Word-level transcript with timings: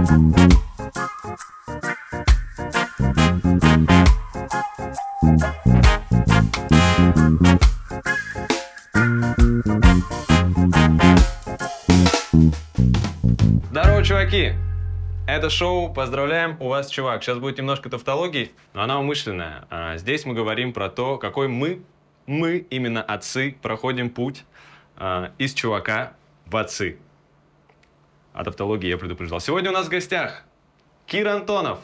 Здорово, 0.00 0.42
чуваки! 14.02 14.52
Это 15.26 15.50
шоу 15.50 15.92
«Поздравляем, 15.92 16.56
у 16.60 16.68
вас 16.68 16.88
чувак». 16.88 17.22
Сейчас 17.22 17.36
будет 17.38 17.58
немножко 17.58 17.90
тавтологии, 17.90 18.52
но 18.72 18.82
она 18.82 18.98
умышленная. 19.00 19.66
Здесь 19.96 20.24
мы 20.24 20.32
говорим 20.32 20.72
про 20.72 20.88
то, 20.88 21.18
какой 21.18 21.48
мы, 21.48 21.82
мы, 22.26 22.56
именно 22.70 23.02
отцы, 23.02 23.54
проходим 23.60 24.08
путь 24.08 24.46
а, 24.96 25.32
из 25.36 25.52
чувака 25.52 26.14
в 26.46 26.56
отцы. 26.56 26.98
О 28.32 28.44
тавтологии 28.44 28.88
я 28.88 28.98
предупреждал. 28.98 29.40
Сегодня 29.40 29.70
у 29.70 29.72
нас 29.72 29.86
в 29.86 29.90
гостях 29.90 30.44
Кир 31.06 31.26
Антонов. 31.28 31.80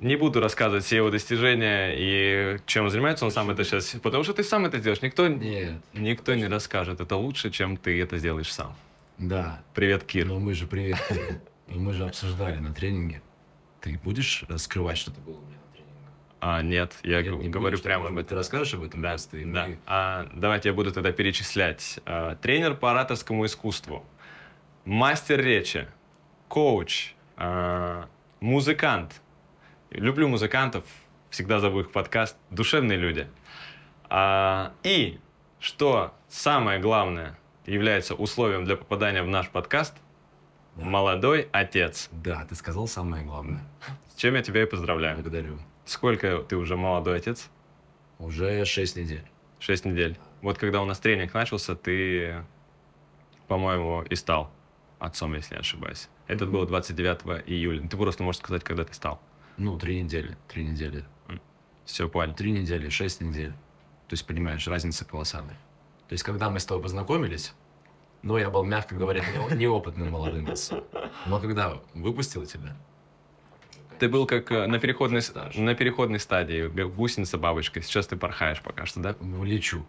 Не 0.00 0.16
буду 0.16 0.40
рассказывать 0.40 0.84
все 0.84 0.96
его 0.96 1.10
достижения 1.10 1.94
и 1.96 2.58
чем 2.66 2.90
занимается 2.90 3.24
он 3.24 3.30
сам 3.30 3.48
это 3.50 3.64
сейчас, 3.64 3.96
потому 4.02 4.24
что 4.24 4.34
ты 4.34 4.42
сам 4.42 4.66
это 4.66 4.78
делаешь. 4.78 5.00
Никто, 5.00 5.26
Нет, 5.28 5.74
никто 5.94 6.34
не 6.34 6.46
расскажет. 6.46 7.00
Это 7.00 7.16
лучше, 7.16 7.50
чем 7.50 7.76
ты 7.78 8.00
это 8.02 8.18
сделаешь 8.18 8.52
сам. 8.52 8.74
да. 9.18 9.62
Привет, 9.74 10.04
Кир. 10.04 10.26
Но 10.26 10.38
мы 10.38 10.52
же 10.54 10.66
привет. 10.66 10.98
Но 11.68 11.80
мы 11.80 11.92
же 11.94 12.04
обсуждали 12.04 12.56
на 12.58 12.72
тренинге. 12.74 13.22
Ты 13.80 13.98
будешь 14.04 14.44
раскрывать, 14.48 14.98
что-то 14.98 15.18
было 15.20 15.36
у 15.38 15.40
меня 15.42 15.56
на 15.66 15.72
тренинге? 15.72 16.00
А, 16.40 16.62
нет, 16.62 16.94
я 17.02 17.22
Нет, 17.22 17.32
не 17.40 17.48
говорю 17.48 17.76
будешь, 17.76 17.82
прямо 17.82 18.08
об 18.08 18.12
этом. 18.14 18.24
Ты 18.26 18.34
расскажешь 18.34 18.74
об 18.74 18.82
этом 18.82 19.00
Да, 19.00 19.14
и 19.32 19.44
да. 19.44 19.66
мы- 19.66 19.78
А, 19.86 20.28
давайте 20.34 20.68
я 20.68 20.74
буду 20.74 20.92
тогда 20.92 21.10
перечислять. 21.12 22.00
А, 22.04 22.34
тренер 22.36 22.74
по 22.76 22.90
ораторскому 22.90 23.46
искусству, 23.46 24.04
мастер 24.86 25.40
речи, 25.40 25.86
коуч, 26.48 27.14
а, 27.36 28.08
музыкант. 28.40 29.20
Люблю 29.90 30.28
музыкантов, 30.28 30.84
всегда 31.28 31.58
зову 31.60 31.80
их 31.80 31.92
подкаст. 31.92 32.36
Душевные 32.50 32.96
люди. 32.96 33.28
А, 34.08 34.72
и, 34.82 35.18
что 35.58 36.14
самое 36.28 36.80
главное 36.80 37.36
является 37.66 38.14
условием 38.14 38.64
для 38.64 38.76
попадания 38.76 39.22
в 39.22 39.28
наш 39.28 39.50
подкаст, 39.50 39.94
Да. 40.76 40.84
молодой 40.84 41.48
отец. 41.52 42.08
Да, 42.12 42.44
ты 42.48 42.54
сказал 42.54 42.86
самое 42.86 43.24
главное. 43.24 43.62
С 44.08 44.14
чем 44.14 44.34
я 44.34 44.42
тебя 44.42 44.62
и 44.62 44.66
поздравляю. 44.66 45.16
Благодарю. 45.16 45.58
Сколько 45.84 46.38
ты 46.38 46.56
уже 46.56 46.76
молодой 46.76 47.18
отец? 47.18 47.50
Уже 48.18 48.64
6 48.64 48.96
недель. 48.96 49.24
Шесть 49.58 49.84
недель. 49.84 50.16
Вот 50.42 50.58
когда 50.58 50.80
у 50.80 50.84
нас 50.84 50.98
тренинг 51.00 51.34
начался, 51.34 51.74
ты, 51.74 52.44
по-моему, 53.48 54.02
и 54.02 54.14
стал 54.14 54.50
отцом, 54.98 55.34
если 55.34 55.54
не 55.54 55.60
ошибаюсь. 55.60 56.08
Это 56.26 56.46
было 56.46 56.66
29 56.66 57.44
июля. 57.46 57.86
Ты 57.88 57.96
просто 57.96 58.22
можешь 58.22 58.40
сказать, 58.40 58.64
когда 58.64 58.84
ты 58.84 58.94
стал. 58.94 59.20
Ну, 59.56 59.78
три 59.78 60.02
недели. 60.02 60.36
Три 60.48 60.64
недели. 60.64 61.04
Все, 61.84 62.08
понял. 62.08 62.34
Три 62.34 62.50
недели, 62.52 62.88
шесть 62.88 63.20
недель. 63.20 63.50
То 64.08 64.12
есть, 64.14 64.26
понимаешь, 64.26 64.66
разница 64.66 65.04
колоссальная. 65.04 65.56
То 66.08 66.12
есть, 66.12 66.24
когда 66.24 66.50
мы 66.50 66.58
с 66.60 66.66
тобой 66.66 66.82
познакомились, 66.82 67.54
ну, 68.22 68.36
я 68.38 68.50
был, 68.50 68.64
мягко 68.64 68.94
говоря, 68.96 69.22
не- 69.50 69.56
неопытным 69.56 70.10
молодым 70.10 70.48
отцом. 70.50 70.84
Но 71.26 71.38
когда 71.40 71.80
выпустил 71.94 72.44
тебя, 72.46 72.76
Ты 73.98 74.08
был 74.08 74.26
как 74.26 74.50
э, 74.50 74.66
на 74.66 74.78
переходной, 74.78 75.22
Стаж. 75.22 75.56
на 75.56 75.74
переходной 75.74 76.18
стадии, 76.20 76.68
как 76.68 76.94
гусеница-бабочка. 76.94 77.80
Сейчас 77.82 78.06
ты 78.06 78.16
порхаешь 78.16 78.60
пока 78.62 78.84
что, 78.86 79.00
да? 79.00 79.16
ну, 79.20 79.44
лечу. 79.44 79.86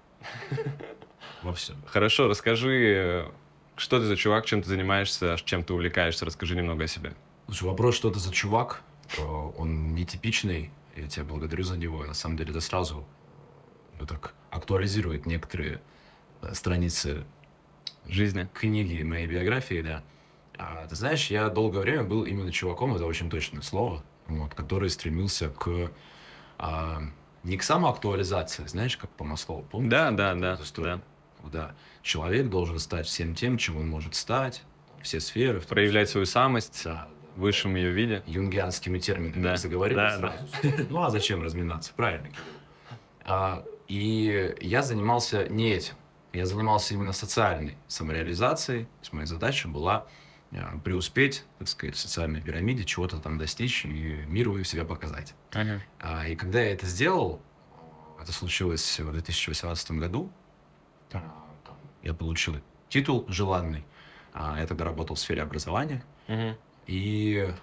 Во 1.43 1.53
всем. 1.53 1.77
Хорошо, 1.87 2.27
расскажи, 2.27 2.93
э, 2.95 3.31
что 3.77 3.99
ты 3.99 4.05
за 4.05 4.15
чувак, 4.15 4.45
чем 4.45 4.61
ты 4.61 4.69
занимаешься, 4.69 5.37
чем 5.43 5.63
ты 5.63 5.73
увлекаешься. 5.73 6.25
Расскажи 6.25 6.55
немного 6.55 6.83
о 6.83 6.87
себе. 6.87 7.13
Слушай, 7.45 7.63
вопрос, 7.63 7.95
что 7.95 8.09
это 8.09 8.19
за 8.19 8.31
чувак, 8.31 8.81
он 9.57 9.95
нетипичный, 9.95 10.71
я 10.95 11.07
тебя 11.07 11.25
благодарю 11.25 11.63
за 11.63 11.77
него. 11.77 12.03
На 12.05 12.13
самом 12.13 12.37
деле 12.37 12.51
это 12.51 12.61
сразу 12.61 13.05
ну, 13.99 14.05
так 14.05 14.33
актуализирует 14.49 15.25
некоторые 15.25 15.81
э, 16.41 16.53
страницы 16.53 17.25
Жизни. 18.07 18.47
книги 18.53 19.01
моей 19.03 19.27
биографии, 19.27 19.81
да. 19.81 20.03
А, 20.57 20.87
ты 20.87 20.95
знаешь, 20.95 21.27
я 21.27 21.49
долгое 21.49 21.79
время 21.81 22.03
был 22.03 22.23
именно 22.23 22.51
чуваком, 22.51 22.95
это 22.95 23.05
очень 23.05 23.29
точное 23.29 23.61
слово, 23.61 24.03
вот, 24.27 24.53
который 24.55 24.89
стремился 24.89 25.49
к 25.49 25.91
а, 26.57 27.01
не 27.43 27.57
к 27.57 27.63
самоактуализации, 27.63 28.65
знаешь, 28.65 28.97
как 28.97 29.09
по 29.11 29.23
Маслову, 29.23 29.63
помнишь? 29.63 29.91
Да, 29.91 30.11
да, 30.11 30.33
да, 30.35 30.57
да. 30.77 31.01
Когда 31.41 31.75
человек 32.01 32.49
должен 32.49 32.79
стать 32.79 33.07
всем 33.07 33.35
тем, 33.35 33.57
чем 33.57 33.77
он 33.77 33.87
может 33.87 34.15
стать, 34.15 34.63
все 35.01 35.19
сферы, 35.19 35.61
Проявлять 35.61 36.09
свою 36.09 36.25
самость 36.25 36.81
да, 36.83 37.07
в 37.35 37.41
высшем 37.41 37.75
ее 37.75 37.91
виде. 37.91 38.23
юнгианскими 38.25 38.99
терминами 38.99 39.41
Да, 39.41 39.55
заговорили 39.55 39.95
да, 39.95 40.17
сразу. 40.17 40.37
Ну 40.89 41.03
а 41.03 41.09
зачем 41.09 41.43
разминаться? 41.43 41.93
Правильно. 41.95 42.29
А, 43.23 43.63
и 43.87 44.55
я 44.61 44.81
занимался 44.81 45.47
не 45.47 45.71
этим. 45.71 45.93
Я 46.33 46.45
занимался 46.45 46.93
именно 46.93 47.13
социальной 47.13 47.77
самореализацией. 47.87 48.83
То 48.85 48.89
есть 49.01 49.13
моя 49.13 49.25
задача 49.25 49.67
была 49.67 50.07
а, 50.51 50.77
преуспеть, 50.79 51.43
так 51.59 51.67
сказать, 51.67 51.95
в 51.95 51.99
социальной 51.99 52.41
пирамиде, 52.41 52.83
чего-то 52.83 53.17
там 53.19 53.37
достичь 53.37 53.85
и 53.85 54.23
миру 54.27 54.61
себя 54.63 54.85
показать. 54.85 55.33
А, 55.99 56.27
и 56.27 56.35
когда 56.35 56.59
я 56.61 56.73
это 56.73 56.85
сделал, 56.85 57.41
это 58.21 58.31
случилось 58.31 58.99
в 58.99 59.11
2018 59.11 59.91
году, 59.91 60.31
там 61.09 61.23
я 62.03 62.13
получил 62.13 62.55
титул 62.89 63.25
желанный. 63.27 63.83
А, 64.33 64.59
Я 64.59 64.67
тогда 64.67 64.85
работал 64.85 65.15
в 65.15 65.19
сфере 65.19 65.41
образования. 65.41 66.03
Мгм. 66.27 66.55
И 66.85 67.45
э, 67.47 67.53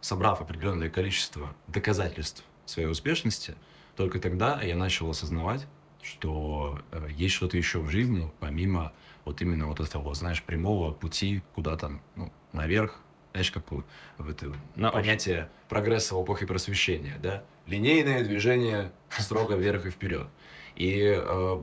собрав 0.00 0.40
определенное 0.40 0.90
количество 0.90 1.54
доказательств 1.66 2.44
своей 2.64 2.88
успешности, 2.88 3.54
только 3.96 4.20
тогда 4.20 4.60
я 4.62 4.76
начал 4.76 5.10
осознавать, 5.10 5.66
что 6.02 6.80
э, 6.92 7.08
есть 7.10 7.34
что-то 7.34 7.56
еще 7.56 7.80
в 7.80 7.90
жизни, 7.90 8.30
помимо 8.40 8.92
вот 9.24 9.40
именно 9.42 9.66
вот 9.66 9.80
этого, 9.80 10.14
знаешь, 10.14 10.42
прямого 10.42 10.92
пути 10.92 11.42
куда-то, 11.54 11.98
ну, 12.14 12.32
наверх, 12.52 13.00
знаешь, 13.32 13.50
как 13.50 13.70
в 13.70 14.30
это 14.30 14.52
На 14.76 14.90
понятие 14.90 15.50
прогресса 15.68 16.14
в 16.14 16.24
эпохе 16.24 16.46
просвещения, 16.46 17.18
да? 17.22 17.42
Линейное 17.66 18.24
движение 18.24 18.92
строго 19.10 19.56
вверх 19.56 19.86
и 19.86 19.90
вперед. 19.90 20.28
И 20.76 21.00
э, 21.02 21.62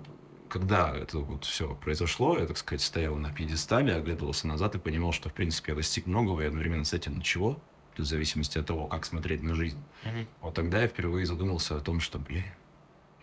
когда 0.54 0.96
это 0.96 1.18
вот 1.18 1.46
все 1.46 1.74
произошло, 1.74 2.38
я, 2.38 2.46
так 2.46 2.58
сказать, 2.58 2.84
стоял 2.84 3.16
на 3.16 3.34
пьедестале, 3.34 3.96
оглядывался 3.96 4.48
назад 4.48 4.76
и 4.76 4.78
понимал, 4.78 5.12
что, 5.12 5.30
в 5.30 5.34
принципе, 5.34 5.72
я 5.72 5.76
достиг 5.76 6.06
многого 6.06 6.44
и 6.44 6.46
одновременно 6.46 6.86
с 6.86 6.94
этим 6.94 7.18
ничего, 7.18 7.60
в 7.98 8.04
зависимости 8.04 8.60
от 8.60 8.68
того, 8.68 8.86
как 8.86 9.04
смотреть 9.04 9.42
на 9.42 9.56
жизнь. 9.56 9.80
Мгм. 10.06 10.28
Вот 10.42 10.54
тогда 10.54 10.84
я 10.84 10.88
впервые 10.88 11.26
задумался 11.26 11.76
о 11.76 11.80
том, 11.80 12.00
что, 12.00 12.20
блин, 12.20 12.44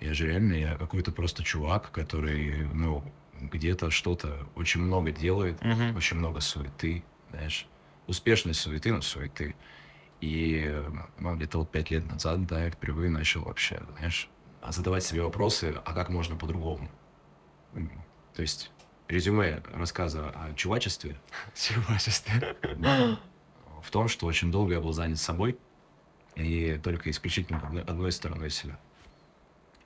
я 0.01 0.13
же 0.13 0.27
реально, 0.27 0.55
я 0.55 0.75
какой-то 0.75 1.13
просто 1.13 1.45
чувак, 1.45 1.93
который, 1.93 2.67
ну, 2.75 3.05
где-то 3.41 3.93
что-то 3.93 4.49
очень 4.57 4.81
много 4.81 5.13
делает, 5.13 5.63
Мгм. 5.63 5.97
очень 5.97 6.17
много 6.17 6.41
суеты, 6.41 7.05
знаешь, 7.31 7.69
успешной 8.09 8.55
суеты, 8.55 8.93
но 8.93 9.03
суеты. 9.03 9.55
И 10.21 10.69
ну, 11.21 11.37
где-то 11.37 11.59
вот 11.59 11.71
пять 11.71 11.93
лет 11.93 12.11
назад, 12.11 12.45
да, 12.49 12.65
я 12.65 12.71
впервые 12.73 13.09
начал 13.09 13.43
вообще, 13.43 13.81
знаешь, 13.99 14.29
задавать 14.69 15.05
себе 15.05 15.23
вопросы, 15.23 15.77
а 15.85 15.95
как 15.95 16.09
можно 16.09 16.35
по-другому? 16.35 16.91
То 18.35 18.43
есть 18.43 18.71
резюме 19.09 19.63
рассказа 19.73 20.31
о 20.31 20.55
чувачестве 20.55 21.17
Чувачестве. 21.55 22.57
в 23.83 23.91
том, 23.91 24.09
что 24.09 24.27
очень 24.27 24.51
долго 24.53 24.75
я 24.75 24.81
был 24.81 24.93
занят 24.93 25.19
собой 25.19 25.59
и 26.37 26.79
только 26.83 27.11
исключительно 27.11 27.59
одной- 27.59 27.83
одной 27.83 28.13
стороной 28.13 28.51
себя. 28.51 28.79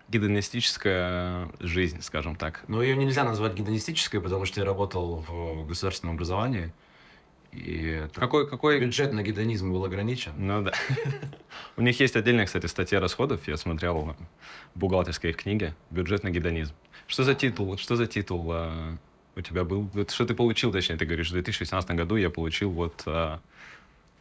Гедонистическая 0.08 1.50
жизнь, 1.60 2.02
скажем 2.02 2.36
так. 2.36 2.64
Но 2.68 2.82
ее 2.82 2.96
нельзя 2.96 3.24
назвать 3.24 3.54
гедонистической, 3.54 4.20
потому 4.20 4.44
что 4.44 4.60
я 4.60 4.66
работал 4.66 5.24
в 5.26 5.66
государственном 5.66 6.16
образовании, 6.16 6.72
и 7.54 8.08
Какой, 8.14 8.48
какой... 8.48 8.80
бюджет 8.80 9.12
на 9.12 9.22
гедонизм 9.22 9.72
был 9.72 9.84
ограничен. 9.84 10.32
Ну 10.36 10.62
да. 10.62 10.72
У 11.76 11.82
них 11.82 11.98
есть 12.00 12.16
отдельная, 12.16 12.46
кстати, 12.46 12.66
статья 12.66 13.00
расходов. 13.00 13.46
Я 13.46 13.56
смотрел 13.56 14.16
в 14.74 14.78
бухгалтерской 14.78 15.30
их 15.30 15.36
книге 15.36 15.74
«Бюджетный 15.90 16.30
гедонизм». 16.30 16.72
Что 17.06 17.22
за 17.22 17.34
титул? 17.34 17.76
Что 17.76 17.96
за 17.96 18.06
титул 18.06 18.48
а, 18.50 18.96
у 19.36 19.40
тебя 19.40 19.64
был? 19.64 19.88
Что 20.08 20.26
ты 20.26 20.34
получил, 20.34 20.72
точнее, 20.72 20.96
ты 20.96 21.04
говоришь, 21.04 21.28
в 21.28 21.32
2018 21.32 21.90
году 21.92 22.16
я 22.16 22.30
получил 22.30 22.70
вот... 22.70 23.02
а, 23.06 23.40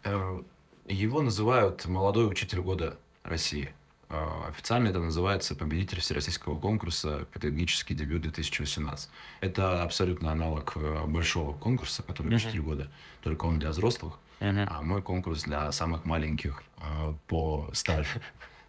Э, 0.03 0.41
Его 0.87 1.21
называют 1.21 1.85
«Молодой 1.85 2.27
учитель 2.29 2.59
года 2.59 2.97
России». 3.23 3.73
Э, 4.13 4.49
Официально 4.49 4.89
это 4.89 4.99
называется 4.99 5.55
победитель 5.55 5.99
всероссийского 5.99 6.59
конкурса 6.59 7.25
«Педагогический 7.33 7.95
дебют 7.95 8.25
2018». 8.25 9.09
Это 9.41 9.83
абсолютно 9.83 10.31
аналог 10.31 10.73
э, 10.75 11.05
большого 11.07 11.57
конкурса, 11.57 12.03
который 12.03 12.27
Мгм. 12.27 12.35
«Учитель 12.35 12.61
года», 12.61 12.91
только 13.23 13.45
он 13.45 13.59
для 13.59 13.71
взрослых, 13.71 14.19
а 14.39 14.81
мой 14.81 15.01
конкурс 15.01 15.43
для 15.43 15.71
самых 15.71 16.05
маленьких 16.05 16.63
э, 16.77 17.13
по 17.27 17.69
стажу. 17.73 18.19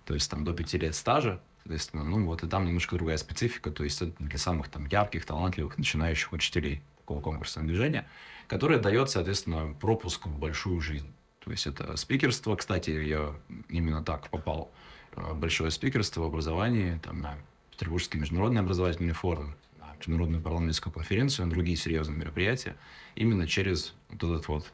То 0.06 0.14
есть 0.14 0.30
там 0.30 0.44
до 0.44 0.52
пяти 0.52 0.78
лет 0.78 0.94
стажа, 0.94 1.40
соответственно, 1.62 2.04
ну 2.04 2.24
вот 2.24 2.42
и 2.42 2.46
там 2.46 2.64
немножко 2.64 2.96
другая 2.96 3.16
специфика, 3.18 3.70
то 3.70 3.84
есть 3.84 4.00
это 4.02 4.12
для 4.22 4.38
самых 4.38 4.68
там 4.68 4.86
ярких, 4.86 5.24
талантливых, 5.26 5.76
начинающих 5.78 6.32
учителей. 6.32 6.82
такого 6.98 7.20
конкурсного 7.20 7.66
движения, 7.68 8.06
которое 8.46 8.78
дает, 8.78 9.10
соответственно, 9.10 9.74
пропуск 9.80 10.26
в 10.26 10.38
большую 10.38 10.80
жизнь. 10.80 11.12
То 11.40 11.50
есть 11.50 11.66
это 11.66 11.96
спикерство, 11.96 12.56
кстати, 12.56 12.90
я 12.90 13.34
именно 13.68 14.02
так 14.02 14.30
попал. 14.30 14.70
Э, 15.16 15.34
большое 15.34 15.70
спикерство 15.70 16.22
в 16.22 16.24
образовании, 16.24 16.98
там, 17.02 17.20
на 17.20 17.36
Петербургский 17.70 18.18
международный 18.18 18.60
образовательный 18.60 19.12
форум, 19.12 19.54
на 19.78 19.94
Международную 19.98 20.42
парламентскую 20.42 20.92
конференцию, 20.92 21.46
на 21.46 21.52
другие 21.52 21.76
серьезные 21.76 22.18
мероприятия, 22.18 22.76
именно 23.14 23.46
через 23.46 23.94
вот 24.10 24.22
этот 24.22 24.48
вот 24.48 24.72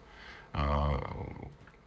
э, 0.52 0.58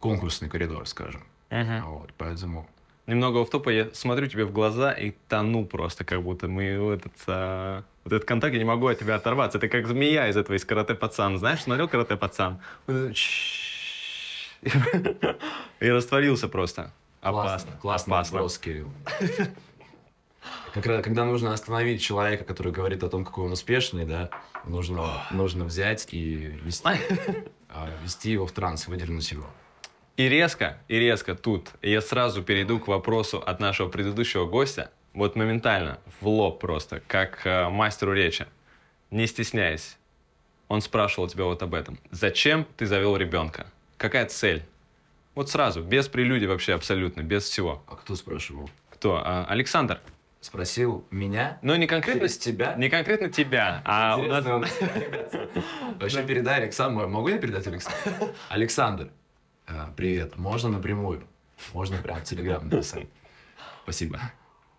конкурсный 0.00 0.48
коридор, 0.48 0.86
скажем. 0.86 1.22
Uh-huh. 1.50 1.82
Вот, 1.82 2.12
поэтому 2.16 2.68
немного 3.06 3.44
в 3.44 3.50
топа, 3.50 3.70
я 3.70 3.90
смотрю 3.92 4.26
тебе 4.26 4.44
в 4.44 4.52
глаза 4.52 4.92
и 4.92 5.12
тону 5.28 5.66
просто, 5.66 6.04
как 6.04 6.22
будто 6.22 6.48
мы 6.48 6.64
этот, 6.64 7.12
а, 7.26 7.84
вот 8.04 8.12
этот 8.12 8.26
контакт, 8.26 8.52
я 8.54 8.58
не 8.58 8.64
могу 8.64 8.86
от 8.86 8.98
тебя 8.98 9.14
оторваться. 9.16 9.58
Ты 9.58 9.68
как 9.68 9.86
змея 9.86 10.28
из 10.28 10.36
этого, 10.36 10.56
из 10.56 10.64
карате 10.64 10.94
пацан. 10.94 11.38
Знаешь, 11.38 11.62
смотрел 11.62 11.88
карате 11.88 12.16
пацан? 12.16 12.60
И 15.80 15.88
растворился 15.88 16.48
просто. 16.48 16.90
Опасно. 17.24 17.72
Классно, 17.80 18.16
опасно. 18.16 18.34
вопрос, 18.34 18.58
Кирилл. 18.58 18.92
Когда, 20.74 21.02
когда 21.02 21.24
нужно 21.24 21.52
остановить 21.52 22.02
человека, 22.02 22.44
который 22.44 22.72
говорит 22.72 23.02
о 23.02 23.08
том, 23.08 23.24
какой 23.24 23.46
он 23.46 23.52
успешный, 23.52 24.04
да, 24.04 24.28
нужно, 24.66 25.22
нужно 25.30 25.64
взять 25.64 26.08
и 26.12 26.34
вести, 26.62 26.84
а, 27.68 27.88
вести 28.02 28.32
его 28.32 28.46
в 28.46 28.52
транс, 28.52 28.88
выдернуть 28.88 29.30
его. 29.30 29.46
И 30.16 30.28
резко, 30.28 30.78
и 30.88 30.98
резко 30.98 31.34
тут 31.34 31.70
я 31.80 32.00
сразу 32.00 32.42
перейду 32.42 32.78
к 32.78 32.88
вопросу 32.88 33.38
от 33.38 33.58
нашего 33.58 33.88
предыдущего 33.88 34.46
гостя, 34.46 34.90
вот 35.14 35.34
моментально, 35.34 35.98
в 36.20 36.28
лоб 36.28 36.60
просто, 36.60 37.00
как 37.06 37.46
э, 37.46 37.68
мастеру 37.68 38.12
речи, 38.12 38.46
не 39.10 39.26
стесняясь. 39.26 39.96
Он 40.68 40.80
спрашивал 40.80 41.28
тебя 41.28 41.44
вот 41.44 41.62
об 41.62 41.74
этом. 41.74 41.98
Зачем 42.10 42.66
ты 42.76 42.86
завел 42.86 43.16
ребенка? 43.16 43.66
Какая 43.96 44.26
цель? 44.26 44.64
Вот 45.34 45.50
сразу, 45.50 45.82
без 45.82 46.06
прелюдий 46.08 46.46
вообще 46.46 46.74
абсолютно, 46.74 47.22
без 47.22 47.44
всего. 47.44 47.82
А 47.88 47.96
кто 47.96 48.14
спрашивал? 48.14 48.70
Кто? 48.90 49.20
А, 49.24 49.44
Александр. 49.48 50.00
Спросил 50.40 51.06
меня? 51.10 51.58
Ну, 51.62 51.74
не 51.74 51.86
конкретно 51.86 52.20
Через 52.20 52.38
тебя. 52.38 52.74
Не 52.76 52.88
конкретно 52.88 53.30
тебя, 53.30 53.82
а 53.84 54.16
у 54.16 54.26
нас... 54.26 54.44
Вообще 55.98 56.22
передай 56.22 56.62
Александру. 56.62 57.08
Могу 57.08 57.28
я 57.28 57.38
передать 57.38 57.66
Александру? 57.66 58.28
Александр, 58.48 59.08
э, 59.66 59.86
привет. 59.96 60.36
Можно 60.36 60.68
напрямую? 60.68 61.26
Можно 61.72 61.96
прям 61.96 62.20
в 62.20 62.24
Телеграм 62.24 62.68
написать. 62.68 63.06
Спасибо. 63.82 64.20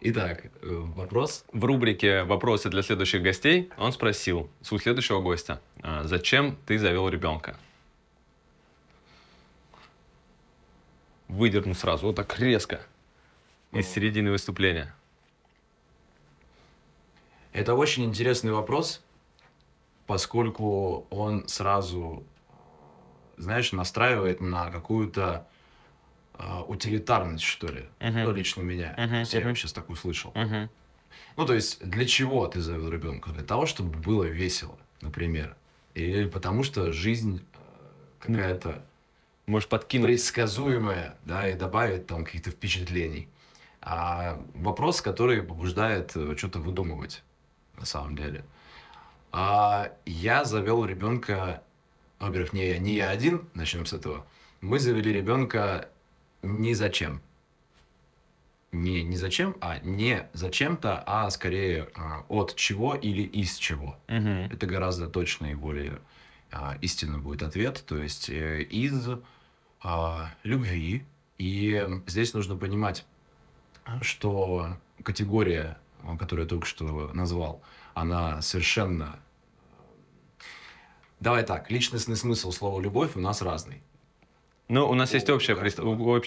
Итак, 0.02 0.46
э, 0.46 0.50
вопрос. 0.62 1.44
В 1.52 1.66
рубрике 1.66 2.24
«Вопросы 2.24 2.70
для 2.70 2.84
следующих 2.84 3.24
гостей» 3.24 3.72
он 3.78 3.92
спросил 3.92 4.50
у 4.70 4.78
следующего 4.78 5.20
гостя, 5.20 5.62
«А 5.82 6.04
зачем 6.04 6.58
ты 6.68 6.78
завел 6.78 7.10
ребенка? 7.10 7.58
Выдерну 11.36 11.74
сразу, 11.74 12.08
вот 12.08 12.16
так 12.16 12.40
резко, 12.40 12.82
из 13.72 13.88
середины 13.88 14.32
выступления. 14.32 14.96
Это 17.52 17.76
очень 17.76 18.06
интересный 18.06 18.52
вопрос, 18.52 19.02
поскольку 20.08 21.08
он 21.10 21.48
сразу, 21.48 22.24
знаешь, 23.38 23.74
настраивает 23.74 24.40
на 24.40 24.72
какую-то 24.72 25.48
э, 26.38 26.62
утилитарность, 26.68 27.44
что 27.44 27.68
ли, 27.68 27.86
uh-huh. 28.00 28.24
ну, 28.24 28.32
лично 28.32 28.62
меня. 28.62 28.96
Uh-huh. 28.98 29.12
Я 29.12 29.22
uh-huh. 29.24 29.56
сейчас 29.56 29.74
так 29.74 29.90
услышал. 29.90 30.32
Uh-huh. 30.32 30.70
Ну, 31.36 31.46
то 31.46 31.54
есть, 31.54 31.84
для 31.84 32.06
чего 32.06 32.48
ты 32.48 32.62
завел 32.62 32.90
ребенка? 32.90 33.32
Для 33.32 33.44
того, 33.44 33.66
чтобы 33.66 33.98
было 33.98 34.24
весело, 34.24 34.78
например. 35.02 35.56
Или 35.96 36.30
потому 36.30 36.64
что 36.64 36.92
жизнь 36.94 37.46
э, 37.54 37.58
какая-то... 38.20 38.86
Может, 39.48 39.70
подкинуть. 39.70 40.08
Предсказуемая, 40.08 41.18
да, 41.24 41.48
и 41.48 41.54
добавить 41.54 42.08
там 42.08 42.26
каких-то 42.26 42.52
впечатлений. 42.52 43.30
А 43.82 44.42
вопрос, 44.56 45.02
который 45.02 45.44
побуждает 45.44 46.16
э, 46.16 46.36
что-то 46.38 46.60
выдумывать, 46.60 47.24
на 47.78 47.86
самом 47.86 48.16
деле. 48.16 48.44
А 49.32 49.92
я 50.06 50.44
завел 50.46 50.86
ребенка, 50.86 51.62
во-первых, 52.20 52.54
не, 52.54 52.80
не 52.80 52.96
я 52.96 53.10
один, 53.10 53.48
начнем 53.54 53.86
с 53.86 53.94
этого. 53.94 54.26
Мы 54.62 54.80
завели 54.80 55.14
ребенка 55.14 55.90
ни 56.42 56.74
зачем. 56.74 57.22
Не, 58.72 59.04
не 59.04 59.18
зачем, 59.18 59.56
а 59.62 59.80
не 59.80 60.28
зачем-то, 60.34 61.04
а 61.06 61.30
скорее 61.30 61.90
а, 61.96 62.26
от 62.28 62.56
чего 62.56 62.96
или 62.96 63.22
из 63.22 63.56
чего. 63.56 63.98
Угу. 64.10 64.54
Это 64.54 64.66
гораздо 64.66 65.08
точнее 65.08 65.52
и 65.52 65.56
более 65.56 66.00
а, 66.52 66.78
истинно 66.82 67.20
будет 67.20 67.44
ответ. 67.44 67.84
То 67.86 67.98
есть 67.98 68.30
э, 68.30 68.64
из 68.64 69.10
любви. 70.44 71.06
И 71.38 71.86
здесь 72.08 72.34
нужно 72.34 72.56
понимать, 72.56 73.06
что 74.02 74.78
категория, 75.04 75.78
которую 76.18 76.46
я 76.46 76.50
только 76.50 76.66
что 76.66 77.12
назвал, 77.14 77.62
она 77.94 78.42
совершенно... 78.42 79.20
Давай 81.20 81.44
так, 81.44 81.72
личностный 81.72 82.16
смысл 82.16 82.52
слова 82.52 82.80
«любовь» 82.82 83.16
у 83.16 83.20
нас 83.20 83.42
разный. 83.42 83.82
Ну, 84.68 84.90
у 84.90 84.96
нас 84.96 85.14
есть 85.14 85.30
общее, 85.30 85.56
пред... 85.56 85.80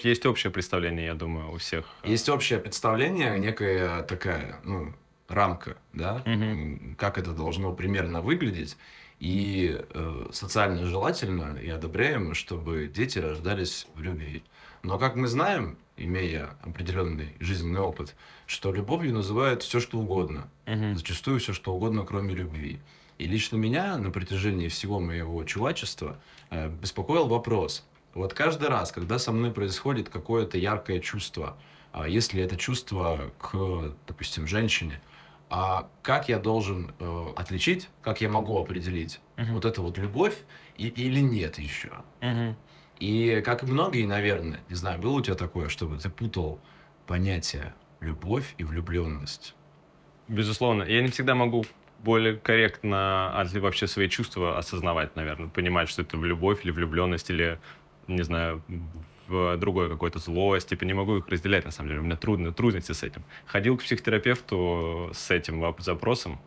есть 0.03 0.25
общее 0.25 0.51
представление, 0.51 1.07
я 1.07 1.13
думаю, 1.13 1.51
у 1.51 1.57
всех. 1.57 1.85
Есть 2.03 2.29
общее 2.29 2.59
представление, 2.59 3.37
некая 3.37 4.03
такая, 4.03 4.59
ну, 4.63 4.93
рамка, 5.27 5.77
да, 5.93 6.23
угу. 6.25 6.95
как 6.97 7.17
это 7.17 7.31
должно 7.31 7.73
примерно 7.73 8.21
выглядеть. 8.21 8.77
И 9.19 9.77
э, 9.77 10.25
социально 10.31 10.85
желательно 10.85 11.57
и 11.57 11.69
одобряемо, 11.69 12.33
чтобы 12.33 12.87
дети 12.87 13.19
рождались 13.19 13.87
в 13.95 14.01
любви. 14.01 14.43
Но, 14.81 14.97
как 14.97 15.15
мы 15.15 15.27
знаем, 15.27 15.77
имея 15.97 16.51
определенный 16.61 17.35
жизненный 17.39 17.81
опыт, 17.81 18.15
что 18.47 18.71
любовью 18.71 19.13
называют 19.13 19.63
все, 19.63 19.79
что 19.79 19.99
угодно. 19.99 20.49
Угу. 20.67 20.95
Зачастую 20.95 21.39
все, 21.39 21.51
что 21.51 21.73
угодно, 21.73 22.05
кроме 22.05 22.33
любви. 22.33 22.79
И 23.17 23.25
лично 23.25 23.57
меня 23.57 23.97
на 23.97 24.11
протяжении 24.11 24.69
всего 24.69 25.01
моего 25.01 25.43
чувачества 25.43 26.17
э, 26.49 26.69
беспокоил 26.69 27.27
вопрос, 27.27 27.83
вот 28.13 28.33
каждый 28.33 28.69
раз, 28.69 28.91
когда 28.91 29.19
со 29.19 29.31
мной 29.31 29.51
происходит 29.51 30.09
какое-то 30.09 30.57
яркое 30.57 30.99
чувство, 30.99 31.57
а 31.91 32.07
если 32.07 32.41
это 32.41 32.57
чувство 32.57 33.31
к, 33.37 33.93
допустим, 34.07 34.47
женщине, 34.47 35.01
а 35.49 35.89
как 36.03 36.29
я 36.29 36.39
должен 36.39 36.93
э, 36.99 37.25
отличить, 37.35 37.89
как 38.01 38.21
я 38.21 38.29
могу 38.29 38.59
определить, 38.59 39.19
uh-huh. 39.37 39.53
вот 39.53 39.65
это 39.65 39.81
вот 39.81 39.97
любовь 39.97 40.37
и, 40.77 40.87
или 40.87 41.19
нет 41.19 41.57
еще? 41.57 41.91
Uh-huh. 42.21 42.55
И 42.99 43.41
как 43.43 43.63
многие, 43.63 44.05
наверное, 44.05 44.59
не 44.69 44.75
знаю, 44.75 44.99
было 44.99 45.13
у 45.13 45.21
тебя 45.21 45.35
такое, 45.35 45.69
чтобы 45.69 45.97
ты 45.97 46.09
путал 46.09 46.59
понятие 47.07 47.73
любовь 47.99 48.53
и 48.57 48.63
влюбленность? 48.63 49.55
Безусловно. 50.27 50.83
Я 50.83 51.01
не 51.01 51.07
всегда 51.09 51.33
могу 51.33 51.65
более 52.03 52.37
корректно 52.37 53.31
а 53.33 53.45
вообще 53.55 53.87
свои 53.87 54.07
чувства 54.07 54.57
осознавать, 54.57 55.15
наверное, 55.15 55.49
понимать, 55.49 55.89
что 55.89 56.01
это 56.03 56.17
в 56.17 56.25
любовь 56.25 56.63
или 56.63 56.71
влюбленность, 56.71 57.29
или 57.29 57.59
не 58.07 58.23
знаю, 58.23 58.63
в 59.29 59.57
другой 59.57 59.89
какой-то 59.89 60.19
злость, 60.19 60.69
типа 60.69 60.83
не 60.83 60.93
могу 60.93 61.17
их 61.17 61.27
разделять, 61.27 61.65
на 61.65 61.71
самом 61.71 61.89
деле, 61.89 62.01
у 62.01 62.03
меня 62.03 62.15
трудно, 62.15 62.51
трудности 62.51 62.91
с 62.91 63.03
этим. 63.03 63.23
Ходил 63.45 63.77
к 63.77 63.83
психотерапевту 63.83 65.11
с 65.13 65.31
этим 65.31 65.75
запросом, 65.79 66.39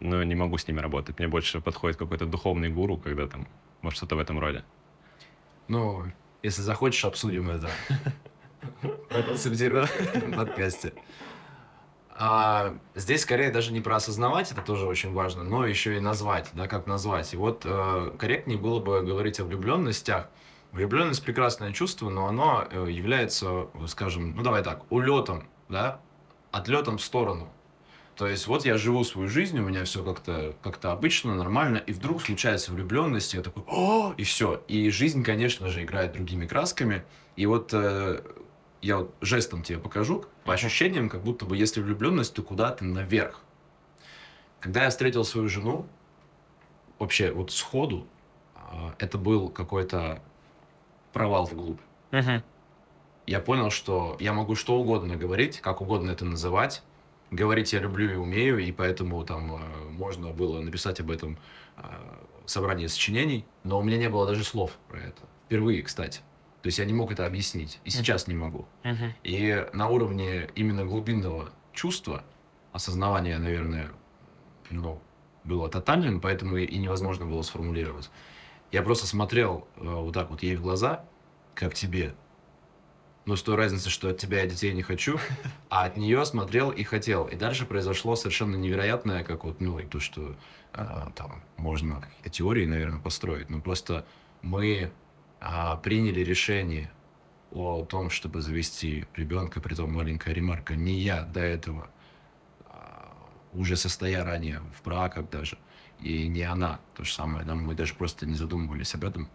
но 0.00 0.22
не 0.22 0.34
могу 0.34 0.58
с 0.58 0.68
ними 0.68 0.80
работать. 0.80 1.18
Мне 1.18 1.28
больше 1.28 1.60
подходит 1.60 1.96
какой-то 1.96 2.26
духовный 2.26 2.68
гуру, 2.68 2.96
когда 2.96 3.26
там, 3.26 3.46
может, 3.80 3.96
что-то 3.96 4.16
в 4.16 4.18
этом 4.18 4.38
роде. 4.38 4.64
Ну, 5.68 6.04
если 6.42 6.62
захочешь, 6.62 7.04
обсудим 7.04 7.50
это. 7.50 7.70
В 8.82 10.36
подкасте. 10.36 10.92
А, 12.14 12.76
здесь 12.94 13.22
скорее 13.22 13.50
даже 13.50 13.72
не 13.72 13.80
про 13.80 13.96
осознавать, 13.96 14.52
это 14.52 14.60
тоже 14.60 14.86
очень 14.86 15.12
важно, 15.12 15.44
но 15.44 15.66
еще 15.66 15.96
и 15.96 16.00
назвать, 16.00 16.50
да, 16.52 16.68
как 16.68 16.86
назвать. 16.86 17.32
И 17.32 17.36
вот 17.36 17.62
э, 17.64 18.12
корректнее 18.18 18.58
было 18.58 18.80
бы 18.80 19.02
говорить 19.02 19.40
о 19.40 19.44
влюбленностях, 19.44 20.28
Влюбленность 20.72 21.22
прекрасное 21.22 21.72
чувство, 21.72 22.08
но 22.08 22.26
оно 22.26 22.66
э, 22.70 22.86
является, 22.90 23.68
скажем, 23.86 24.34
ну 24.34 24.42
давай 24.42 24.62
так, 24.62 24.90
улетом, 24.90 25.46
да, 25.68 26.00
отлетом 26.50 26.96
в 26.96 27.02
сторону. 27.02 27.52
То 28.16 28.26
есть 28.26 28.46
вот 28.46 28.64
я 28.64 28.78
живу 28.78 29.04
свою 29.04 29.28
жизнь, 29.28 29.58
у 29.58 29.62
меня 29.62 29.84
все 29.84 30.02
как-то 30.02 30.54
как 30.62 30.82
обычно, 30.84 31.34
нормально, 31.34 31.76
и 31.78 31.92
вдруг 31.92 32.22
случается 32.22 32.72
влюбленность, 32.72 33.34
и 33.34 33.36
я 33.36 33.42
такой, 33.42 33.64
о, 33.66 34.14
и 34.16 34.24
все. 34.24 34.62
И 34.68 34.90
жизнь, 34.90 35.22
конечно 35.22 35.68
же, 35.68 35.82
играет 35.82 36.12
другими 36.12 36.46
красками. 36.46 37.04
И 37.36 37.44
вот 37.44 37.70
э, 37.72 38.22
я 38.80 38.98
вот 38.98 39.14
жестом 39.20 39.62
тебе 39.62 39.78
покажу, 39.78 40.24
по 40.44 40.54
ощущениям, 40.54 41.08
как 41.08 41.22
будто 41.22 41.44
бы 41.46 41.56
если 41.56 41.80
влюбленность, 41.82 42.34
то 42.34 42.42
куда-то 42.42 42.84
наверх. 42.84 43.40
Когда 44.60 44.84
я 44.84 44.90
встретил 44.90 45.24
свою 45.24 45.48
жену, 45.48 45.86
вообще 46.98 47.30
вот 47.30 47.50
сходу, 47.50 48.06
э, 48.54 48.60
это 48.98 49.18
был 49.18 49.48
какой-то 49.48 50.22
провал 51.12 51.44
вглубь. 51.44 51.80
Угу. 52.12 52.42
Я 53.26 53.40
понял, 53.40 53.70
что 53.70 54.16
я 54.20 54.32
могу 54.32 54.54
что 54.54 54.76
угодно 54.76 55.16
говорить, 55.16 55.60
как 55.60 55.80
угодно 55.80 56.10
это 56.10 56.24
называть. 56.24 56.82
Говорить 57.30 57.72
я 57.72 57.80
люблю 57.80 58.12
и 58.12 58.16
умею, 58.16 58.58
и 58.58 58.72
поэтому 58.72 59.24
там 59.24 59.54
э, 59.54 59.58
можно 59.90 60.30
было 60.30 60.60
написать 60.60 61.00
об 61.00 61.10
этом 61.10 61.38
а, 61.76 62.26
собрание 62.44 62.88
сочинений, 62.88 63.46
но 63.64 63.78
у 63.78 63.82
меня 63.82 63.96
не 63.96 64.10
было 64.10 64.26
даже 64.26 64.44
слов 64.44 64.72
про 64.88 64.98
это. 64.98 65.22
Впервые, 65.46 65.82
кстати. 65.82 66.20
То 66.62 66.66
есть 66.68 66.78
я 66.78 66.84
не 66.84 66.92
мог 66.92 67.10
это 67.10 67.26
объяснить. 67.26 67.80
И 67.84 67.90
сейчас 67.90 68.26
не 68.26 68.34
могу. 68.34 68.66
Мгм. 68.84 69.14
И 69.24 69.66
на 69.72 69.88
уровне 69.88 70.48
именно 70.54 70.84
глубинного 70.84 71.50
чувства, 71.72 72.22
осознавания, 72.72 73.38
наверное, 73.38 73.90
ну, 74.70 75.00
было 75.44 75.68
тотальным, 75.68 76.20
поэтому 76.20 76.56
и 76.56 76.78
невозможно 76.78 77.26
было 77.26 77.42
сформулировать. 77.42 78.10
Я 78.72 78.82
просто 78.82 79.06
смотрел 79.06 79.68
э, 79.76 79.82
вот 79.84 80.14
так 80.14 80.30
вот 80.30 80.42
ей 80.42 80.56
в 80.56 80.62
глаза, 80.62 81.04
как 81.54 81.74
тебе. 81.74 82.14
Но 83.26 83.36
с 83.36 83.42
той 83.42 83.54
разницей, 83.54 83.90
что 83.90 84.08
от 84.08 84.18
тебя 84.18 84.40
я 84.40 84.46
детей 84.46 84.72
не 84.72 84.82
хочу, 84.82 85.18
а 85.68 85.84
от 85.84 85.98
нее 85.98 86.24
смотрел 86.24 86.70
и 86.70 86.82
хотел. 86.82 87.26
И 87.28 87.36
дальше 87.36 87.66
произошло 87.66 88.16
совершенно 88.16 88.56
невероятное, 88.56 89.22
как 89.24 89.44
вот, 89.44 89.60
ну, 89.60 89.78
то, 89.80 90.00
что 90.00 90.34
а, 90.72 91.10
там 91.14 91.44
можно 91.58 92.02
теории, 92.30 92.64
наверное, 92.64 92.98
построить. 92.98 93.50
Но 93.50 93.60
просто 93.60 94.06
мы 94.40 94.90
а, 95.40 95.76
приняли 95.76 96.20
решение 96.20 96.90
о 97.52 97.84
том, 97.84 98.08
чтобы 98.08 98.40
завести 98.40 99.04
ребенка, 99.14 99.60
при 99.60 99.74
том 99.74 99.92
маленькая 99.92 100.32
ремарка, 100.32 100.74
не 100.74 100.94
я 100.94 101.22
до 101.22 101.40
этого, 101.40 101.90
а, 102.64 103.14
уже 103.52 103.76
состоя 103.76 104.24
ранее 104.24 104.62
в 104.74 104.82
браках 104.82 105.28
даже, 105.28 105.58
и 106.02 106.28
не 106.28 106.42
она, 106.42 106.80
то 106.94 107.04
же 107.04 107.12
самое, 107.12 107.44
да, 107.44 107.54
мы 107.54 107.74
даже 107.74 107.94
просто 107.94 108.26
не 108.26 108.34
задумывались 108.34 108.94
об 108.94 109.04
этом, 109.04 109.28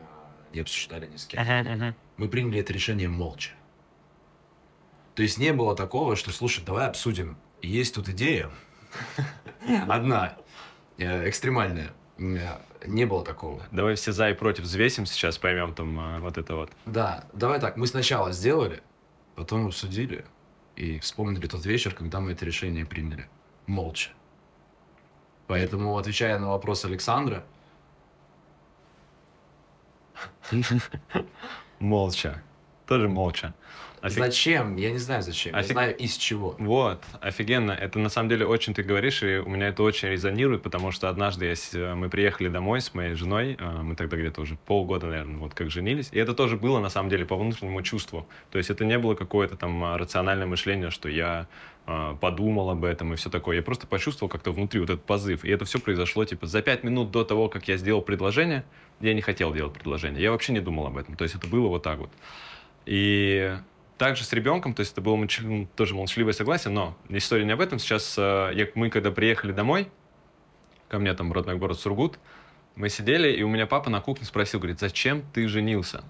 а, 0.00 0.54
не 0.54 0.60
обсуждали 0.60 1.06
ни 1.06 1.16
с 1.16 1.26
кем. 1.26 1.42
Мгм, 1.42 1.72
мгм. 1.72 1.94
Мы 2.16 2.28
приняли 2.28 2.60
это 2.60 2.72
решение 2.72 3.08
молча. 3.08 3.52
То 5.14 5.22
есть 5.22 5.38
не 5.38 5.52
было 5.52 5.74
такого, 5.74 6.16
что, 6.16 6.30
слушай, 6.30 6.64
давай 6.64 6.86
обсудим, 6.86 7.36
есть 7.62 7.94
тут 7.94 8.08
идея, 8.08 8.50
одна, 9.88 10.36
э, 10.96 11.28
экстремальная, 11.28 11.92
Э, 12.18 12.58
не 12.86 13.06
было 13.06 13.24
такого. 13.24 13.62
Давай 13.70 13.94
все 13.94 14.12
за 14.12 14.30
и 14.30 14.34
против 14.34 14.64
взвесим 14.64 15.06
сейчас, 15.06 15.38
поймем 15.38 15.74
там 15.74 15.98
а, 15.98 16.20
вот 16.20 16.38
это 16.38 16.56
вот. 16.56 16.70
Да, 16.86 17.24
давай 17.32 17.60
так, 17.60 17.76
мы 17.76 17.86
сначала 17.86 18.32
сделали, 18.32 18.82
потом 19.34 19.66
обсудили 19.66 20.24
и 20.76 20.98
вспомнили 21.00 21.46
тот 21.46 21.64
вечер, 21.66 21.94
когда 21.94 22.20
мы 22.20 22.32
это 22.32 22.44
решение 22.44 22.84
приняли. 22.84 23.28
Молча. 23.66 24.10
Поэтому, 25.48 25.96
отвечая 25.96 26.38
на 26.38 26.48
вопрос 26.50 26.84
Александра, 26.84 27.42
Молча. 31.78 32.42
Тоже 32.86 33.08
молча. 33.08 33.54
Офиг- 34.02 34.18
зачем? 34.18 34.76
Я 34.76 34.90
не 34.90 34.98
знаю 34.98 35.22
зачем. 35.22 35.54
Я 35.54 35.60
Офиг- 35.60 35.72
знаю 35.72 35.96
из 35.96 36.16
чего. 36.16 36.54
Вот, 36.58 37.02
офигенно. 37.20 37.72
Это 37.72 37.98
на 37.98 38.08
самом 38.08 38.28
деле 38.28 38.46
очень 38.46 38.74
ты 38.74 38.82
говоришь, 38.82 39.22
и 39.22 39.38
у 39.38 39.48
меня 39.48 39.68
это 39.68 39.82
очень 39.82 40.08
резонирует, 40.08 40.62
потому 40.62 40.92
что 40.92 41.08
однажды 41.08 41.46
я 41.46 41.54
э, 41.72 41.94
мы 41.94 42.08
приехали 42.08 42.48
домой 42.48 42.80
с 42.80 42.94
моей 42.94 43.14
женой, 43.14 43.56
э, 43.58 43.82
мы 43.82 43.94
тогда 43.96 44.16
где-то 44.16 44.40
уже 44.40 44.56
полгода, 44.56 45.06
наверное, 45.06 45.38
вот 45.38 45.54
как 45.54 45.70
женились, 45.70 46.08
и 46.12 46.18
это 46.18 46.34
тоже 46.34 46.56
было 46.56 46.78
на 46.78 46.90
самом 46.90 47.10
деле 47.10 47.24
по 47.24 47.36
внутреннему 47.36 47.82
чувству. 47.82 48.26
То 48.50 48.58
есть 48.58 48.70
это 48.70 48.84
не 48.84 48.98
было 48.98 49.14
какое-то 49.14 49.56
там 49.56 49.84
а, 49.84 49.98
рациональное 49.98 50.46
мышление, 50.46 50.90
что 50.90 51.08
я 51.08 51.46
а, 51.86 52.14
подумал 52.16 52.70
об 52.70 52.84
этом 52.84 53.14
и 53.14 53.16
все 53.16 53.30
такое. 53.30 53.56
Я 53.56 53.62
просто 53.62 53.86
почувствовал 53.86 54.28
как-то 54.28 54.52
внутри 54.52 54.80
вот 54.80 54.90
этот 54.90 55.04
позыв. 55.04 55.44
И 55.44 55.50
это 55.50 55.64
все 55.64 55.78
произошло 55.78 56.24
типа 56.24 56.46
за 56.46 56.60
пять 56.60 56.84
минут 56.84 57.10
до 57.10 57.24
того, 57.24 57.48
как 57.48 57.66
я 57.68 57.76
сделал 57.76 58.02
предложение. 58.02 58.64
Я 59.00 59.14
не 59.14 59.22
хотел 59.22 59.54
делать 59.54 59.72
предложение. 59.72 60.22
Я 60.22 60.30
вообще 60.30 60.52
не 60.52 60.60
думал 60.60 60.86
об 60.86 60.98
этом. 60.98 61.16
То 61.16 61.24
есть 61.24 61.34
это 61.34 61.46
было 61.46 61.68
вот 61.68 61.82
так 61.82 61.98
вот. 61.98 62.10
И 62.84 63.56
также 63.98 64.24
с 64.24 64.32
ребенком, 64.32 64.74
то 64.74 64.80
есть 64.80 64.92
это 64.92 65.00
было 65.00 65.16
молч- 65.16 65.42
ну, 65.42 65.68
тоже 65.76 65.94
молчаливое 65.94 66.32
согласие, 66.32 66.72
но 66.72 66.96
история 67.08 67.44
не 67.44 67.52
об 67.52 67.60
этом. 67.60 67.78
Сейчас 67.78 68.14
э, 68.16 68.52
я- 68.54 68.68
мы, 68.74 68.90
когда 68.90 69.10
приехали 69.10 69.52
домой, 69.52 69.88
ко 70.88 70.98
мне 70.98 71.12
там 71.14 71.32
родной 71.32 71.56
город 71.56 71.78
Сургут, 71.78 72.18
мы 72.76 72.88
сидели, 72.88 73.30
и 73.32 73.42
у 73.42 73.48
меня 73.48 73.66
папа 73.66 73.90
на 73.90 74.00
кухне 74.00 74.24
спросил, 74.24 74.60
говорит, 74.60 74.78
зачем 74.78 75.22
ты 75.34 75.48
женился? 75.48 76.04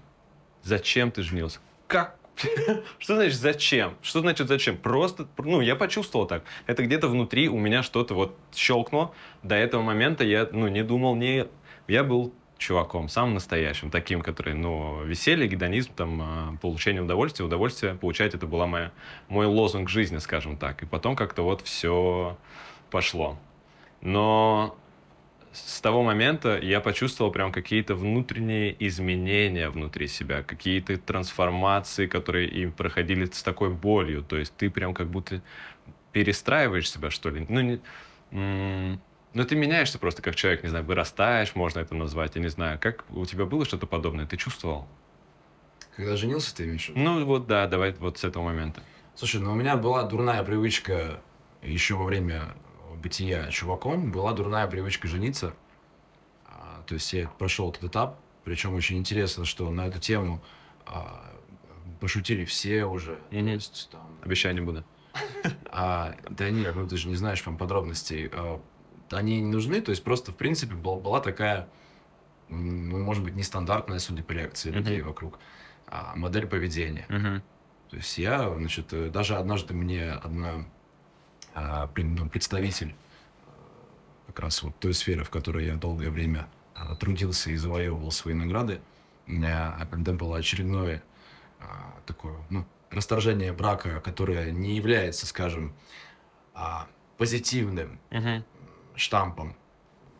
Зачем 0.63 1.11
ты 1.11 1.23
женился? 1.23 1.59
Как? 1.87 2.15
Что 2.99 3.15
значит 3.15 3.39
зачем? 3.39 3.97
Что 4.01 4.21
значит 4.21 4.47
зачем? 4.47 4.77
Просто, 4.77 5.27
ну, 5.37 5.59
я 5.59 5.75
почувствовал 5.75 6.27
так. 6.27 6.43
Это 6.67 6.83
где-то 6.83 7.07
внутри 7.07 7.49
у 7.49 7.57
меня 7.57 7.83
что-то 7.83 8.13
вот 8.13 8.37
щелкнуло. 8.55 9.13
До 9.43 9.55
этого 9.55 9.81
момента 9.81 10.23
я, 10.23 10.47
ну, 10.51 10.67
не 10.67 10.83
думал, 10.83 11.15
не... 11.15 11.47
Я 11.87 12.03
был 12.03 12.33
чуваком, 12.59 13.09
самым 13.09 13.35
настоящим, 13.35 13.89
таким, 13.89 14.21
который, 14.21 14.53
ну, 14.53 15.03
веселье, 15.03 15.47
гедонизм, 15.47 15.93
там, 15.95 16.21
а, 16.21 16.57
получение 16.61 17.01
удовольствия, 17.01 17.45
удовольствие 17.45 17.95
получать, 17.95 18.35
это 18.35 18.45
была 18.45 18.67
моя, 18.67 18.91
мой 19.29 19.47
лозунг 19.47 19.89
жизни, 19.89 20.17
скажем 20.17 20.57
так. 20.57 20.83
И 20.83 20.85
потом 20.85 21.15
как-то 21.15 21.41
вот 21.41 21.61
все 21.61 22.37
пошло. 22.91 23.39
Но 24.01 24.77
с 25.51 25.81
того 25.81 26.03
момента 26.03 26.59
я 26.61 26.79
почувствовал 26.81 27.31
прям 27.31 27.51
какие-то 27.51 27.95
внутренние 27.95 28.75
изменения 28.87 29.69
внутри 29.69 30.07
себя, 30.07 30.43
какие-то 30.43 30.97
трансформации, 30.97 32.07
которые 32.07 32.47
и 32.47 32.67
проходили 32.67 33.25
с 33.25 33.41
такой 33.41 33.69
болью. 33.69 34.21
То 34.21 34.37
есть 34.37 34.53
ты 34.55 34.69
прям 34.69 34.93
как 34.93 35.07
будто 35.09 35.41
перестраиваешь 36.11 36.91
себя, 36.91 37.09
что 37.09 37.29
ли. 37.29 37.45
Ну, 37.49 37.61
не, 37.61 38.99
ну, 39.33 39.45
ты 39.45 39.55
меняешься 39.55 39.99
просто 39.99 40.21
как 40.21 40.35
человек, 40.35 40.63
не 40.63 40.69
знаю, 40.69 40.85
вырастаешь, 40.85 41.55
можно 41.55 41.79
это 41.79 41.95
назвать, 41.95 42.35
я 42.35 42.41
не 42.41 42.47
знаю. 42.49 42.79
Как 42.79 43.05
у 43.11 43.25
тебя 43.25 43.45
было 43.45 43.65
что-то 43.65 43.85
подобное? 43.87 44.25
Ты 44.25 44.37
чувствовал? 44.37 44.87
Когда 45.95 46.15
женился, 46.15 46.55
ты 46.55 46.65
имеешь 46.65 46.85
в 46.85 46.89
виду? 46.89 46.99
Ну, 46.99 47.25
вот 47.25 47.47
да, 47.47 47.67
давай 47.67 47.93
вот 47.93 48.17
с 48.17 48.23
этого 48.23 48.43
момента. 48.43 48.81
Слушай, 49.15 49.41
ну 49.41 49.51
у 49.51 49.55
меня 49.55 49.75
была 49.75 50.03
дурная 50.03 50.41
привычка 50.43 51.19
еще 51.61 51.95
во 51.95 52.05
время 52.05 52.55
бытия 53.01 53.49
чуваком, 53.51 54.11
была 54.11 54.33
дурная 54.33 54.65
привычка 54.67 55.07
жениться. 55.07 55.53
А, 56.45 56.83
то 56.87 56.93
есть 56.93 57.11
я 57.13 57.27
прошел 57.27 57.69
этот 57.69 57.83
этап, 57.83 58.19
причем 58.45 58.73
очень 58.75 58.97
интересно, 58.97 59.45
что 59.45 59.69
на 59.69 59.87
эту 59.87 59.99
тему 59.99 60.41
а, 60.85 61.33
пошутили 61.99 62.45
все 62.45 62.85
уже. 62.85 63.19
Мгм. 63.31 63.45
То 63.45 63.51
есть, 63.51 63.89
там, 63.91 64.07
Обещаю, 64.23 64.55
не 64.55 64.61
буду. 64.61 64.83
а, 65.71 66.15
да 66.29 66.49
нет, 66.49 66.75
ну 66.75 66.87
ты 66.87 66.97
же 66.97 67.09
не 67.09 67.15
знаешь 67.15 67.43
прям 67.43 67.57
подробностей. 67.57 68.29
А, 68.31 68.61
они 69.11 69.41
не 69.41 69.51
нужны, 69.51 69.81
то 69.81 69.91
есть 69.91 70.03
просто, 70.03 70.31
в 70.31 70.35
принципе, 70.35 70.75
была, 70.75 70.99
была 70.99 71.19
такая, 71.19 71.67
ну, 72.49 72.99
может 72.99 73.23
быть, 73.23 73.35
нестандартная, 73.35 73.99
судя 73.99 74.23
по 74.23 74.31
реакции 74.31 74.71
людей 74.71 75.01
вокруг, 75.01 75.39
а, 75.87 76.15
модель 76.15 76.47
поведения. 76.47 77.05
Мгм. 77.09 77.41
То 77.89 77.95
есть 77.95 78.17
я, 78.17 78.53
значит, 78.55 79.11
даже 79.11 79.35
однажды 79.35 79.73
мне 79.73 80.11
одна 80.11 80.65
а, 81.55 81.89
ну, 81.95 82.29
представитель 82.29 82.89
э, 82.89 83.51
как 84.27 84.39
раз 84.39 84.61
вот 84.61 84.75
той 84.79 84.93
сферы, 84.93 85.23
в 85.23 85.29
которой 85.29 85.65
я 85.65 85.75
долгое 85.75 86.11
время 86.11 86.47
а, 86.75 86.95
трудился 86.95 87.49
и 87.51 87.55
завоевывал 87.55 88.11
свои 88.11 88.33
награды, 88.33 88.81
а, 89.27 89.85
когда 89.89 90.13
было 90.13 90.37
очередное 90.37 91.03
а, 91.59 91.99
такое, 92.05 92.35
ну, 92.49 92.65
расторжение 92.89 93.53
брака, 93.53 93.99
которое 93.99 94.51
не 94.51 94.75
является, 94.75 95.25
скажем, 95.25 95.73
а, 96.53 96.87
позитивным 97.17 97.99
Мгм. 98.11 98.43
Штампом 98.99 99.55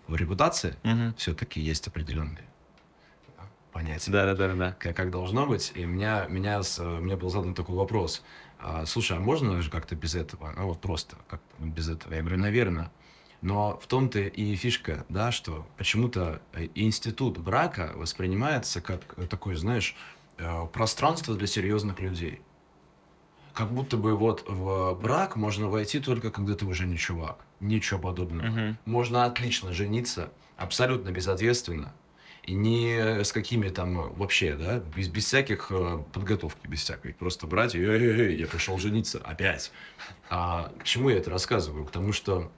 в 0.08 0.16
репутации, 0.16 0.76
Мгм. 0.84 1.14
все-таки 1.16 1.62
есть 1.62 1.88
определенные 1.88 2.46
понятия 3.72 4.12
Да, 4.12 4.26
да, 4.26 4.36
да, 4.36 4.54
да. 4.56 4.72
как, 4.74 4.96
как 4.96 5.12
должно 5.12 5.46
быть. 5.46 5.72
И 5.76 5.86
меня, 5.86 6.26
меня 6.28 6.62
с, 6.64 6.80
мне 6.84 7.16
был 7.16 7.30
задан 7.30 7.54
такой 7.54 7.76
вопрос. 7.76 8.24
А, 8.60 8.86
Слушай, 8.86 9.18
а 9.18 9.20
можно 9.20 9.62
же 9.62 9.70
как-то 9.70 9.96
без 9.96 10.16
этого? 10.16 10.52
Ну 10.58 10.68
вот 10.68 10.82
просто 10.82 11.16
как-то 11.28 11.64
без 11.64 11.88
этого. 11.90 12.14
Я 12.14 12.22
говорю, 12.22 12.38
наверное. 12.38 12.92
Но 13.42 13.80
в 13.82 13.88
том-то 13.88 14.20
и 14.20 14.56
фишка, 14.56 15.06
да, 15.08 15.32
что 15.32 15.66
почему-то 15.78 16.42
э, 16.54 16.68
институт 16.76 17.38
брака 17.38 17.94
воспринимается 17.96 18.82
как 18.82 19.16
такое, 19.30 19.56
знаешь, 19.56 19.96
э, 20.38 20.66
пространство 20.74 21.36
для 21.36 21.48
серьезных 21.48 22.02
людей. 22.02 22.42
Как 23.60 23.74
будто 23.74 23.98
бы 23.98 24.16
вот 24.16 24.46
в 24.48 24.94
брак 25.02 25.36
можно 25.36 25.68
войти 25.68 26.00
только 26.00 26.32
когда 26.32 26.56
ты 26.56 26.66
уже 26.66 26.88
не 26.88 26.98
чувак. 26.98 27.40
Ничего 27.60 28.00
подобного. 28.00 28.48
Мгм. 28.48 28.78
Можно 28.86 29.26
отлично 29.26 29.74
жениться, 29.74 30.32
абсолютно 30.56 31.12
безответственно. 31.12 31.94
И 32.44 32.54
не 32.54 33.22
с 33.22 33.34
какими 33.34 33.68
там 33.68 34.14
вообще, 34.14 34.56
да, 34.56 34.80
без, 34.96 35.10
без 35.10 35.26
всяких 35.26 35.68
э, 35.72 36.02
подготовки, 36.14 36.68
без 36.68 36.84
всякой. 36.84 37.14
Просто 37.14 37.48
брать 37.48 37.76
и 37.76 37.80
эй, 37.80 38.00
эй, 38.00 38.20
эй, 38.28 38.38
я 38.38 38.48
пришел 38.48 38.78
жениться 38.78 39.20
опять. 39.26 39.74
А, 40.30 40.72
к 40.80 40.86
чему 40.86 41.10
я 41.10 41.18
это 41.18 41.30
рассказываю? 41.30 41.84
К 41.84 41.92
тому, 41.92 42.14
что 42.14 42.50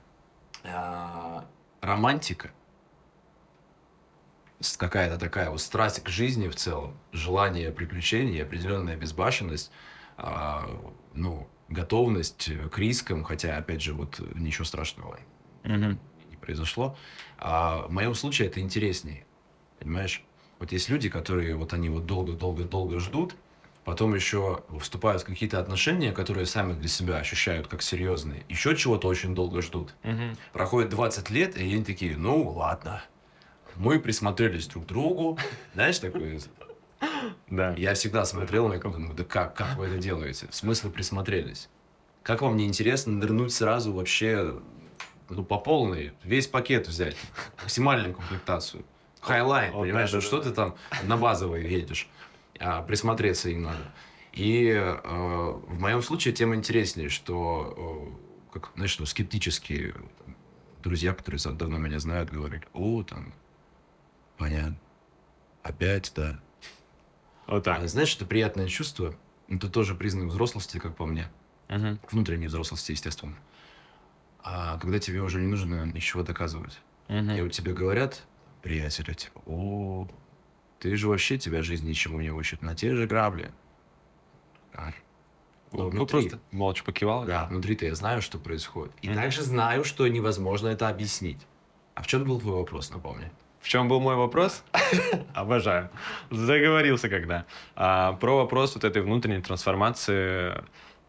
а, 0.63 1.45
романтика, 1.81 2.51
какая-то 4.77 5.17
такая 5.17 5.49
вот 5.49 5.61
страсть 5.61 6.03
к 6.03 6.09
жизни 6.09 6.47
в 6.47 6.55
целом, 6.55 6.95
желание 7.11 7.71
приключений, 7.71 8.43
определенная 8.43 8.97
безбашенность, 8.97 9.71
ну, 11.13 11.47
готовность 11.67 12.49
к 12.71 12.77
рискам, 12.77 13.23
хотя, 13.23 13.57
опять 13.57 13.81
же, 13.81 13.93
вот 13.93 14.19
ничего 14.35 14.65
страшного 14.65 15.19
Мгм. 15.63 15.99
не 16.29 16.37
произошло. 16.37 16.97
А 17.37 17.87
в 17.87 17.91
моем 17.91 18.13
случае 18.13 18.47
это 18.47 18.59
интереснее. 18.59 19.25
Понимаешь? 19.79 20.23
Вот 20.59 20.71
есть 20.71 20.89
люди, 20.89 21.09
которые 21.09 21.55
вот 21.55 21.73
они 21.73 21.89
вот 21.89 22.05
долго-долго-долго 22.05 22.99
ждут, 22.99 23.35
потом 23.83 24.13
еще 24.13 24.63
вступают 24.79 25.23
в 25.23 25.25
какие-то 25.25 25.59
отношения, 25.59 26.11
которые 26.11 26.45
сами 26.45 26.73
для 26.73 26.87
себя 26.87 27.17
ощущают 27.17 27.67
как 27.67 27.81
серьезные, 27.81 28.45
еще 28.47 28.75
чего-то 28.75 29.07
очень 29.07 29.33
долго 29.33 29.61
ждут. 29.61 29.95
Мгм. 30.03 30.37
Проходит 30.53 30.89
20 30.89 31.31
лет, 31.31 31.57
и 31.57 31.61
они 31.61 31.83
такие, 31.83 32.15
ну 32.15 32.49
ладно, 32.49 33.01
мы 33.75 33.99
присмотрелись 33.99 34.67
друг 34.67 34.83
к 34.83 34.87
другу, 34.87 35.39
знаешь, 35.73 35.97
такое. 35.97 36.39
Да. 37.49 37.73
Я 37.77 37.93
всегда 37.93 38.25
смотрел 38.25 38.67
на 38.67 38.75
него, 38.75 38.89
думаю, 38.89 39.13
да 39.13 39.23
как, 39.23 39.55
как 39.55 39.77
вы 39.77 39.87
это 39.87 39.97
делаете? 39.97 40.47
В 40.49 40.55
смысле 40.55 40.89
присмотрелись? 40.89 41.69
Как 42.23 42.41
вам 42.41 42.57
не 42.57 42.65
интересно 42.65 43.13
нырнуть 43.13 43.53
сразу 43.53 43.93
вообще 43.93 44.59
ну, 45.31 45.43
по 45.43 45.57
полной, 45.57 46.13
весь 46.23 46.47
пакет 46.47 46.87
взять, 46.87 47.15
максимальную 47.61 48.13
комплектацию, 48.13 48.85
highline, 49.21 49.73
Вот, 49.73 49.83
понимаешь, 49.83 50.11
да, 50.11 50.17
ну 50.17 50.21
да, 50.21 50.27
что 50.27 50.37
да. 50.37 50.43
ты 50.43 50.51
там 50.51 50.75
на 51.03 51.17
базовой 51.17 51.67
едешь, 51.67 52.09
а, 52.59 52.81
присмотреться 52.81 53.49
им 53.49 53.63
надо. 53.63 53.91
И 54.33 54.69
э, 54.69 54.99
в 55.03 55.79
моем 55.79 56.01
случае 56.01 56.33
тем 56.33 56.55
интереснее, 56.55 57.09
что, 57.09 58.13
э, 58.49 58.53
как, 58.53 58.71
знаешь, 58.75 58.97
ну, 58.97 59.05
скептические 59.05 59.91
там, 59.91 60.37
друзья, 60.83 61.13
которые 61.13 61.41
давно 61.53 61.77
меня 61.77 61.99
знают, 61.99 62.29
говорят, 62.29 62.63
о, 62.73 63.03
там, 63.03 63.33
понятно, 64.37 64.77
опять, 65.63 66.13
да. 66.15 66.39
Вот 67.51 67.67
А 67.67 67.75
так. 67.75 67.89
знаешь, 67.89 68.15
это 68.15 68.25
приятное 68.25 68.67
чувство, 68.67 69.13
это 69.49 69.69
тоже 69.69 69.93
признак 69.93 70.29
взрослости, 70.29 70.77
как 70.79 70.95
по 70.95 71.05
мне 71.05 71.29
Мгм. 71.67 71.99
внутренней 72.09 72.47
взрослости, 72.47 72.91
естественно. 72.93 73.35
А 74.39 74.79
когда 74.79 74.99
тебе 74.99 75.21
уже 75.21 75.41
не 75.41 75.47
нужно 75.47 75.85
ничего 75.85 76.23
доказывать. 76.23 76.79
Мгм. 77.09 77.31
И 77.31 77.41
вот 77.41 77.51
тебе 77.51 77.73
говорят, 77.73 78.23
приятели, 78.61 79.13
типа, 79.13 79.41
о, 79.45 80.07
ты 80.79 80.95
же 80.95 81.09
вообще 81.09 81.37
тебя 81.37 81.61
жизнь 81.61 81.87
ничему 81.87 82.21
не 82.21 82.31
учит, 82.31 82.61
на 82.61 82.73
те 82.73 82.95
же 82.95 83.05
грабли. 83.05 83.51
А, 84.73 84.93
Ну, 85.73 85.89
внутри. 85.89 86.29
просто 86.29 86.39
молча 86.51 86.85
покивал. 86.85 87.25
Да, 87.25 87.47
внутри-то 87.47 87.85
я 87.85 87.95
знаю, 87.95 88.21
что 88.21 88.39
происходит. 88.39 88.93
И 89.01 89.07
Мгм. 89.09 89.17
также 89.17 89.41
знаю, 89.43 89.83
что 89.83 90.07
невозможно 90.07 90.69
это 90.69 90.87
объяснить. 90.87 91.45
А 91.95 92.01
в 92.01 92.07
чем 92.07 92.23
был 92.23 92.39
твой 92.39 92.55
вопрос, 92.55 92.91
напомни? 92.91 93.29
В 93.61 93.67
чем 93.69 93.87
был 93.87 93.99
мой 93.99 94.15
вопрос? 94.15 94.63
Обожаю. 95.33 95.89
Заговорился 96.29 97.09
когда. 97.09 97.45
А, 97.75 98.13
про 98.13 98.37
вопрос 98.37 98.75
вот 98.75 98.83
этой 98.83 99.01
внутренней 99.01 99.41
трансформации 99.41 100.53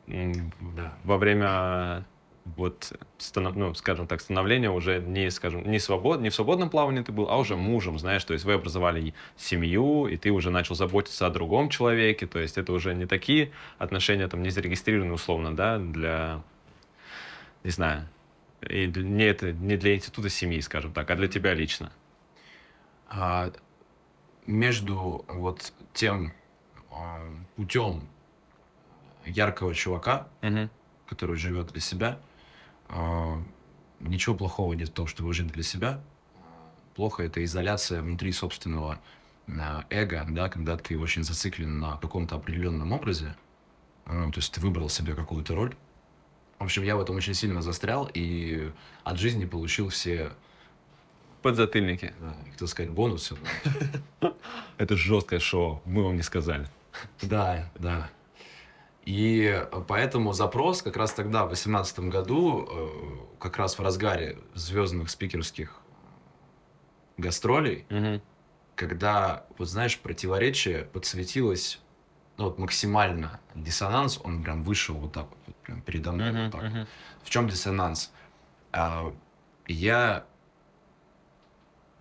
Да. 0.07 0.93
во 1.05 1.17
время 1.17 2.05
вот, 2.45 2.93
ну, 3.37 3.75
скажем 3.75 4.07
так, 4.07 4.21
становления 4.21 4.71
уже 4.71 5.01
не, 5.01 5.31
скажем, 5.31 5.69
не, 5.71 5.79
свобод, 5.79 6.21
не 6.21 6.29
в 6.29 6.35
свободном 6.35 6.71
плавании 6.71 7.03
ты 7.03 7.13
был, 7.13 7.29
а 7.31 7.39
уже 7.39 7.57
мужем, 7.57 7.99
знаешь, 7.99 8.25
то 8.25 8.33
есть 8.33 8.45
вы 8.45 8.55
образовали 8.55 9.15
семью, 9.37 10.07
и 10.07 10.17
ты 10.17 10.31
уже 10.31 10.51
начал 10.51 10.75
заботиться 10.75 11.27
о 11.27 11.31
другом 11.31 11.69
человеке, 11.69 12.27
то 12.27 12.41
есть 12.41 12.59
это 12.59 12.73
уже 12.73 12.95
не 12.95 13.07
такие 13.07 13.53
отношения, 13.79 14.27
там, 14.27 14.43
не 14.43 14.51
зарегистрированы 14.51 15.13
условно, 15.13 15.55
да, 15.55 15.79
для, 15.79 16.43
не 17.63 17.71
знаю, 17.71 18.09
и 18.69 18.87
не, 18.87 19.25
это, 19.25 19.53
не 19.53 19.77
для 19.77 19.95
института 19.95 20.29
семьи, 20.29 20.61
скажем 20.61 20.93
так, 20.93 21.11
а 21.11 21.17
для 21.17 21.29
тебя 21.29 21.55
лично. 21.55 21.93
А 23.15 23.53
между 24.47 25.25
вот 25.29 25.73
тем 25.93 26.33
а, 26.91 27.21
путем 27.57 28.09
яркого 29.27 29.75
чувака, 29.75 30.29
Мгм. 30.41 30.71
который 31.07 31.37
живет 31.37 31.69
для 31.69 31.81
себя, 31.81 32.19
а, 32.89 33.39
ничего 34.01 34.35
плохого 34.35 34.73
нет 34.73 34.89
в 34.89 34.93
том, 34.93 35.07
что 35.07 35.25
вы 35.25 35.35
жили 35.35 35.49
для 35.49 35.63
себя. 35.63 36.01
Плохо 36.95 37.23
это 37.23 37.45
изоляция 37.45 38.01
внутри 38.03 38.33
собственного 38.33 38.99
эго, 39.91 40.27
да, 40.31 40.49
когда 40.49 40.77
ты 40.79 40.99
очень 40.99 41.23
зациклен 41.23 41.79
на 41.81 41.97
каком-то 41.99 42.37
определенном 42.37 42.93
образе, 42.93 43.35
то 44.05 44.33
есть 44.37 44.53
ты 44.55 44.61
выбрал 44.61 44.89
себе 44.89 45.15
какую-то 45.15 45.55
роль. 45.55 45.75
В 46.59 46.65
общем, 46.65 46.83
я 46.83 46.97
в 46.97 47.01
этом 47.01 47.17
очень 47.17 47.35
сильно 47.35 47.61
застрял 47.61 48.09
и 48.13 48.71
от 49.05 49.19
жизни 49.19 49.45
получил 49.47 49.89
все, 49.89 50.33
Подзатыльники. 51.43 52.15
а, 52.21 52.35
как 52.45 52.55
это 52.55 52.67
сказать, 52.67 52.91
бонусы. 52.91 53.37
Это 54.79 54.97
жесткое 54.97 55.39
шоу, 55.41 55.83
мы 55.85 56.03
вам 56.05 56.17
не 56.17 56.23
сказали. 56.23 56.67
Да, 57.21 57.71
да. 57.79 58.11
И 59.05 59.65
поэтому 59.89 60.33
запрос 60.33 60.83
как 60.83 60.97
раз 60.97 61.13
тогда, 61.13 61.45
в 61.45 61.49
2018 61.49 61.99
году, 62.01 62.69
э, 62.71 62.89
как 63.41 63.57
раз 63.57 63.79
в 63.79 63.83
разгаре 63.83 64.39
звездных 64.55 65.11
спикерских 65.11 65.77
гастролей, 67.17 67.85
когда, 68.77 69.45
вот 69.59 69.69
знаешь, 69.69 69.99
противоречие 69.99 70.85
подсветилось 70.85 71.81
ну, 72.39 72.45
вот 72.45 72.59
максимально. 72.59 73.41
Диссонанс, 73.55 74.21
он 74.25 74.43
прям 74.43 74.63
вышел 74.63 74.95
вот 74.95 75.13
так 75.13 75.27
вот, 75.47 75.57
прям 75.57 75.83
передо 75.83 76.13
мной. 76.13 76.33
Мгм, 76.33 76.43
вот 76.45 76.53
так. 76.53 76.63
мгм. 76.63 76.87
В 77.23 77.31
чем 77.31 77.49
диссонанс? 77.49 78.11
А, 78.73 79.13
я 79.67 80.25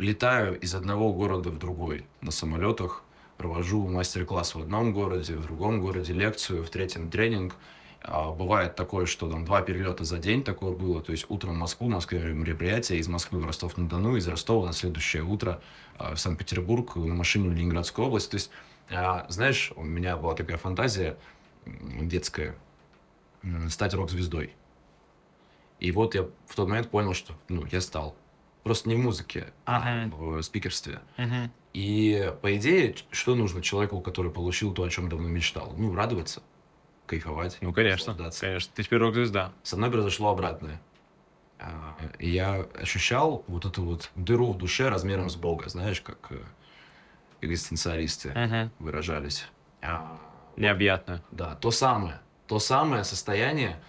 летаю 0.02 0.60
из 0.60 0.76
одного 0.76 1.14
города 1.14 1.50
в 1.50 1.60
другой 1.60 2.06
на 2.22 2.32
самолетах, 2.32 3.04
провожу 3.38 3.88
мастер-класс 3.88 4.56
в 4.56 4.60
одном 4.60 4.94
городе, 4.94 5.36
в 5.36 5.44
другом 5.44 5.82
городе 5.82 6.14
лекцию, 6.14 6.64
в 6.64 6.70
третьем 6.70 7.10
тренинг. 7.10 7.56
А, 8.04 8.32
Бывает 8.32 8.76
такое, 8.76 9.06
что 9.06 9.30
там 9.30 9.46
два 9.46 9.62
перелета 9.62 10.04
за 10.04 10.18
день 10.18 10.44
такое 10.44 10.72
было, 10.74 11.02
то 11.02 11.12
есть 11.12 11.26
утром 11.30 11.54
в 11.54 11.58
Москву, 11.58 11.88
в 11.88 11.92
Москве 11.92 12.20
мероприятие, 12.34 13.00
из 13.00 13.08
Москвы 13.08 13.40
в 13.40 13.46
Ростов-на-Дону, 13.46 14.16
из 14.16 14.28
Ростова 14.28 14.66
на 14.66 14.74
следующее 14.74 15.24
утро 15.24 15.62
а, 15.98 16.16
в 16.16 16.20
Санкт-Петербург 16.20 16.96
на 16.96 17.14
машине 17.14 17.50
в 17.50 17.54
Ленинградскую 17.54 18.08
область. 18.08 18.32
То 18.32 18.36
есть, 18.36 18.50
а, 18.90 19.26
знаешь, 19.30 19.72
у 19.76 19.84
меня 19.84 20.18
была 20.18 20.34
такая 20.34 20.58
фантазия 20.58 21.18
детская, 21.66 22.56
стать 23.70 23.94
рок-звездой. 23.94 24.54
И 25.80 25.92
вот 25.92 26.16
я 26.16 26.24
в 26.48 26.56
тот 26.56 26.68
момент 26.68 26.90
понял, 26.90 27.14
что 27.14 27.34
ну, 27.50 27.66
я 27.72 27.82
стал. 27.82 28.16
Просто 28.64 28.90
не 28.90 28.96
в 28.96 29.00
музыке, 29.00 29.52
а 29.66 30.06
Мгм. 30.06 30.12
в 30.38 30.42
спикерстве. 30.44 31.00
И 31.74 32.32
по 32.42 32.56
идее, 32.58 32.96
что 33.12 33.34
нужно 33.36 33.62
человеку, 33.62 34.02
который 34.02 34.30
получил 34.32 34.74
то, 34.74 34.84
о 34.84 34.90
чем 34.90 35.10
давно 35.10 35.28
мечтал? 35.30 35.74
Ну, 35.78 35.96
радоваться, 35.96 36.44
кайфовать. 37.08 37.58
Ну, 37.62 37.74
конечно, 37.74 38.14
конечно. 38.16 38.72
Ты 38.76 38.84
теперь 38.84 39.00
рок-звезда. 39.00 39.54
Со 39.64 39.78
мной 39.78 39.90
произошло 39.90 40.30
обратное. 40.30 40.82
А, 41.60 41.96
и 42.20 42.30
Я 42.30 42.66
ощущал 42.80 43.44
вот 43.48 43.66
эту 43.66 43.84
вот 43.84 44.12
дыру 44.16 44.52
в 44.52 44.58
душе 44.58 44.90
размером 44.90 45.30
с 45.30 45.36
Бога, 45.36 45.70
знаешь, 45.70 46.02
как 46.02 46.18
э, 46.32 46.38
экзистенциалисты 47.42 48.70
выражались. 48.80 49.48
А, 49.82 50.20
Необъятно. 50.58 51.24
Да, 51.32 51.56
то 51.56 51.72
самое. 51.72 52.20
То 52.48 52.60
самое 52.60 53.04
состояние, 53.06 53.80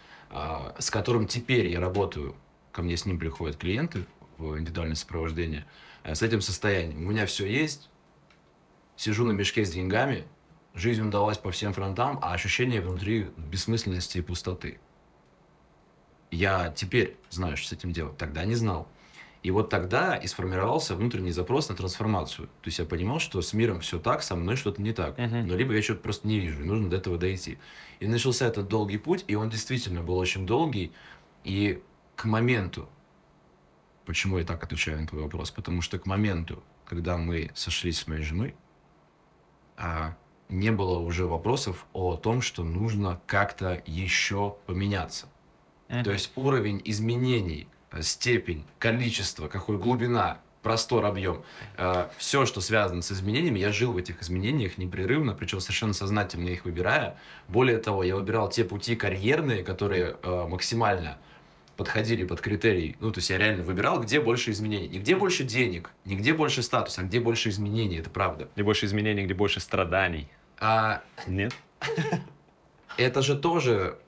с 0.79 0.91
которым 0.91 1.27
теперь 1.27 1.67
я 1.67 1.81
работаю. 1.81 2.37
Ко 2.71 2.81
мне 2.83 2.97
с 2.97 3.05
ним 3.05 3.19
приходят 3.19 3.57
клиенты 3.57 4.07
в 4.39 4.59
индивидуальное 4.59 4.97
сопровождение. 4.97 5.67
А 6.03 6.15
С 6.15 6.23
этим 6.23 6.41
состоянием. 6.41 7.07
У 7.07 7.11
меня 7.11 7.27
все 7.27 7.47
есть. 7.47 7.91
Сижу 8.97 9.25
на 9.25 9.33
мешке 9.33 9.65
с 9.65 9.73
деньгами. 9.73 10.25
Жизнь 10.75 11.07
удалась 11.07 11.39
по 11.39 11.51
всем 11.51 11.73
фронтам, 11.73 12.19
а 12.23 12.33
ощущение 12.33 12.81
внутри 12.81 13.29
бессмысленности 13.37 14.19
и 14.19 14.23
пустоты. 14.23 14.81
Я 16.31 16.71
теперь 16.71 17.17
знаю, 17.29 17.57
что 17.57 17.69
с 17.69 17.73
этим 17.73 17.93
делать. 17.93 18.17
Тогда 18.17 18.45
не 18.45 18.55
знал. 18.55 18.89
И 19.43 19.51
вот 19.51 19.71
тогда 19.71 20.15
и 20.15 20.27
сформировался 20.29 20.95
внутренний 20.95 21.33
запрос 21.33 21.69
на 21.69 21.75
трансформацию. 21.75 22.47
То 22.47 22.69
есть 22.69 22.79
я 22.79 22.85
понимал, 22.85 23.19
что 23.19 23.43
с 23.43 23.53
миром 23.53 23.81
все 23.81 23.99
так, 23.99 24.23
со 24.23 24.37
мной 24.37 24.57
что-то 24.57 24.81
не 24.81 24.93
так. 24.93 25.19
Мгм. 25.19 25.49
Но 25.49 25.57
либо 25.57 25.75
я 25.75 25.83
что-то 25.83 26.01
просто 26.01 26.29
не 26.29 26.39
вижу, 26.39 26.63
и 26.63 26.65
нужно 26.65 26.89
до 26.89 26.97
этого 26.97 27.19
дойти. 27.19 27.59
И 27.99 28.07
начался 28.07 28.47
этот 28.47 28.69
долгий 28.69 28.99
путь, 28.99 29.25
и 29.27 29.35
он 29.35 29.51
действительно 29.51 30.03
был 30.03 30.17
очень 30.17 30.47
долгий. 30.47 30.93
И 31.43 31.83
к 32.15 32.25
моменту, 32.25 32.89
почему 34.05 34.39
я 34.39 34.45
так 34.45 34.63
отвечаю 34.63 35.01
на 35.01 35.07
твой 35.07 35.23
вопрос, 35.23 35.51
потому 35.51 35.83
что 35.83 35.99
к 35.99 36.07
моменту, 36.07 36.63
когда 36.85 37.17
мы 37.17 37.51
сошлись 37.55 37.99
с 38.01 38.07
моей 38.07 38.23
женой, 38.23 38.55
а, 39.77 40.17
не 40.49 40.71
было 40.71 40.99
уже 40.99 41.27
вопросов 41.27 41.87
о 41.93 42.17
том, 42.17 42.43
что 42.43 42.63
нужно 42.65 43.21
как-то 43.27 43.83
еще 43.87 44.57
поменяться. 44.67 45.27
Мгм. 45.89 46.05
То 46.05 46.13
есть 46.13 46.33
уровень 46.37 46.81
изменений, 46.85 47.69
э, 47.91 48.03
степень, 48.03 48.65
количество, 48.79 49.49
какой 49.49 49.79
глубина, 49.79 50.41
простор, 50.63 51.05
объем, 51.05 51.43
все, 52.17 52.47
что 52.47 52.61
связано 52.61 53.03
с 53.03 53.13
изменениями, 53.13 53.59
я 53.59 53.73
жил 53.73 53.93
в 53.93 53.97
этих 53.97 54.23
изменениях 54.23 54.79
непрерывно, 54.79 55.35
причем 55.35 55.61
совершенно 55.61 55.93
сознательно 55.93 56.49
их 56.49 56.65
выбирая. 56.65 57.19
Более 57.49 57.79
того, 57.79 58.05
я 58.05 58.17
выбирал 58.17 58.49
те 58.49 58.65
пути 58.65 58.95
карьерные, 58.95 59.65
которые 59.65 60.17
э, 60.23 60.47
максимально 60.49 61.19
подходили 61.83 62.25
под 62.25 62.41
критерий. 62.41 62.97
Ну, 63.01 63.11
то 63.11 63.19
есть 63.19 63.31
я 63.31 63.39
реально 63.39 63.65
выбирал, 63.65 64.01
где 64.01 64.21
больше 64.21 64.53
изменений. 64.53 64.87
Не 64.87 65.01
где 65.01 65.17
больше 65.17 65.43
денег, 65.43 65.91
не 66.05 66.15
где 66.15 66.33
больше 66.33 66.63
статуса, 66.63 67.01
а 67.01 67.05
где 67.05 67.19
больше 67.19 67.49
изменений, 67.49 67.97
это 67.99 68.09
правда. 68.09 68.49
Где 68.55 68.63
больше 68.63 68.87
изменений, 68.87 69.25
где 69.25 69.35
больше 69.35 69.59
страданий. 69.59 70.29
А 70.61 71.03
Нет? 71.27 71.53
это 72.97 73.21
же 73.21 73.37
тоже 73.37 73.99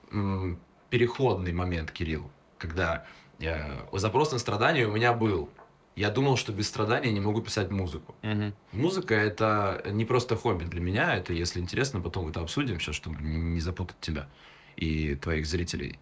переходный 0.88 1.52
момент, 1.52 1.90
Кирилл, 1.90 2.30
когда 2.58 3.06
э, 3.40 3.58
запрос 3.92 4.30
на 4.30 4.38
страдания 4.38 4.86
у 4.86 4.92
меня 4.92 5.12
был. 5.12 5.48
Я 5.96 6.10
думал, 6.10 6.36
что 6.36 6.52
без 6.52 6.68
страданий 6.68 7.10
не 7.10 7.20
могу 7.20 7.42
писать 7.42 7.72
музыку. 7.72 8.14
Мгм. 8.22 8.54
Музыка 8.70 9.16
это 9.16 9.82
не 9.90 10.04
просто 10.04 10.36
хобби 10.36 10.64
для 10.64 10.80
меня, 10.80 11.16
это, 11.16 11.32
если 11.32 11.58
интересно, 11.58 12.00
потом 12.00 12.28
это 12.28 12.40
обсудим 12.40 12.78
сейчас, 12.78 12.94
чтобы 12.94 13.20
не 13.20 13.60
запутать 13.60 13.98
тебя 14.00 14.28
и 14.76 15.16
твоих 15.16 15.46
зрителей. 15.46 15.98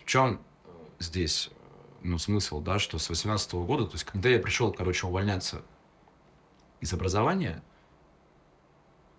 В 0.00 0.04
чем 0.04 0.40
здесь 1.02 1.50
ну, 2.02 2.18
смысл, 2.18 2.60
да, 2.60 2.78
что 2.78 2.98
с 2.98 3.08
18 3.08 3.52
года, 3.54 3.86
то 3.86 3.92
есть 3.92 4.04
когда 4.04 4.28
я 4.28 4.38
пришел, 4.38 4.72
короче, 4.72 5.06
увольняться 5.06 5.62
из 6.80 6.92
образования, 6.92 7.62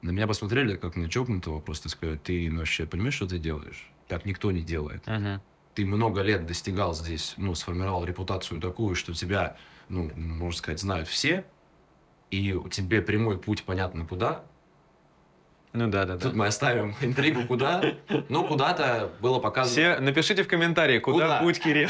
на 0.01 0.11
меня 0.11 0.27
посмотрели 0.27 0.75
как 0.75 0.95
на 0.95 1.09
чокнутого, 1.09 1.59
просто 1.61 1.89
сказали, 1.89 2.17
ты 2.17 2.49
ну, 2.51 2.59
вообще 2.59 2.85
понимаешь, 2.85 3.15
что 3.15 3.27
ты 3.27 3.39
делаешь? 3.39 3.89
Так 4.07 4.25
никто 4.25 4.51
не 4.51 4.61
делает. 4.61 5.07
Мгм. 5.07 5.41
Ты 5.75 5.85
много 5.85 6.21
лет 6.21 6.45
достигал 6.45 6.93
здесь, 6.93 7.33
ну, 7.37 7.55
сформировал 7.55 8.03
репутацию 8.03 8.59
такую, 8.59 8.95
что 8.95 9.13
тебя, 9.13 9.57
ну, 9.87 10.11
можно 10.15 10.57
сказать, 10.57 10.81
знают 10.81 11.07
все, 11.07 11.45
и 12.29 12.53
у 12.53 12.67
тебе 12.67 13.01
прямой 13.01 13.37
путь 13.39 13.63
понятно 13.63 14.05
куда. 14.05 14.43
Ну 15.73 15.87
да, 15.89 16.05
да, 16.05 16.13
да. 16.15 16.19
Тут 16.19 16.33
мы 16.35 16.45
оставим 16.47 16.95
интригу 17.01 17.43
куда. 17.47 17.83
Ну, 18.29 18.45
куда-то 18.47 19.11
было 19.19 19.39
показано... 19.39 19.71
Все 19.71 19.99
напишите 19.99 20.43
в 20.43 20.47
комментарии, 20.47 20.99
куда, 20.99 21.25
Куда? 21.25 21.39
путь 21.39 21.59
Кирилл. 21.59 21.89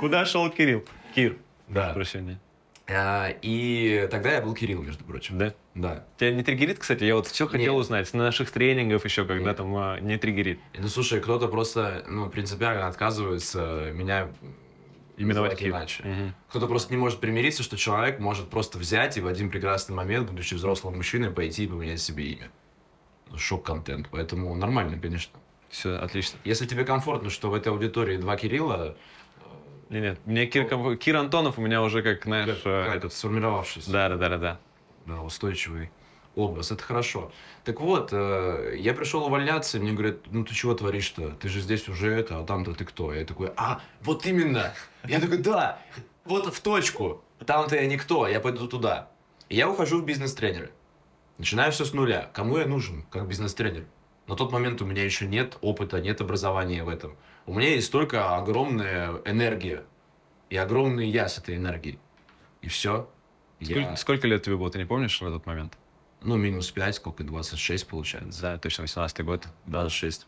Куда 0.00 0.24
шел 0.24 0.50
Кирилл? 0.50 0.84
Кир. 1.14 1.36
Да. 1.68 1.92
Прощение. 1.92 2.38
А, 2.86 3.28
И 3.40 4.06
тогда 4.10 4.32
я 4.32 4.42
был 4.42 4.52
Кирилл, 4.54 4.82
между 4.82 5.04
прочим. 5.04 5.38
Да. 5.38 5.54
Да. 5.74 6.04
Тебя 6.18 6.32
не 6.32 6.42
триггерит, 6.42 6.78
кстати? 6.80 7.04
Я 7.04 7.14
вот 7.14 7.26
все 7.28 7.46
хотел 7.46 7.74
Нет. 7.74 7.80
узнать. 7.80 8.12
На 8.12 8.24
наших 8.24 8.50
тренингах 8.50 9.04
еще, 9.04 9.24
когда 9.24 9.48
Нет. 9.50 9.56
там 9.56 9.74
а, 9.76 9.98
не 10.00 10.18
триггерит. 10.18 10.58
Ну, 10.76 10.88
слушай, 10.88 11.20
кто-то 11.20 11.48
просто, 11.48 12.04
ну, 12.08 12.28
принципиально 12.28 12.86
отказывается 12.88 13.90
меня 13.94 14.28
Именовать 15.16 15.56
Кир. 15.58 15.70
иначе. 15.70 16.02
Мгм. 16.02 16.34
Кто-то 16.50 16.66
просто 16.66 16.92
не 16.92 16.98
может 16.98 17.20
примириться, 17.20 17.62
что 17.62 17.76
человек 17.76 18.18
может 18.18 18.50
просто 18.50 18.78
взять 18.78 19.16
и 19.16 19.20
в 19.20 19.28
один 19.28 19.48
прекрасный 19.48 19.94
момент, 19.94 20.28
будучи 20.28 20.54
взрослым 20.54 20.96
мужчиной, 20.96 21.30
пойти 21.30 21.64
и 21.64 21.68
поменять 21.68 22.00
себе 22.00 22.24
имя. 22.24 22.50
Шок-контент. 23.38 24.08
Поэтому 24.10 24.54
нормально, 24.54 24.98
конечно. 24.98 25.38
Все, 25.68 25.96
отлично. 25.96 26.38
Если 26.44 26.66
тебе 26.66 26.84
комфортно, 26.84 27.30
что 27.30 27.50
в 27.50 27.54
этой 27.54 27.68
аудитории 27.72 28.16
два 28.16 28.36
Кирилла, 28.36 28.96
Нет, 29.90 30.02
нет. 30.02 30.18
Мне 30.24 30.46
Кир, 30.46 30.96
Кир 30.96 31.16
Антонов 31.16 31.58
у 31.58 31.60
меня 31.62 31.82
уже 31.82 32.02
как, 32.02 32.24
знаешь, 32.24 32.60
как- 32.62 32.66
э, 32.66 32.96
этот... 32.96 33.12
сформировавшийся, 33.12 33.90
Да, 33.90 34.08
да, 34.08 34.16
да, 34.16 34.28
да, 34.28 34.38
да. 34.38 34.60
да, 35.06 35.22
устойчивый 35.22 35.90
образ, 36.36 36.72
это 36.72 36.82
хорошо. 36.82 37.30
Так 37.64 37.80
вот, 37.80 38.08
э, 38.12 38.76
я 38.78 38.92
пришел 38.94 39.24
увольняться, 39.24 39.78
и 39.78 39.80
мне 39.80 39.92
говорят, 39.92 40.16
ну 40.30 40.44
ты 40.44 40.54
чего 40.54 40.74
творишь-то? 40.74 41.30
Ты 41.40 41.48
же 41.48 41.60
здесь 41.60 41.88
уже 41.88 42.12
это, 42.12 42.40
а 42.40 42.44
там-то 42.44 42.74
ты 42.74 42.84
кто? 42.84 43.12
Я 43.14 43.24
такой, 43.24 43.52
а, 43.56 43.80
вот 44.00 44.26
именно. 44.26 44.74
Я 45.06 45.20
такой, 45.20 45.38
да, 45.38 45.78
вот 46.24 46.52
в 46.52 46.60
точку. 46.60 47.22
Там-то 47.46 47.76
я 47.76 47.86
никто, 47.86 48.26
я 48.26 48.40
пойду 48.40 48.66
туда. 48.66 49.10
И 49.48 49.56
я 49.56 49.68
ухожу 49.68 50.00
в 50.00 50.04
бизнес-тренеры. 50.04 50.70
Начинаю 51.38 51.72
все 51.72 51.84
с 51.84 51.92
нуля. 51.92 52.30
Кому 52.32 52.58
я 52.58 52.66
нужен, 52.66 53.02
как 53.10 53.26
бизнес-тренер? 53.26 53.86
На 54.26 54.36
тот 54.36 54.52
момент 54.52 54.80
у 54.80 54.86
меня 54.86 55.04
еще 55.04 55.26
нет 55.26 55.58
опыта, 55.60 56.00
нет 56.00 56.20
образования 56.20 56.84
в 56.84 56.88
этом. 56.88 57.16
У 57.46 57.54
меня 57.54 57.70
есть 57.70 57.92
только 57.92 58.36
огромная 58.36 59.20
энергия. 59.24 59.84
И 60.48 60.56
огромный 60.56 61.08
я 61.08 61.28
с 61.28 61.38
этой 61.38 61.56
энергией. 61.56 61.98
И 62.62 62.68
все. 62.68 63.08
Сколько, 63.60 63.96
сколько 63.96 64.26
лет 64.26 64.42
тебе 64.42 64.56
было, 64.56 64.70
ты 64.70 64.78
не 64.78 64.84
помнишь 64.84 65.20
в 65.20 65.26
этот 65.26 65.44
момент? 65.46 65.76
Ну, 66.22 66.36
минус 66.36 66.70
5, 66.70 66.94
сколько, 66.94 67.22
26 67.22 67.86
получается. 67.86 68.40
Да, 68.40 68.58
точно, 68.58 68.82
18 68.82 69.24
год. 69.24 69.46
26. 69.66 70.26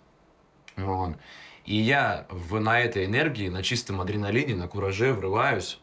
Вот. 0.77 1.17
И 1.65 1.77
я 1.77 2.27
в, 2.31 2.61
на 2.61 2.81
этой 2.81 3.07
энергии, 3.07 3.49
на 3.49 3.63
чистом 3.63 4.01
адреналине, 4.01 4.55
на 4.55 4.69
кураже 4.69 5.13
врываюсь 5.13 5.81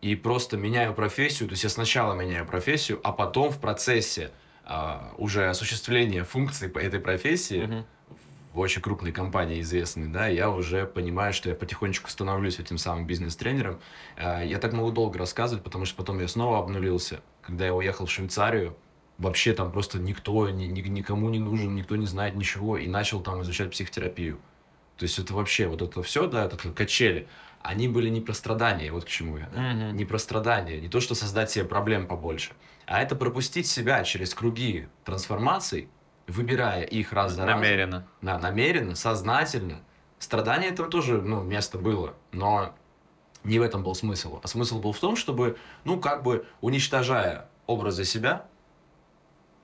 и 0.00 0.14
просто 0.16 0.56
меняю 0.56 0.94
профессию. 0.94 1.48
То 1.48 1.52
есть 1.52 1.64
я 1.64 1.70
сначала 1.70 2.14
меняю 2.14 2.46
профессию, 2.46 3.00
а 3.04 3.12
потом 3.12 3.50
в 3.50 3.60
процессе 3.60 4.32
а, 4.66 5.14
уже 5.16 5.48
осуществления 5.48 6.24
функций 6.24 6.68
по 6.68 6.78
этой 6.78 7.00
профессии 7.00 7.62
Мгм. 7.62 7.86
в 8.52 8.58
очень 8.58 8.82
крупной 8.82 9.12
компании 9.12 9.60
известной, 9.60 10.08
да, 10.08 10.26
я 10.26 10.50
уже 10.50 10.86
понимаю, 10.86 11.32
что 11.32 11.48
я 11.48 11.54
потихонечку 11.54 12.10
становлюсь 12.10 12.58
этим 12.58 12.78
самым 12.78 13.06
бизнес-тренером. 13.06 13.78
А, 14.16 14.42
Я 14.42 14.58
так 14.58 14.72
могу 14.72 14.90
долго 14.90 15.18
рассказывать, 15.18 15.62
потому 15.62 15.84
что 15.84 15.96
потом 15.96 16.20
я 16.20 16.28
снова 16.28 16.58
обнулился. 16.58 17.20
Когда 17.42 17.64
я 17.66 17.74
уехал 17.74 18.06
в 18.06 18.10
Швейцарию, 18.10 18.76
вообще 19.18 19.52
там 19.52 19.70
просто 19.72 19.98
никто, 19.98 20.50
ни- 20.50 20.64
ни- 20.66 20.80
никому 20.88 21.30
не 21.30 21.38
нужен, 21.38 21.74
никто 21.74 21.96
не 21.96 22.06
знает 22.06 22.34
ничего, 22.34 22.76
и 22.76 22.88
начал 22.88 23.20
там 23.20 23.42
изучать 23.42 23.70
психотерапию. 23.70 24.38
То 24.98 25.04
есть 25.04 25.18
это 25.18 25.32
вообще, 25.34 25.68
вот 25.68 25.82
это 25.82 26.02
все, 26.02 26.26
да, 26.26 26.46
это 26.46 26.56
качели, 26.70 27.28
они 27.62 27.86
были 27.88 28.08
не 28.08 28.20
про 28.20 28.32
страдания, 28.32 28.90
вот 28.90 29.04
к 29.04 29.08
чему 29.08 29.36
я. 29.38 29.48
Мгм. 29.54 29.96
Не 29.96 30.04
про 30.04 30.18
страдания, 30.18 30.80
не 30.80 30.88
то, 30.88 31.00
что 31.00 31.14
создать 31.14 31.50
себе 31.50 31.64
проблем 31.66 32.06
побольше, 32.06 32.52
а 32.86 33.02
это 33.02 33.16
пропустить 33.16 33.66
себя 33.66 34.02
через 34.04 34.34
круги 34.34 34.88
трансформаций, 35.04 35.88
выбирая 36.26 36.82
их 36.82 37.12
раз 37.12 37.32
за 37.32 37.44
разом. 37.44 37.60
Намеренно. 37.60 38.06
Да, 38.22 38.38
намеренно, 38.38 38.94
сознательно. 38.94 39.82
Страдание 40.18 40.70
этого 40.70 40.88
тоже, 40.88 41.20
ну, 41.20 41.42
место 41.42 41.78
было, 41.78 42.14
но 42.32 42.74
не 43.44 43.58
в 43.58 43.62
этом 43.62 43.82
был 43.82 43.94
смысл. 43.94 44.40
А 44.42 44.48
смысл 44.48 44.80
был 44.80 44.92
в 44.92 44.98
том, 44.98 45.16
чтобы, 45.16 45.58
ну, 45.84 46.00
как 46.00 46.22
бы 46.22 46.46
уничтожая 46.60 47.48
образы 47.66 48.04
себя 48.04 48.46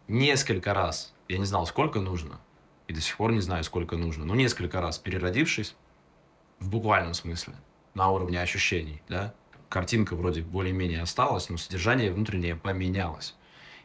несколько 0.09 0.75
раз, 0.75 1.15
я 1.29 1.39
не 1.39 1.45
знал, 1.45 1.67
сколько 1.67 2.01
нужно, 2.01 2.41
и 2.89 2.93
до 2.93 3.01
сих 3.01 3.17
пор 3.17 3.33
не 3.33 3.41
знаю, 3.41 3.65
сколько 3.65 3.97
нужно, 3.97 4.25
но 4.25 4.35
несколько 4.35 4.81
раз 4.81 4.99
переродившись, 4.99 5.75
в 6.59 6.69
буквальном 6.69 7.15
смысле, 7.15 7.55
на 7.95 8.11
уровне 8.11 8.41
ощущений, 8.41 9.03
да, 9.09 9.35
картинка 9.73 10.15
вроде 10.15 10.43
более-менее 10.43 11.03
осталась, 11.03 11.49
но 11.49 11.57
содержание 11.57 12.13
внутреннее 12.13 12.55
поменялось. 12.57 13.35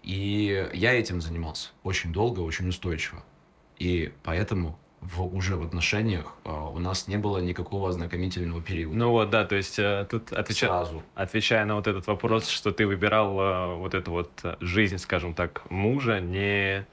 И 0.04 0.70
я 0.74 0.94
этим 0.94 1.22
занимался 1.22 1.70
очень 1.84 2.14
долго, 2.14 2.42
очень 2.42 2.68
устойчиво. 2.68 3.24
И 3.80 4.12
поэтому 4.24 4.78
в, 5.02 5.24
уже 5.24 5.56
в 5.56 5.64
отношениях 5.64 6.34
а, 6.44 6.70
у 6.70 6.80
нас 6.80 7.08
не 7.08 7.18
было 7.18 7.38
никакого 7.38 7.90
ознакомительного 7.90 8.62
периода. 8.62 8.96
Ну 8.96 9.12
вот, 9.12 9.30
да, 9.30 9.46
то 9.46 9.56
есть 9.56 9.80
э, 9.80 10.08
тут 10.10 10.32
отвечая, 10.34 10.70
Сразу. 10.70 11.04
отвечая 11.16 11.66
на 11.66 11.76
вот 11.76 11.88
этот 11.88 12.08
вопрос, 12.08 12.48
что 12.50 12.72
ты 12.72 12.86
выбирал 12.86 13.40
э, 13.40 13.76
вот 13.76 13.94
эту 13.94 14.12
вот 14.12 14.32
э, 14.44 14.56
жизнь, 14.60 14.98
скажем 14.98 15.34
так, 15.34 15.70
мужа 15.70 16.20
не, 16.20 16.86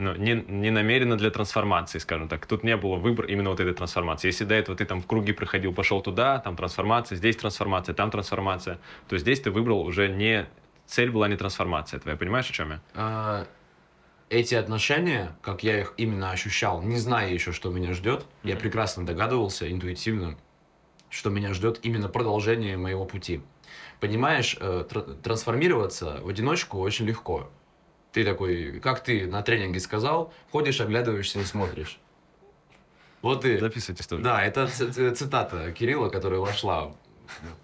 ну, 0.00 0.14
не, 0.16 0.32
не 0.48 0.70
намеренно 0.70 1.16
для 1.16 1.30
трансформации, 1.30 1.98
скажем 1.98 2.28
так. 2.28 2.46
Тут 2.46 2.64
не 2.64 2.76
было 2.76 2.96
выбора 2.96 3.28
именно 3.28 3.50
вот 3.50 3.60
этой 3.60 3.74
трансформации. 3.74 4.28
Если 4.28 4.44
до 4.44 4.54
этого 4.54 4.76
ты 4.76 4.84
там 4.86 5.00
в 5.02 5.06
круги 5.06 5.32
проходил, 5.32 5.72
пошел 5.74 6.00
туда, 6.00 6.38
там 6.38 6.56
трансформация, 6.56 7.16
здесь 7.16 7.36
трансформация, 7.36 7.94
там 7.94 8.10
трансформация, 8.10 8.78
то 9.08 9.18
здесь 9.18 9.40
ты 9.40 9.50
выбрал 9.50 9.80
уже 9.82 10.08
не... 10.08 10.46
Цель 10.86 11.10
была 11.10 11.28
не 11.28 11.36
трансформация 11.36 12.00
твоя, 12.00 12.16
понимаешь, 12.16 12.50
о 12.50 12.52
чем 12.52 12.70
я? 12.70 12.80
А, 12.94 13.46
эти 14.30 14.54
отношения, 14.54 15.36
как 15.42 15.62
я 15.62 15.78
их 15.80 15.94
именно 15.98 16.30
ощущал, 16.32 16.82
не 16.82 16.96
зная 16.96 17.30
еще, 17.30 17.52
что 17.52 17.70
меня 17.70 17.92
ждет, 17.92 18.24
я 18.42 18.54
Мгм. 18.54 18.62
прекрасно 18.62 19.06
догадывался 19.06 19.70
интуитивно, 19.70 20.36
что 21.10 21.30
меня 21.30 21.52
ждет 21.54 21.78
именно 21.82 22.08
продолжение 22.08 22.76
моего 22.76 23.04
пути. 23.04 23.42
Понимаешь, 24.00 24.56
э, 24.58 24.84
тр- 24.90 25.20
трансформироваться 25.22 26.20
в 26.22 26.28
одиночку 26.28 26.78
очень 26.80 27.06
легко. 27.06 27.50
Ты 28.12 28.24
такой, 28.24 28.80
как 28.80 29.02
ты 29.02 29.26
на 29.26 29.42
тренинге 29.42 29.80
сказал, 29.80 30.32
ходишь, 30.50 30.80
оглядываешься 30.80 31.40
и 31.40 31.44
смотришь. 31.44 32.00
Вот 33.22 33.44
и... 33.44 33.58
Записывайте 33.58 34.02
историю. 34.02 34.24
Да, 34.24 34.42
это 34.42 34.66
цитата 34.66 35.72
Кирилла, 35.72 36.08
которая 36.08 36.40
вошла. 36.40 36.94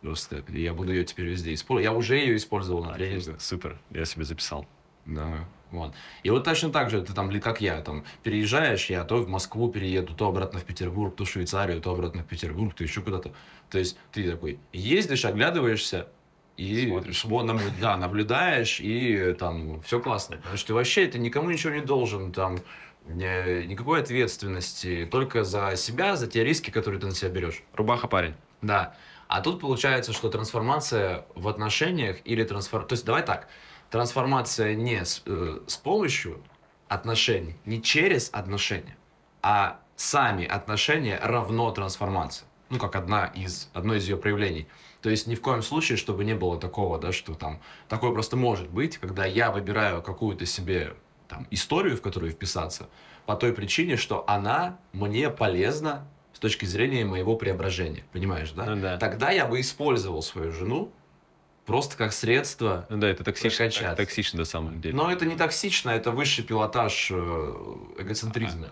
Просто 0.00 0.44
я 0.48 0.74
буду 0.74 0.92
ее 0.92 1.04
теперь 1.04 1.26
везде 1.26 1.54
использовать. 1.54 1.84
Я 1.84 1.92
уже 1.92 2.16
ее 2.16 2.36
использовал 2.36 2.84
на 2.84 2.94
тренинге. 2.94 3.36
Супер, 3.38 3.78
я 3.90 4.04
себе 4.04 4.24
записал. 4.24 4.66
Да, 5.06 5.46
вот. 5.70 5.94
И 6.22 6.30
вот 6.30 6.44
точно 6.44 6.70
так 6.70 6.90
же, 6.90 7.02
ты 7.02 7.12
там, 7.12 7.40
как 7.40 7.60
я, 7.60 7.80
там, 7.80 8.04
переезжаешь, 8.22 8.90
я 8.90 9.04
то 9.04 9.16
в 9.16 9.28
Москву 9.28 9.70
перееду, 9.70 10.14
то 10.14 10.28
обратно 10.28 10.60
в 10.60 10.64
Петербург, 10.64 11.14
то 11.16 11.24
в 11.24 11.30
Швейцарию, 11.30 11.80
то 11.80 11.92
обратно 11.92 12.22
в 12.22 12.26
Петербург, 12.26 12.74
то 12.74 12.84
еще 12.84 13.02
куда-то. 13.02 13.32
То 13.70 13.78
есть 13.78 13.98
ты 14.12 14.30
такой 14.30 14.58
ездишь, 14.72 15.24
оглядываешься, 15.24 16.08
и 16.56 16.88
Смотришь. 16.88 17.24
сво- 17.24 17.44
наблю- 17.44 17.80
да, 17.80 17.96
наблюдаешь, 17.96 18.80
и 18.80 19.34
там 19.38 19.80
все 19.82 20.00
классно. 20.00 20.36
Потому 20.38 20.56
что 20.56 20.68
ты 20.68 20.74
вообще 20.74 21.06
ты 21.06 21.18
никому 21.18 21.50
ничего 21.50 21.72
не 21.74 21.80
должен, 21.82 22.32
там, 22.32 22.58
никакой 23.06 24.00
ответственности, 24.00 25.08
только 25.10 25.44
за 25.44 25.76
себя, 25.76 26.16
за 26.16 26.26
те 26.26 26.44
риски, 26.44 26.70
которые 26.70 27.00
ты 27.00 27.06
на 27.06 27.14
себя 27.14 27.30
берешь. 27.30 27.62
Рубаха 27.74 28.08
парень. 28.08 28.34
Да. 28.62 28.96
А 29.28 29.40
тут 29.40 29.60
получается, 29.60 30.12
что 30.12 30.28
трансформация 30.28 31.26
в 31.34 31.48
отношениях 31.48 32.18
или 32.24 32.44
трансформация... 32.44 32.88
То 32.88 32.92
есть 32.94 33.04
давай 33.04 33.22
так. 33.24 33.48
Трансформация 33.90 34.74
не 34.74 35.04
с, 35.04 35.22
э, 35.26 35.60
с 35.66 35.76
помощью 35.76 36.42
отношений, 36.88 37.56
не 37.64 37.82
через 37.82 38.30
отношения, 38.32 38.96
а 39.42 39.80
сами 39.96 40.44
отношения 40.44 41.18
равно 41.22 41.70
трансформация. 41.70 42.48
Ну, 42.68 42.78
как 42.78 42.96
одна 42.96 43.26
из, 43.26 43.70
одно 43.74 43.94
из 43.94 44.08
ее 44.08 44.16
проявлений. 44.16 44.66
То 45.06 45.10
есть 45.10 45.28
ни 45.28 45.36
в 45.36 45.40
коем 45.40 45.62
случае, 45.62 45.98
чтобы 45.98 46.24
не 46.24 46.34
было 46.34 46.58
такого, 46.58 46.98
да, 46.98 47.12
что 47.12 47.34
там... 47.34 47.60
Такое 47.88 48.10
просто 48.10 48.36
может 48.36 48.68
быть, 48.68 48.98
когда 48.98 49.24
я 49.24 49.52
выбираю 49.52 50.02
какую-то 50.02 50.46
себе 50.46 50.94
там, 51.28 51.46
историю, 51.52 51.96
в 51.96 52.02
которую 52.02 52.32
вписаться, 52.32 52.88
по 53.24 53.36
той 53.36 53.52
причине, 53.52 53.96
что 53.96 54.24
она 54.28 54.80
мне 54.92 55.30
полезна 55.30 56.08
с 56.32 56.40
точки 56.40 56.64
зрения 56.64 57.04
моего 57.04 57.36
преображения. 57.36 58.02
Понимаешь, 58.12 58.50
да? 58.50 58.64
Ну 58.64 58.82
да. 58.82 58.98
Тогда 58.98 59.30
я 59.30 59.46
бы 59.46 59.60
использовал 59.60 60.22
свою 60.22 60.50
жену 60.50 60.90
просто 61.66 61.96
как 61.96 62.12
средство. 62.12 62.84
Ну 62.88 62.96
да, 62.96 63.06
это 63.08 63.22
токсично, 63.22 63.70
так- 63.70 63.96
токсично 63.96 64.40
на 64.40 64.44
самом 64.44 64.80
деле. 64.80 64.96
Но 64.96 65.08
это 65.08 65.24
не 65.24 65.36
токсично, 65.36 65.90
это 65.90 66.10
высший 66.10 66.42
пилотаж 66.42 67.12
э, 67.12 67.14
эгоцентризма. 67.98 68.70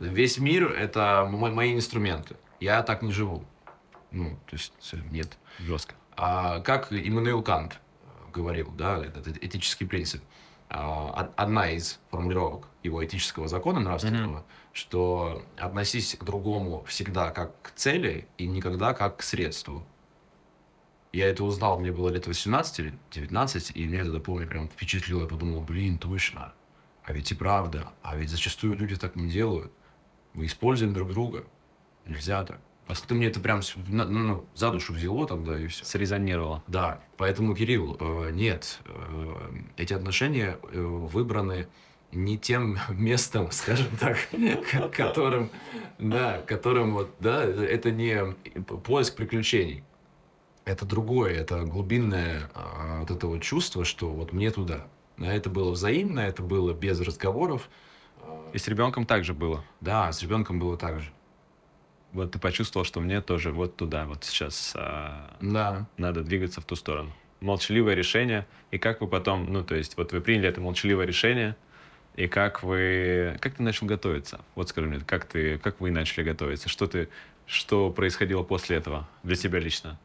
Весь 0.00 0.36
мир— 0.36 0.70
это 0.78 1.26
мо- 1.30 1.50
мои 1.50 1.72
инструменты. 1.74 2.36
Я 2.60 2.82
так 2.82 3.00
не 3.00 3.10
живу. 3.10 3.46
Ну, 4.12 4.38
то 4.46 4.56
есть 4.56 4.72
э, 4.92 4.98
нет. 5.10 5.38
Жестко. 5.58 5.94
А 6.16 6.60
как 6.60 6.92
Иммануил 6.92 7.42
Кант 7.42 7.80
э, 8.04 8.30
говорил, 8.32 8.70
да, 8.72 8.98
этот 9.04 9.26
этический 9.42 9.86
принцип, 9.86 10.22
а, 10.68 11.22
од- 11.22 11.32
одна 11.36 11.70
из 11.70 11.98
формулировок 12.10 12.68
его 12.82 13.04
этического 13.04 13.48
закона 13.48 13.80
нравственного, 13.80 14.44
что 14.72 15.42
относись 15.58 16.14
к 16.18 16.24
другому 16.24 16.84
всегда 16.84 17.30
как 17.30 17.60
к 17.62 17.70
цели 17.72 18.26
и 18.38 18.46
никогда 18.46 18.94
как 18.94 19.18
к 19.18 19.22
средству. 19.22 19.84
Я 21.12 21.28
это 21.28 21.44
узнал, 21.44 21.78
мне 21.78 21.92
было 21.92 22.08
лет 22.08 22.26
18 22.26 22.78
или 22.78 22.98
19, 23.10 23.72
и 23.76 23.84
меня 23.86 24.00
это, 24.00 24.18
помню, 24.18 24.46
прям 24.48 24.68
впечатлило. 24.68 25.22
Я 25.22 25.26
подумал, 25.28 25.60
блин, 25.60 25.98
точно. 25.98 26.54
А 27.04 27.12
ведь 27.12 27.30
и 27.32 27.34
правда. 27.34 27.92
А 28.02 28.16
ведь 28.16 28.30
зачастую 28.30 28.76
люди 28.76 28.96
так 28.96 29.14
не 29.14 29.28
делают. 29.30 29.70
Мы 30.32 30.46
используем 30.46 30.94
друг 30.94 31.10
друга. 31.12 31.44
Нельзя 32.06 32.44
так. 32.44 32.60
А 32.88 32.94
ты 32.94 33.14
мне 33.14 33.28
это 33.28 33.40
прям 33.40 33.62
с- 33.62 33.74
на- 33.88 34.04
ну, 34.04 34.44
за 34.54 34.70
душу 34.70 34.92
взяло 34.92 35.26
тогда, 35.26 35.58
и 35.58 35.66
все. 35.68 35.84
Срезонировало. 35.84 36.62
Да, 36.66 37.00
поэтому, 37.16 37.54
Кирилл, 37.54 37.96
э, 37.98 38.30
нет, 38.32 38.80
э, 38.86 39.34
эти 39.76 39.94
отношения 39.94 40.58
э, 40.72 40.80
выбраны 40.80 41.68
не 42.10 42.36
тем 42.38 42.76
местом, 42.90 43.50
скажем 43.52 43.96
так, 43.98 44.18
ко- 44.70 44.88
которым, 44.88 45.50
да, 45.98 46.42
которым 46.46 46.94
вот, 46.94 47.10
да, 47.20 47.44
это- 47.44 47.90
не 47.90 48.34
поиск 48.84 49.16
приключений. 49.16 49.84
Это 50.64 50.84
другое, 50.84 51.32
это 51.34 51.62
глубинное 51.64 52.48
а, 52.54 53.00
вот 53.00 53.10
это 53.10 53.26
вот 53.26 53.42
чувство, 53.42 53.84
что 53.84 54.08
вот 54.10 54.32
мне 54.32 54.50
туда. 54.50 54.86
Да, 55.16 55.32
это 55.32 55.50
было 55.50 55.72
взаимно, 55.72 56.20
это 56.20 56.42
было 56.42 56.72
без 56.72 57.00
разговоров. 57.00 57.68
А, 58.20 58.50
И 58.52 58.58
с 58.58 58.68
ребенком 58.68 59.04
также 59.04 59.34
было. 59.34 59.64
Да, 59.80 60.12
с 60.12 60.22
ребенком 60.22 60.60
было 60.60 60.76
так 60.76 61.00
же. 61.00 61.10
Вот 62.12 62.32
ты 62.32 62.38
почувствовал, 62.38 62.84
что 62.84 63.00
мне 63.00 63.20
тоже 63.20 63.52
вот 63.52 63.76
туда, 63.76 64.04
вот 64.06 64.24
сейчас 64.24 64.74
а, 64.76 65.34
Да. 65.40 65.86
надо 65.96 66.22
двигаться 66.22 66.60
в 66.60 66.64
ту 66.64 66.76
сторону. 66.76 67.12
Молчаливое 67.40 67.94
решение. 67.94 68.46
И 68.70 68.78
как 68.78 69.00
вы 69.00 69.08
потом, 69.08 69.50
ну, 69.52 69.64
то 69.64 69.74
есть, 69.74 69.96
вот 69.96 70.12
вы 70.12 70.20
приняли 70.20 70.48
это 70.48 70.60
молчаливое 70.60 71.06
решение, 71.06 71.56
и 72.14 72.28
как 72.28 72.62
вы, 72.62 73.36
как 73.40 73.54
ты 73.54 73.62
начал 73.62 73.86
готовиться? 73.86 74.40
Вот 74.54 74.68
скажи 74.68 74.86
мне, 74.86 75.00
как 75.00 75.24
ты, 75.24 75.58
как 75.58 75.80
вы 75.80 75.90
начали 75.90 76.22
готовиться? 76.22 76.68
Что 76.68 76.86
ты, 76.86 77.08
что 77.46 77.90
происходило 77.90 78.42
после 78.42 78.76
этого 78.76 79.08
для 79.22 79.34
тебя 79.34 79.58
лично? 79.58 79.98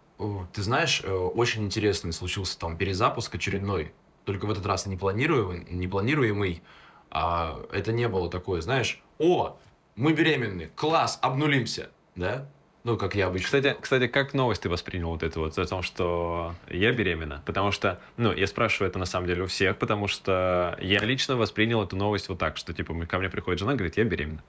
Ты 0.54 0.62
знаешь, 0.64 1.02
э, 1.04 1.12
очень 1.12 1.66
интересный 1.66 2.14
случился 2.14 2.58
там 2.58 2.78
перезапуск 2.78 3.36
очередной. 3.36 3.94
Только 4.26 4.46
в 4.46 4.52
этот 4.52 4.66
раз 4.66 4.86
не 4.86 4.96
планируемый, 4.98 5.66
не 5.70 5.88
планируемый. 5.88 6.64
А 7.12 7.62
это 7.72 7.92
не 7.92 8.08
было 8.08 8.30
такое, 8.30 8.62
знаешь, 8.62 9.02
о, 9.20 9.58
мы 9.96 10.14
беременны, 10.14 10.70
класс, 10.76 11.20
обнулимся, 11.22 11.90
да? 12.18 12.50
Ну, 12.84 12.98
как 12.98 13.16
я 13.16 13.28
обычно. 13.28 13.46
Кстати, 13.46 13.76
кстати, 13.82 14.08
как 14.08 14.34
новость 14.34 14.62
ты 14.62 14.70
воспринял 14.70 15.10
вот 15.10 15.22
это 15.22 15.40
вот 15.40 15.58
о 15.58 15.66
том, 15.66 15.84
что 15.84 16.56
я 16.70 16.94
беременна? 16.94 17.44
Потому 17.46 17.72
что, 17.72 18.00
ну, 18.16 18.32
я 18.34 18.48
спрашиваю 18.48 18.90
это 18.90 18.98
на 18.98 19.06
самом 19.06 19.28
деле 19.28 19.44
у 19.44 19.48
всех, 19.48 19.78
потому 19.78 20.08
что 20.08 20.78
я 20.82 21.00
лично 21.00 21.36
воспринял 21.36 21.84
эту 21.84 21.98
новость 21.98 22.30
вот 22.30 22.40
так, 22.40 22.56
что 22.56 22.74
типа 22.74 22.94
ко 23.06 23.20
мне 23.20 23.30
приходит 23.30 23.60
жена, 23.60 23.74
говорит, 23.74 23.98
я 23.98 24.06
беременна. 24.06 24.44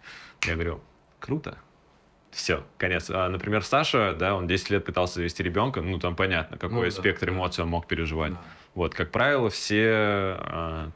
Я 0.46 0.54
говорю, 0.54 0.80
круто. 1.18 1.58
Все, 2.30 2.62
конец. 2.76 3.10
А, 3.10 3.28
например, 3.28 3.64
Саша, 3.64 4.14
да, 4.16 4.36
он 4.36 4.46
10 4.46 4.70
лет 4.70 4.84
пытался 4.84 5.14
завести 5.14 5.42
ребенка, 5.42 5.80
ну, 5.80 5.98
там 5.98 6.14
понятно, 6.14 6.58
какой 6.58 6.76
Ну 6.76 6.84
да, 6.84 6.90
спектр 6.90 7.30
эмоций 7.30 7.64
он 7.64 7.70
мог 7.70 7.88
переживать. 7.88 8.34
Да. 8.34 8.40
Вот, 8.74 8.94
как 8.94 9.10
правило, 9.10 9.50
все 9.50 10.36
а, 10.38 10.90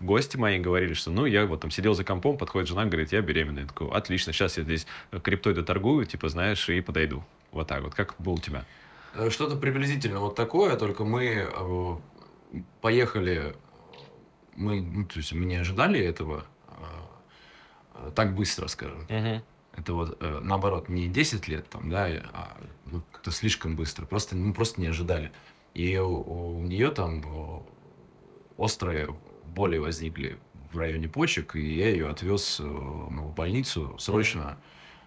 гости 0.00 0.36
мои 0.36 0.58
говорили, 0.58 0.94
что, 0.94 1.10
ну, 1.10 1.26
я 1.26 1.46
вот 1.46 1.60
там 1.60 1.70
сидел 1.70 1.94
за 1.94 2.04
компом, 2.04 2.38
подходит 2.38 2.68
жена, 2.68 2.84
говорит, 2.84 3.12
я 3.12 3.20
беременна. 3.20 3.60
Я 3.60 3.66
такой, 3.66 3.90
отлично, 3.90 4.32
сейчас 4.32 4.56
я 4.58 4.64
здесь 4.64 4.86
криптой 5.22 5.54
доторгую, 5.54 6.06
типа, 6.06 6.28
знаешь, 6.28 6.68
и 6.68 6.80
подойду. 6.80 7.24
Вот 7.52 7.68
так 7.68 7.82
вот. 7.82 7.94
Как 7.94 8.14
было 8.18 8.34
у 8.34 8.38
тебя? 8.38 8.64
Э, 9.14 9.30
Что-то 9.30 9.56
приблизительно 9.56 10.20
вот 10.20 10.34
такое, 10.34 10.76
только 10.76 11.04
мы 11.04 11.48
э, 11.50 11.96
поехали, 12.80 13.54
мы, 14.54 14.80
ну, 14.80 15.04
то 15.06 15.18
есть 15.18 15.32
мы 15.32 15.44
не 15.44 15.56
ожидали 15.56 16.00
этого 16.00 16.44
э, 16.68 16.72
э, 17.94 18.10
так 18.14 18.34
быстро, 18.34 18.68
скажем. 18.68 19.06
Это 19.72 19.92
вот 19.92 20.16
э, 20.20 20.40
наоборот 20.42 20.88
не 20.88 21.08
10 21.08 21.48
лет 21.48 21.68
там, 21.68 21.90
да, 21.90 22.06
а 22.32 22.56
ну, 22.86 23.02
как-то 23.12 23.30
слишком 23.30 23.76
быстро. 23.76 24.06
Просто 24.06 24.34
мы 24.34 24.54
просто 24.54 24.80
не 24.80 24.86
ожидали. 24.86 25.32
И 25.74 25.98
у, 25.98 26.62
нее 26.62 26.90
там 26.90 27.62
острые 28.56 29.14
боли 29.56 29.78
возникли 29.78 30.38
в 30.70 30.78
районе 30.78 31.08
почек, 31.08 31.56
и 31.56 31.74
я 31.74 31.88
ее 31.88 32.08
отвез 32.08 32.60
э, 32.60 32.64
ну, 32.64 33.22
в 33.28 33.34
больницу 33.34 33.96
срочно. 33.98 34.58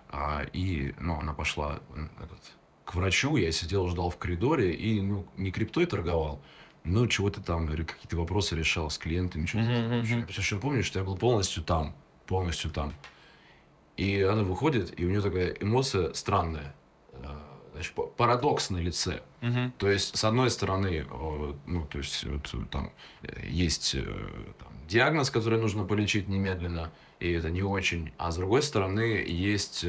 А, 0.09 0.43
и 0.51 0.93
ну, 0.99 1.19
она 1.19 1.33
пошла 1.33 1.79
этот, 2.21 2.41
к 2.83 2.95
врачу, 2.95 3.37
я 3.37 3.51
сидел, 3.51 3.87
ждал 3.87 4.09
в 4.09 4.17
коридоре, 4.17 4.73
и 4.73 4.99
ну, 5.01 5.27
не 5.37 5.51
криптой 5.51 5.85
торговал, 5.85 6.41
но 6.83 7.05
чего-то 7.05 7.41
там, 7.41 7.67
какие-то 7.67 8.17
вопросы 8.17 8.55
решал 8.55 8.89
с 8.89 8.97
клиентами. 8.97 9.45
Что-то 9.45 9.65
такое. 9.65 10.01
мгм. 10.01 10.19
Я 10.19 10.25
еще 10.27 10.57
помню, 10.57 10.83
что 10.83 10.99
я 10.99 11.05
был 11.05 11.15
полностью 11.15 11.63
там, 11.63 11.95
полностью 12.25 12.71
там. 12.71 12.93
И 13.97 14.21
она 14.21 14.43
выходит, 14.43 14.99
и 14.99 15.05
у 15.05 15.09
нее 15.09 15.21
такая 15.21 15.51
эмоция 15.59 16.13
странная, 16.13 16.73
э, 17.13 17.27
значит, 17.79 17.93
па- 17.93 18.03
парадокс 18.07 18.69
на 18.71 18.77
лице. 18.77 19.21
То 19.77 19.89
есть, 19.89 20.17
с 20.17 20.23
одной 20.25 20.49
стороны, 20.49 21.05
э, 21.09 21.53
ну, 21.65 21.85
то 21.85 21.97
есть, 21.99 22.25
вот, 22.25 22.53
там 22.69 22.91
э, 23.23 23.45
есть 23.47 23.95
э, 23.95 24.01
там, 24.59 24.67
диагноз, 24.85 25.29
который 25.29 25.57
нужно 25.59 25.85
полечить 25.85 26.27
немедленно, 26.27 26.91
и 27.21 27.31
это 27.31 27.49
не 27.49 27.63
очень. 27.63 28.11
А 28.17 28.31
с 28.31 28.35
другой 28.35 28.61
стороны, 28.63 29.23
есть 29.25 29.85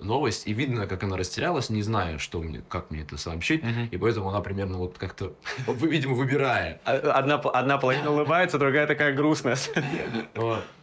новость, 0.00 0.46
и 0.46 0.54
видно, 0.54 0.86
как 0.86 1.04
она 1.04 1.18
растерялась, 1.18 1.68
не 1.68 1.82
зная, 1.82 2.16
что 2.16 2.40
мне, 2.40 2.62
как 2.68 2.90
мне 2.90 3.02
это 3.02 3.18
сообщить. 3.18 3.62
И 3.90 3.98
поэтому 3.98 4.30
она 4.30 4.40
примерно 4.40 4.78
вот 4.78 4.96
как-то, 4.96 5.34
видимо, 5.66 6.14
выбирая. 6.14 6.80
Одна, 6.86 7.34
одна 7.34 7.76
половина 7.76 8.10
улыбается, 8.10 8.58
другая 8.58 8.86
такая 8.86 9.12
грустная. 9.14 9.58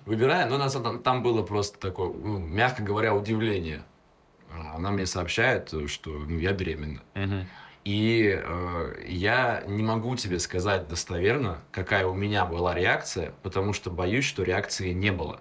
Выбирая, 0.06 0.48
но 0.48 0.56
у 0.56 0.60
нас 0.60 0.74
там, 0.74 1.02
там 1.02 1.24
было 1.24 1.41
просто 1.41 1.80
такое, 1.80 2.10
ну, 2.13 2.38
мягко 2.38 2.84
говоря, 2.84 3.15
удивление. 3.15 3.84
Она 4.52 4.92
мне 4.92 5.06
сообщает, 5.06 5.74
что 5.88 6.12
ну, 6.12 6.38
я 6.38 6.54
беременна. 6.54 7.02
И 7.84 8.38
э, 8.38 9.04
я 9.08 9.64
не 9.66 9.82
могу 9.82 10.18
тебе 10.18 10.40
сказать 10.40 10.90
достоверно, 10.90 11.62
какая 11.72 12.06
у 12.06 12.14
меня 12.14 12.46
была 12.46 12.76
реакция, 12.76 13.34
потому 13.44 13.72
что 13.72 13.90
боюсь, 13.90 14.26
что 14.26 14.44
реакции 14.44 14.92
не 14.92 15.14
было. 15.14 15.40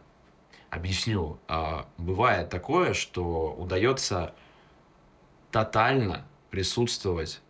Объясню. 0.71 1.41
А, 1.49 1.89
бывает 1.99 2.49
такое, 2.49 2.95
что 2.95 3.53
удается 3.53 4.33
тотально 5.51 6.25
присутствовать 6.51 7.41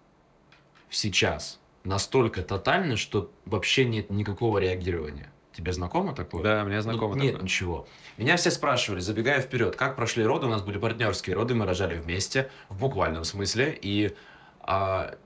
сейчас. 0.89 1.61
Настолько 1.85 2.43
тотально, 2.43 2.97
что 2.97 3.31
вообще 3.45 3.85
нет 3.85 4.09
никакого 4.09 4.59
реагирования. 4.59 5.31
Тебе 5.57 5.73
знакомо 5.73 6.15
такое? 6.15 6.43
Да, 6.43 6.65
мне 6.65 6.83
знакомо 6.83 7.15
Нет 7.15 7.33
такое. 7.33 7.45
ничего. 7.45 7.89
Меня 8.19 8.37
все 8.37 8.51
спрашивали, 8.51 9.01
забегая 9.01 9.41
вперед, 9.41 9.75
как 9.75 9.97
прошли 9.97 10.23
роды. 10.23 10.45
У 10.45 10.51
нас 10.51 10.61
были 10.61 10.77
партнерские 10.77 11.35
роды, 11.35 11.55
мы 11.55 11.65
рожали 11.65 11.99
вместе, 11.99 12.51
в 12.69 12.79
буквальном 12.79 13.25
смысле. 13.25 13.79
И 13.81 14.15
а, 14.61 15.17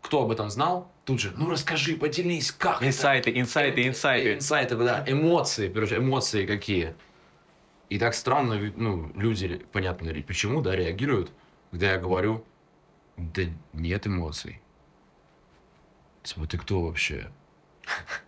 кто 0.00 0.22
об 0.22 0.30
этом 0.30 0.48
знал, 0.48 0.90
тут 1.04 1.20
же, 1.20 1.30
ну 1.36 1.50
расскажи, 1.50 1.94
поделись, 1.98 2.52
как 2.52 2.76
это?» 2.76 2.86
Инсайты, 2.86 3.38
инсайты, 3.38 3.86
инсайты. 3.86 4.34
Инсайты, 4.36 4.76
да, 4.76 5.04
эмоции, 5.06 5.70
короче, 5.70 5.98
эмоции 5.98 6.46
какие. 6.46 6.94
И 7.90 7.98
так 7.98 8.14
странно, 8.14 8.58
ну, 8.76 9.12
люди, 9.14 9.62
понятно 9.72 10.10
почему, 10.22 10.62
да, 10.62 10.74
реагируют, 10.74 11.30
когда 11.70 11.92
я 11.92 11.98
говорю, 11.98 12.42
да 13.18 13.42
нет 13.74 14.06
эмоций. 14.06 14.62
Типа, 16.22 16.46
ты 16.46 16.56
кто 16.56 16.80
вообще? 16.80 17.30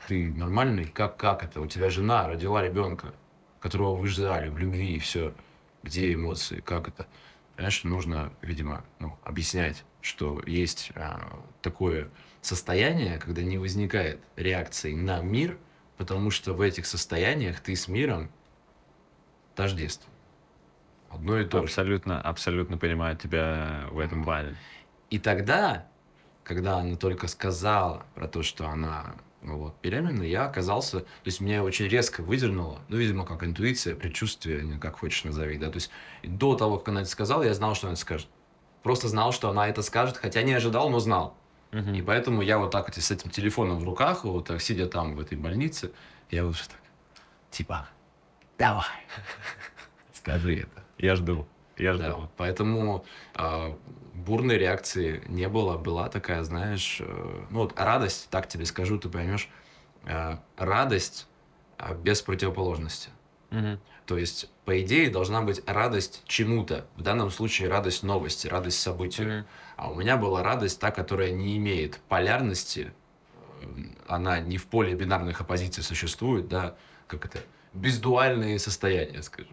Ты 0.06 0.32
нормальный? 0.32 0.86
Как, 0.86 1.16
как 1.16 1.44
это? 1.44 1.60
У 1.60 1.66
тебя 1.66 1.90
жена 1.90 2.28
родила 2.28 2.62
ребенка, 2.62 3.14
которого 3.60 3.96
вы 3.96 4.08
ждали 4.08 4.48
в 4.48 4.58
любви 4.58 4.96
и 4.96 4.98
все. 4.98 5.34
Где 5.82 6.12
эмоции? 6.12 6.60
Как 6.60 6.88
это? 6.88 7.06
Понимаешь, 7.56 7.84
нужно, 7.84 8.32
видимо, 8.40 8.84
ну, 9.00 9.18
объяснять, 9.24 9.84
что 10.00 10.40
есть 10.46 10.92
а, 10.94 11.42
такое 11.60 12.08
состояние, 12.40 13.18
когда 13.18 13.42
не 13.42 13.58
возникает 13.58 14.20
реакции 14.36 14.94
на 14.94 15.20
мир, 15.20 15.58
потому 15.96 16.30
что 16.30 16.54
в 16.54 16.60
этих 16.60 16.86
состояниях 16.86 17.60
ты 17.60 17.74
с 17.74 17.88
миром 17.88 18.30
тождествен. 19.54 20.08
Одно 21.10 21.38
и 21.38 21.44
то 21.44 21.58
же. 21.58 21.64
Абсолютно, 21.64 22.20
абсолютно 22.20 22.78
понимаю 22.78 23.16
тебя 23.16 23.86
в 23.90 23.98
этом 23.98 24.24
плане. 24.24 24.56
И 25.10 25.18
тогда, 25.18 25.86
когда 26.44 26.78
она 26.78 26.96
только 26.96 27.26
сказала 27.28 28.06
про 28.14 28.28
то, 28.28 28.42
что 28.42 28.68
она 28.68 29.16
вот, 29.56 29.74
беременна, 29.82 30.22
я 30.22 30.44
оказался, 30.44 31.00
то 31.00 31.06
есть 31.24 31.40
меня 31.40 31.62
очень 31.62 31.86
резко 31.86 32.22
выдернуло, 32.22 32.80
ну, 32.88 32.96
видимо, 32.96 33.24
как 33.24 33.44
интуиция, 33.44 33.94
предчувствие, 33.94 34.78
как 34.78 34.98
хочешь 34.98 35.24
назови, 35.24 35.58
да, 35.58 35.70
то 35.70 35.76
есть 35.76 35.90
до 36.22 36.54
того, 36.54 36.78
как 36.78 36.88
она 36.88 37.00
это 37.00 37.10
сказала, 37.10 37.42
я 37.42 37.54
знал, 37.54 37.74
что 37.74 37.86
она 37.86 37.94
это 37.94 38.00
скажет. 38.00 38.28
просто 38.82 39.08
знал, 39.08 39.32
что 39.32 39.50
она 39.50 39.68
это 39.68 39.82
скажет, 39.82 40.16
хотя 40.16 40.42
не 40.42 40.52
ожидал, 40.52 40.90
но 40.90 41.00
знал. 41.00 41.36
Мгм. 41.72 41.94
И 41.94 42.02
поэтому 42.02 42.42
я 42.42 42.58
вот 42.58 42.70
так 42.70 42.88
вот 42.88 42.96
с 42.96 43.10
этим 43.10 43.30
телефоном 43.30 43.78
в 43.78 43.84
руках, 43.84 44.24
вот 44.24 44.46
так 44.46 44.62
сидя 44.62 44.86
там 44.86 45.14
в 45.14 45.20
этой 45.20 45.36
больнице, 45.36 45.92
я 46.30 46.44
вот 46.44 46.56
так, 46.56 46.80
типа, 47.50 47.88
давай, 48.56 48.86
скажи 50.12 50.60
это. 50.60 50.84
Я 50.98 51.14
жду. 51.14 51.46
Я 51.78 51.94
жду. 51.94 52.02
Да, 52.02 52.28
поэтому 52.36 53.04
а, 53.34 53.76
бурной 54.14 54.58
реакции 54.58 55.22
не 55.28 55.48
было. 55.48 55.78
Была 55.78 56.08
такая, 56.08 56.42
знаешь, 56.42 56.98
э, 57.00 57.44
ну 57.50 57.60
вот 57.60 57.78
радость, 57.78 58.28
так 58.30 58.48
тебе 58.48 58.66
скажу, 58.66 58.98
ты 58.98 59.08
поймешь, 59.08 59.48
э, 60.04 60.36
радость 60.56 61.26
а, 61.78 61.94
без 61.94 62.20
противоположности. 62.22 63.10
Мгм. 63.50 63.80
То 64.06 64.18
есть, 64.18 64.50
по 64.64 64.80
идее, 64.82 65.10
должна 65.10 65.40
быть 65.42 65.62
радость 65.66 66.22
чему-то. 66.26 66.86
В 66.96 67.02
данном 67.02 67.30
случае 67.30 67.68
радость 67.68 68.02
новости, 68.02 68.46
радость 68.46 68.80
событию. 68.80 69.28
Мгм. 69.28 69.46
А 69.76 69.90
у 69.90 69.94
меня 69.94 70.16
была 70.16 70.42
радость 70.42 70.80
та, 70.80 70.90
которая 70.90 71.30
не 71.30 71.56
имеет 71.56 71.98
полярности. 72.08 72.92
Э, 73.62 73.66
Она 74.08 74.40
не 74.40 74.56
в 74.58 74.66
поле 74.66 74.94
бинарных 74.94 75.40
оппозиций 75.40 75.82
существует, 75.82 76.48
да, 76.48 76.76
как 77.06 77.24
это, 77.26 77.38
бездуальные 77.74 78.58
состояния, 78.58 79.22
скажем. 79.22 79.52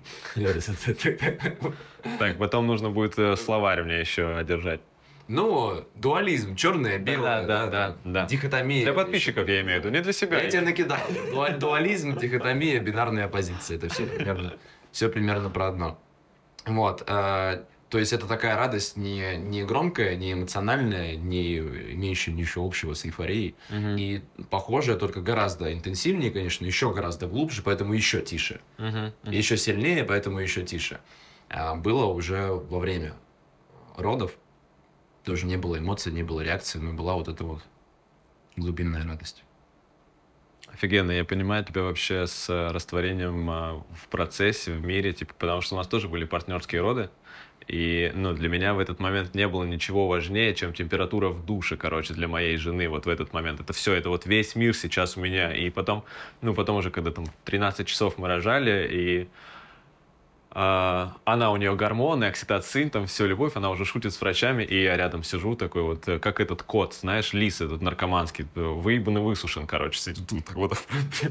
Так, 2.20 2.38
потом 2.38 2.68
нужно 2.68 2.90
будет 2.90 3.18
э, 3.18 3.36
словарь 3.36 3.84
мне 3.84 4.00
еще 4.00 4.38
одержать. 4.38 4.82
Ну, 5.28 5.84
дуализм, 5.96 6.56
черное, 6.56 7.00
белое, 7.00 7.48
да, 7.48 7.66
да, 7.68 7.98
да. 8.04 8.26
дихотомия. 8.26 8.84
Для 8.84 8.94
подписчиков 8.94 9.48
я 9.48 9.62
имею 9.62 9.82
в 9.82 9.86
виду, 9.86 9.96
не 9.96 10.02
для 10.02 10.14
себя. 10.14 10.40
Я 10.40 10.50
тебе 10.50 10.62
накидал. 10.62 11.00
Дуализм, 11.58 12.16
дихотомия, 12.16 12.80
бинарные 12.80 13.26
оппозиции. 13.26 13.76
Это 13.76 13.90
все 13.90 14.06
примерно, 14.06 14.54
все 14.92 15.10
примерно 15.10 15.50
про 15.50 15.70
одно. 15.70 16.00
Вот. 16.66 17.04
То 17.96 18.00
есть 18.00 18.12
это 18.12 18.28
такая 18.28 18.58
радость 18.58 18.98
не, 18.98 19.38
не 19.38 19.64
громкая, 19.64 20.18
не 20.18 20.34
эмоциональная, 20.34 21.16
не 21.16 21.60
имеющая 21.60 22.34
ничего 22.34 22.68
общего 22.68 22.94
с 22.94 23.06
эйфорией. 23.06 23.56
Мгм. 23.70 23.96
И 23.96 24.22
похожая, 24.50 24.98
только 24.98 25.22
гораздо 25.22 25.72
интенсивнее, 25.72 26.30
конечно, 26.30 26.66
еще 26.66 26.94
гораздо 26.94 27.28
глубже, 27.28 27.62
поэтому 27.62 27.94
еще 27.94 28.22
тише. 28.22 28.60
Мгм. 28.80 29.14
И 29.32 29.38
еще 29.38 29.56
сильнее, 29.56 30.04
поэтому 30.04 30.40
еще 30.40 30.66
тише. 30.66 31.00
А, 31.48 31.76
Было 31.76 32.08
уже 32.08 32.48
во 32.52 32.80
время 32.80 33.14
родов. 33.96 34.34
Тоже 35.24 35.46
не 35.46 35.56
было 35.56 35.80
эмоций, 35.80 36.12
не 36.12 36.24
было 36.24 36.42
реакции, 36.42 36.80
но 36.80 36.92
была 36.92 37.14
вот 37.16 37.30
эта 37.30 37.46
вот 37.46 37.64
глубинная 38.58 39.06
радость. 39.06 39.46
Офигенно, 40.76 41.12
я 41.12 41.24
понимаю 41.24 41.64
тебя 41.64 41.84
вообще 41.84 42.28
с 42.28 42.50
э, 42.50 42.72
растворением 42.72 43.50
а, 43.50 43.86
в 43.94 44.10
процессе, 44.10 44.74
в 44.74 44.86
мире, 44.86 45.14
типа, 45.14 45.34
потому 45.38 45.62
что 45.62 45.76
у 45.76 45.78
нас 45.78 45.88
тоже 45.88 46.10
были 46.10 46.26
партнерские 46.26 46.82
роды, 46.82 47.10
и, 47.68 48.12
ну, 48.14 48.34
для 48.34 48.48
меня 48.48 48.74
в 48.74 48.80
этот 48.80 49.00
момент 49.00 49.34
не 49.34 49.48
было 49.48 49.64
ничего 49.64 50.08
важнее, 50.08 50.54
чем 50.54 50.74
температура 50.74 51.30
в 51.30 51.46
душе, 51.46 51.78
короче, 51.78 52.14
для 52.14 52.28
моей 52.28 52.58
жены 52.58 52.88
вот 52.88 53.06
в 53.06 53.10
этот 53.10 53.34
момент. 53.34 53.60
Это 53.60 53.74
все, 53.74 53.94
это 53.94 54.10
вот 54.10 54.26
весь 54.26 54.56
мир 54.56 54.76
сейчас 54.76 55.18
у 55.18 55.22
меня, 55.22 55.54
и 55.54 55.70
потом, 55.70 56.04
ну, 56.42 56.54
потом 56.54 56.78
уже, 56.78 56.92
когда 56.92 57.12
там 57.12 57.26
13 57.46 57.88
часов 57.88 58.18
мы 58.18 58.28
рожали, 58.28 58.88
и 58.92 59.28
а, 60.58 61.18
она 61.26 61.52
у 61.52 61.58
нее 61.58 61.76
гормоны, 61.76 62.24
окситоцин, 62.24 62.90
там 62.90 63.08
все, 63.08 63.26
любовь, 63.26 63.58
она 63.58 63.70
уже 63.72 63.84
шутит 63.84 64.14
с 64.14 64.22
врачами, 64.22 64.64
и 64.64 64.84
я 64.84 64.96
рядом 64.96 65.22
сижу 65.22 65.58
такой 65.58 65.82
вот, 65.82 66.08
э, 66.08 66.18
как 66.18 66.40
этот 66.40 66.64
кот, 66.64 66.94
знаешь, 66.94 67.34
лис 67.34 67.60
этот 67.60 67.82
наркоманский, 67.82 68.48
э, 68.56 68.62
выебан 68.62 69.18
и 69.18 69.22
высушен, 69.22 69.68
короче, 69.68 70.00
сидит 70.00 70.30
тут 70.30 70.54
вот. 70.54 70.78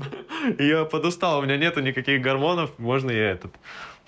Я 0.59 0.85
подустал, 0.85 1.39
у 1.39 1.43
меня 1.43 1.57
нету 1.57 1.81
никаких 1.81 2.21
гормонов, 2.21 2.79
можно 2.79 3.11
я 3.11 3.31
этот 3.31 3.55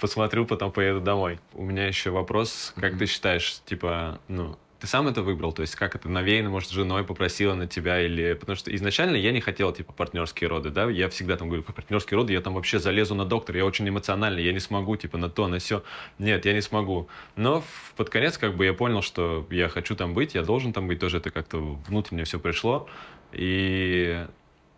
посмотрю, 0.00 0.46
потом 0.46 0.72
поеду 0.72 1.00
домой. 1.00 1.38
У 1.54 1.62
меня 1.64 1.86
еще 1.86 2.10
вопрос, 2.10 2.72
как 2.76 2.92
Мгм. 2.92 2.98
ты 2.98 3.06
считаешь, 3.06 3.60
типа, 3.64 4.20
ну, 4.28 4.56
ты 4.78 4.86
сам 4.86 5.08
это 5.08 5.22
выбрал? 5.22 5.52
То 5.52 5.62
есть 5.62 5.74
как 5.74 5.94
это 5.96 6.08
навеяно, 6.08 6.50
может, 6.50 6.70
женой 6.70 7.02
попросила 7.02 7.54
на 7.54 7.66
тебя 7.66 8.02
или... 8.02 8.34
Потому 8.34 8.56
что 8.56 8.74
изначально 8.74 9.16
я 9.16 9.32
не 9.32 9.40
хотел, 9.40 9.72
типа, 9.72 9.92
партнерские 9.94 10.48
роды, 10.48 10.68
да? 10.68 10.90
Я 10.90 11.08
всегда 11.08 11.36
там 11.36 11.48
говорю, 11.48 11.62
партнерские 11.62 12.16
роды, 12.16 12.34
я 12.34 12.42
там 12.42 12.54
вообще 12.54 12.78
залезу 12.78 13.14
на 13.14 13.24
доктора, 13.24 13.58
я 13.58 13.64
очень 13.64 13.88
эмоциональный, 13.88 14.44
я 14.44 14.52
не 14.52 14.60
смогу, 14.60 14.96
типа, 14.96 15.16
на 15.16 15.30
то, 15.30 15.48
на 15.48 15.58
все. 15.58 15.82
Нет, 16.18 16.44
я 16.44 16.52
не 16.52 16.60
смогу. 16.60 17.08
Но 17.36 17.64
под 17.96 18.10
конец, 18.10 18.36
как 18.36 18.54
бы, 18.54 18.66
я 18.66 18.74
понял, 18.74 19.00
что 19.00 19.46
я 19.50 19.70
хочу 19.70 19.96
там 19.96 20.12
быть, 20.12 20.34
я 20.34 20.42
должен 20.42 20.74
там 20.74 20.88
быть, 20.88 21.00
тоже 21.00 21.18
это 21.18 21.30
как-то 21.30 21.58
внутренне 21.88 22.24
все 22.24 22.38
пришло. 22.38 22.86
И 23.32 24.26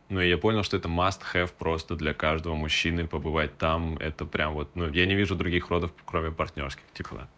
ну, 0.08 0.20
и 0.20 0.28
я 0.28 0.38
понял, 0.38 0.62
что 0.62 0.76
это 0.76 0.88
must-have 0.88 1.52
просто 1.58 1.94
для 1.94 2.14
каждого 2.14 2.54
мужчины 2.54 3.06
побывать 3.06 3.58
там. 3.58 3.98
Это 3.98 4.24
прям 4.24 4.54
вот, 4.54 4.70
ну, 4.74 4.88
я 4.88 5.04
не 5.04 5.14
вижу 5.14 5.34
других 5.34 5.68
родов, 5.68 5.92
кроме 6.06 6.30
партнерских, 6.30 6.84
типа. 6.94 7.28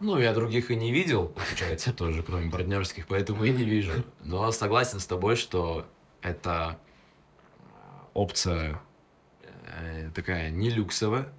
Ну, 0.00 0.18
я 0.18 0.34
других 0.34 0.70
и 0.70 0.76
не 0.76 0.92
видел, 0.92 1.28
получается, 1.28 1.92
тоже, 1.96 2.22
кроме 2.22 2.50
партнерских, 2.50 3.06
поэтому 3.06 3.44
и 3.44 3.50
не 3.50 3.64
вижу. 3.64 3.92
Но 4.20 4.50
согласен 4.50 4.98
с 4.98 5.06
тобой, 5.06 5.36
что 5.36 5.86
это 6.22 6.78
опция 8.14 8.80
э, 9.62 10.10
такая 10.14 10.50
не 10.50 10.70
люксовая, 10.70 11.32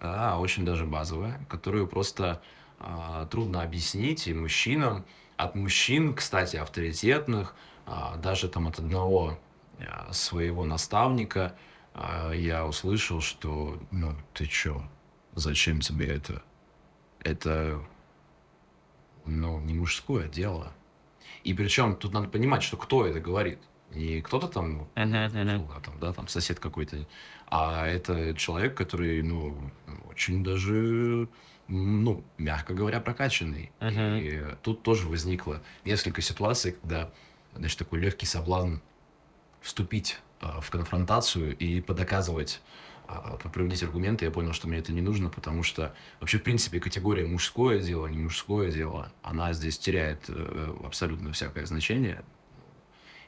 а 0.00 0.38
очень 0.40 0.64
даже 0.64 0.84
базовая, 0.84 1.46
которую 1.48 1.86
просто 1.86 2.42
а, 2.80 3.26
трудно 3.26 3.62
объяснить 3.62 4.26
и 4.26 4.34
мужчинам. 4.34 5.04
От 5.36 5.54
мужчин, 5.54 6.12
кстати, 6.14 6.56
авторитетных, 6.56 7.54
а, 7.86 8.16
даже 8.16 8.48
там 8.48 8.66
от 8.66 8.80
одного 8.80 9.38
своего 10.12 10.64
наставника 10.64 11.54
а, 11.94 12.32
я 12.32 12.66
услышал, 12.66 13.20
что, 13.20 13.78
ну, 13.90 14.14
ты 14.34 14.46
чё, 14.46 14.82
зачем 15.34 15.80
тебе 15.80 16.06
это? 16.06 16.42
Это 17.20 17.80
ну, 19.24 19.60
не 19.60 19.74
мужское 19.74 20.28
дело. 20.28 20.72
И 21.44 21.54
причем 21.54 21.96
тут 21.96 22.12
надо 22.12 22.28
понимать, 22.28 22.62
что 22.62 22.76
кто 22.76 23.06
это 23.06 23.20
говорит. 23.20 23.58
Не 23.90 24.22
кто-то 24.22 24.48
там, 24.48 24.88
а 24.94 25.80
там, 25.80 25.98
да, 26.00 26.14
там 26.14 26.26
сосед 26.26 26.58
какой-то, 26.58 27.06
а 27.48 27.86
это 27.86 28.34
человек, 28.34 28.74
который, 28.74 29.22
ну, 29.22 29.54
очень 30.08 30.42
даже, 30.42 31.28
ну, 31.68 32.24
мягко 32.38 32.72
говоря, 32.72 33.00
прокачанный. 33.00 33.70
Мгм. 33.80 34.16
И 34.16 34.40
тут 34.62 34.82
тоже 34.82 35.06
возникло 35.08 35.60
несколько 35.84 36.22
ситуаций, 36.22 36.72
когда, 36.72 37.10
значит, 37.54 37.78
такой 37.78 38.00
легкий 38.00 38.24
соблазн 38.24 38.76
вступить 39.62 40.18
а, 40.40 40.60
в 40.60 40.70
конфронтацию 40.70 41.56
и 41.56 41.80
подоказывать, 41.80 42.60
а, 43.06 43.36
проводить 43.36 43.82
аргументы. 43.82 44.24
Я 44.24 44.30
понял, 44.30 44.52
что 44.52 44.68
мне 44.68 44.78
это 44.78 44.92
не 44.92 45.00
нужно, 45.00 45.30
потому 45.30 45.62
что 45.62 45.94
вообще, 46.20 46.38
в 46.38 46.42
принципе, 46.42 46.80
категория 46.80 47.26
мужское 47.26 47.80
дело, 47.80 48.06
не 48.08 48.18
мужское 48.18 48.70
дело, 48.70 49.12
она 49.22 49.52
здесь 49.52 49.78
теряет 49.78 50.24
э, 50.28 50.74
абсолютно 50.84 51.32
всякое 51.32 51.64
значение. 51.66 52.22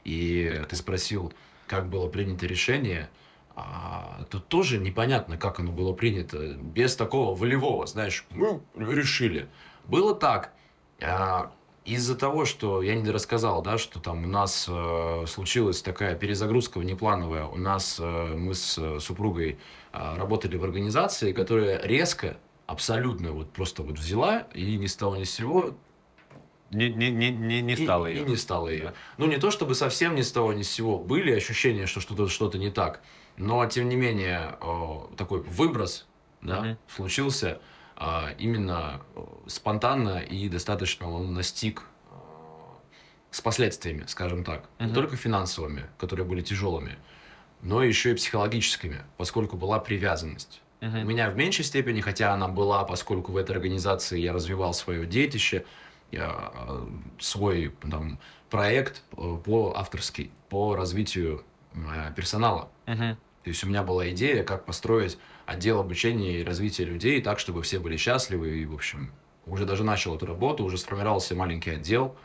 И 0.03 0.61
ты 0.69 0.75
спросил, 0.75 1.33
как 1.67 1.89
было 1.89 2.07
принято 2.07 2.45
решение. 2.45 3.09
А, 3.55 4.25
тут 4.29 4.47
тоже 4.47 4.77
непонятно, 4.77 5.37
как 5.37 5.59
оно 5.59 5.71
было 5.71 5.93
принято, 5.93 6.53
без 6.55 6.95
такого 6.95 7.33
волевого, 7.33 7.87
знаешь, 7.87 8.25
мы 8.29 8.61
решили. 8.75 9.47
Было 9.85 10.13
так. 10.13 10.53
а, 11.01 11.51
из-за 11.85 12.15
того, 12.15 12.45
что 12.45 12.81
я 12.81 12.95
не 12.95 13.09
рассказал, 13.11 13.61
да, 13.61 13.77
что 13.77 13.99
там 13.99 14.23
у 14.23 14.27
нас 14.27 14.65
э, 14.67 15.25
случилась 15.27 15.81
такая 15.81 16.15
перезагрузка 16.15 16.79
внеплановая, 16.79 17.45
у 17.45 17.57
нас 17.57 17.97
э, 17.99 18.35
мы 18.35 18.53
с 18.55 18.77
э, 18.77 18.99
супругой 18.99 19.59
э, 19.93 20.17
работали 20.17 20.57
в 20.57 20.63
организации, 20.63 21.31
которая 21.31 21.79
резко, 21.85 22.37
абсолютно 22.67 23.31
вот 23.31 23.51
просто 23.51 23.83
вот 23.83 23.99
взяла 23.99 24.47
и 24.55 24.77
ни 24.77 24.87
с 24.87 24.95
того 24.95 25.15
ни 25.15 25.23
с 25.23 25.31
сего 25.31 25.75
Не, 26.71 26.89
не, 26.89 27.11
не, 27.11 27.29
не, 27.29 27.61
не 27.61 27.73
и- 27.73 27.83
стало 27.85 28.07
и, 28.07 28.15
ее. 28.15 28.25
не 28.25 28.35
стало 28.35 28.69
ее. 28.69 28.93
Ну, 29.19 29.27
не 29.27 29.37
то 29.37 29.51
чтобы 29.51 29.75
совсем 29.75 30.15
ни 30.15 30.21
с 30.21 30.31
того 30.31 30.51
ни 30.53 30.63
с 30.63 30.71
сего. 30.71 30.97
Были 30.97 31.31
ощущения, 31.33 31.85
что 31.85 31.99
что-то 32.01 32.27
что 32.27 32.51
не 32.57 32.71
так. 32.71 33.01
Но, 33.37 33.63
тем 33.67 33.87
не 33.89 33.95
менее, 33.95 34.57
о, 34.61 35.09
такой 35.17 35.41
выброс 35.41 36.07
да, 36.41 36.61
Мгм. 36.61 36.77
случился 36.87 37.59
именно 38.37 39.01
о, 39.15 39.43
спонтанно 39.47 40.19
и 40.19 40.49
достаточно 40.49 41.09
он 41.09 41.33
настиг 41.33 41.83
а, 42.11 42.15
с 43.31 43.41
последствиями, 43.41 44.03
скажем 44.07 44.43
так. 44.43 44.65
Не 44.79 44.87
Мгм. 44.87 44.95
только 44.95 45.15
финансовыми, 45.15 45.85
которые 45.97 46.25
были 46.25 46.41
тяжелыми, 46.41 46.97
но 47.61 47.83
еще 47.83 48.11
и 48.11 48.15
психологическими, 48.15 49.03
поскольку 49.17 49.57
была 49.57 49.79
привязанность. 49.79 50.61
У 50.81 50.85
Мгм. 50.85 51.07
меня 51.07 51.29
в 51.29 51.37
меньшей 51.37 51.63
степени, 51.65 52.01
хотя 52.01 52.33
она 52.33 52.47
была, 52.47 52.83
поскольку 52.83 53.31
в 53.31 53.37
этой 53.37 53.51
организации 53.55 54.19
я 54.19 54.33
развивал 54.33 54.73
свое 54.73 55.05
детище, 55.05 55.65
я, 56.11 56.51
э, 56.53 56.87
свой 57.19 57.73
там, 57.89 58.19
проект 58.49 59.01
э, 59.17 59.37
по 59.43 59.73
авторский, 59.75 60.31
по 60.49 60.75
развитию 60.75 61.43
э, 61.73 62.13
персонала. 62.15 62.69
Мгм. 62.85 63.17
То 63.45 63.49
есть 63.51 63.63
у 63.63 63.67
меня 63.67 63.83
была 63.83 64.09
идея, 64.09 64.43
как 64.43 64.65
построить 64.65 65.19
отдел 65.45 65.79
обучения 65.79 66.39
и 66.39 66.43
развития 66.43 66.83
людей 66.83 67.21
так, 67.21 67.37
чтобы 67.39 67.61
все 67.61 67.77
были 67.79 67.95
счастливы. 67.95 68.57
И, 68.57 68.65
в 68.65 68.73
общем, 68.73 69.11
уже 69.45 69.65
даже 69.67 69.83
начал 69.83 70.15
эту 70.15 70.25
работу, 70.25 70.63
уже 70.65 70.79
сформировался 70.79 71.35
маленький 71.35 71.69
отдел. 71.69 72.17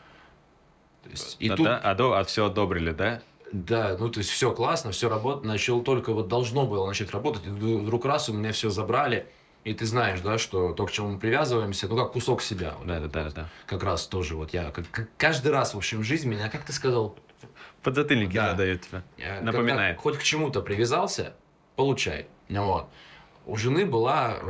То 1.03 1.09
есть, 1.11 1.37
и 1.39 1.49
Да, 1.49 1.55
тут 1.55 1.65
да? 1.65 1.77
А, 1.83 1.93
до- 1.95 2.13
а 2.13 2.23
все 2.23 2.45
одобрили, 2.47 2.91
да? 2.91 3.21
да, 3.51 3.97
ну 3.99 4.09
то 4.09 4.19
есть 4.19 4.31
все 4.31 4.51
классно, 4.53 4.91
все 4.91 5.09
работает, 5.09 5.45
начал 5.45 5.83
только 5.83 6.13
вот 6.13 6.27
должно 6.27 6.65
было 6.65 6.87
начать 6.87 7.11
работать, 7.11 7.45
и 7.45 7.49
вдруг 7.49 8.05
раз 8.05 8.29
у 8.29 8.33
меня 8.33 8.51
все 8.51 8.69
забрали, 8.69 9.27
И 9.63 9.75
ты 9.75 9.85
знаешь, 9.85 10.21
да, 10.21 10.39
что 10.39 10.73
то, 10.73 10.87
к 10.87 10.91
чему 10.91 11.09
мы 11.09 11.19
привязываемся, 11.19 11.87
ну, 11.87 11.95
как 11.95 12.13
кусок 12.13 12.41
себя. 12.41 12.73
Вот 12.79 12.87
Да, 12.87 12.99
да, 12.99 13.07
да, 13.07 13.29
да. 13.29 13.49
Как 13.67 13.83
раз 13.83 14.07
тоже 14.07 14.35
вот 14.35 14.53
я, 14.53 14.71
как 14.71 14.85
каждый 15.17 15.51
раз, 15.51 15.75
в 15.75 15.77
общем, 15.77 16.03
жизнь 16.03 16.27
меня, 16.27 16.49
как 16.49 16.63
ты 16.65 16.73
сказал, 16.73 17.15
Подзатыльники 17.83 18.33
Да. 18.35 18.51
да. 18.51 18.55
дает 18.57 18.81
тебе. 18.81 19.01
Напоминает. 19.41 19.95
когда 19.97 20.01
хоть 20.01 20.17
к 20.19 20.23
чему-то 20.23 20.61
привязался, 20.61 21.33
получай. 21.75 22.27
Вот. 22.49 22.87
У 23.47 23.55
жены 23.57 23.85
была 23.87 24.37
э, 24.39 24.45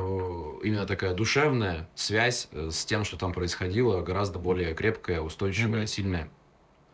именно 0.63 0.85
такая 0.85 1.13
душевная 1.13 1.89
связь 1.95 2.49
э, 2.51 2.69
с 2.71 2.83
тем, 2.83 3.05
что 3.05 3.15
там 3.17 3.31
происходило, 3.31 4.01
гораздо 4.01 4.37
более 4.37 4.73
крепкая, 4.73 5.21
устойчивая, 5.21 5.79
Мгм. 5.79 5.87
сильная. 5.87 6.29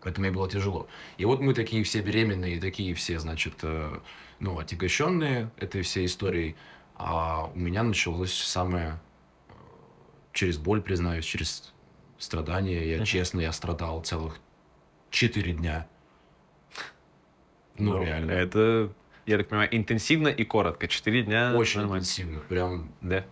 Поэтому 0.03 0.27
ей 0.27 0.31
было 0.31 0.47
тяжело. 0.47 0.87
И 1.17 1.25
вот 1.25 1.41
мы 1.41 1.55
такие 1.55 1.83
все 1.83 2.01
беременные, 2.01 2.61
такие 2.61 2.93
все, 2.93 3.17
значит, 3.17 3.55
э, 3.63 3.99
ну, 4.39 4.59
отягощенные 4.59 5.49
этой 5.57 5.81
всей 5.81 6.05
историей. 6.05 6.55
А 6.95 7.45
у 7.53 7.57
меня 7.57 7.81
началось 7.81 8.31
самое 8.33 8.99
через 10.33 10.59
боль, 10.59 10.81
признаюсь, 10.83 11.25
через 11.25 11.73
страдания. 12.19 12.87
Я 12.87 12.97
Мгм. 12.97 13.05
честно, 13.05 13.39
я 13.39 13.51
страдал 13.51 14.01
целых 14.01 14.37
четыре 15.09 15.53
дня. 15.53 15.87
Ну, 17.77 18.03
реально. 18.03 18.31
Это, 18.31 18.93
я 19.25 19.37
так 19.37 19.47
понимаю, 19.47 19.75
интенсивно 19.75 20.27
и 20.27 20.43
коротко. 20.43 20.87
Четыре 20.87 21.23
дня. 21.23 21.53
Очень 21.55 21.81
нормально. 21.81 22.01
интенсивно. 22.01 22.39
Прям 22.41 22.91
Да. 23.01 23.25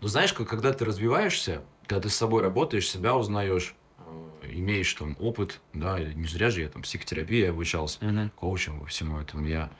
Ну, 0.00 0.08
знаешь, 0.08 0.32
как, 0.32 0.48
когда 0.48 0.72
ты 0.72 0.84
развиваешься, 0.84 1.62
когда 1.86 2.02
ты 2.02 2.08
с 2.08 2.14
собой 2.14 2.42
работаешь, 2.42 2.88
себя 2.88 3.16
узнаешь, 3.16 3.74
э, 3.98 4.50
имеешь 4.52 4.92
там 4.94 5.16
опыт, 5.18 5.60
да, 5.72 5.98
не 5.98 6.26
зря 6.26 6.50
же 6.50 6.62
я 6.62 6.68
там 6.68 6.82
психотерапия 6.82 7.50
обучался, 7.50 8.04
Мгм. 8.04 8.30
коучингу, 8.36 8.86
всему 8.86 9.18
этому, 9.18 9.46
я 9.46 9.70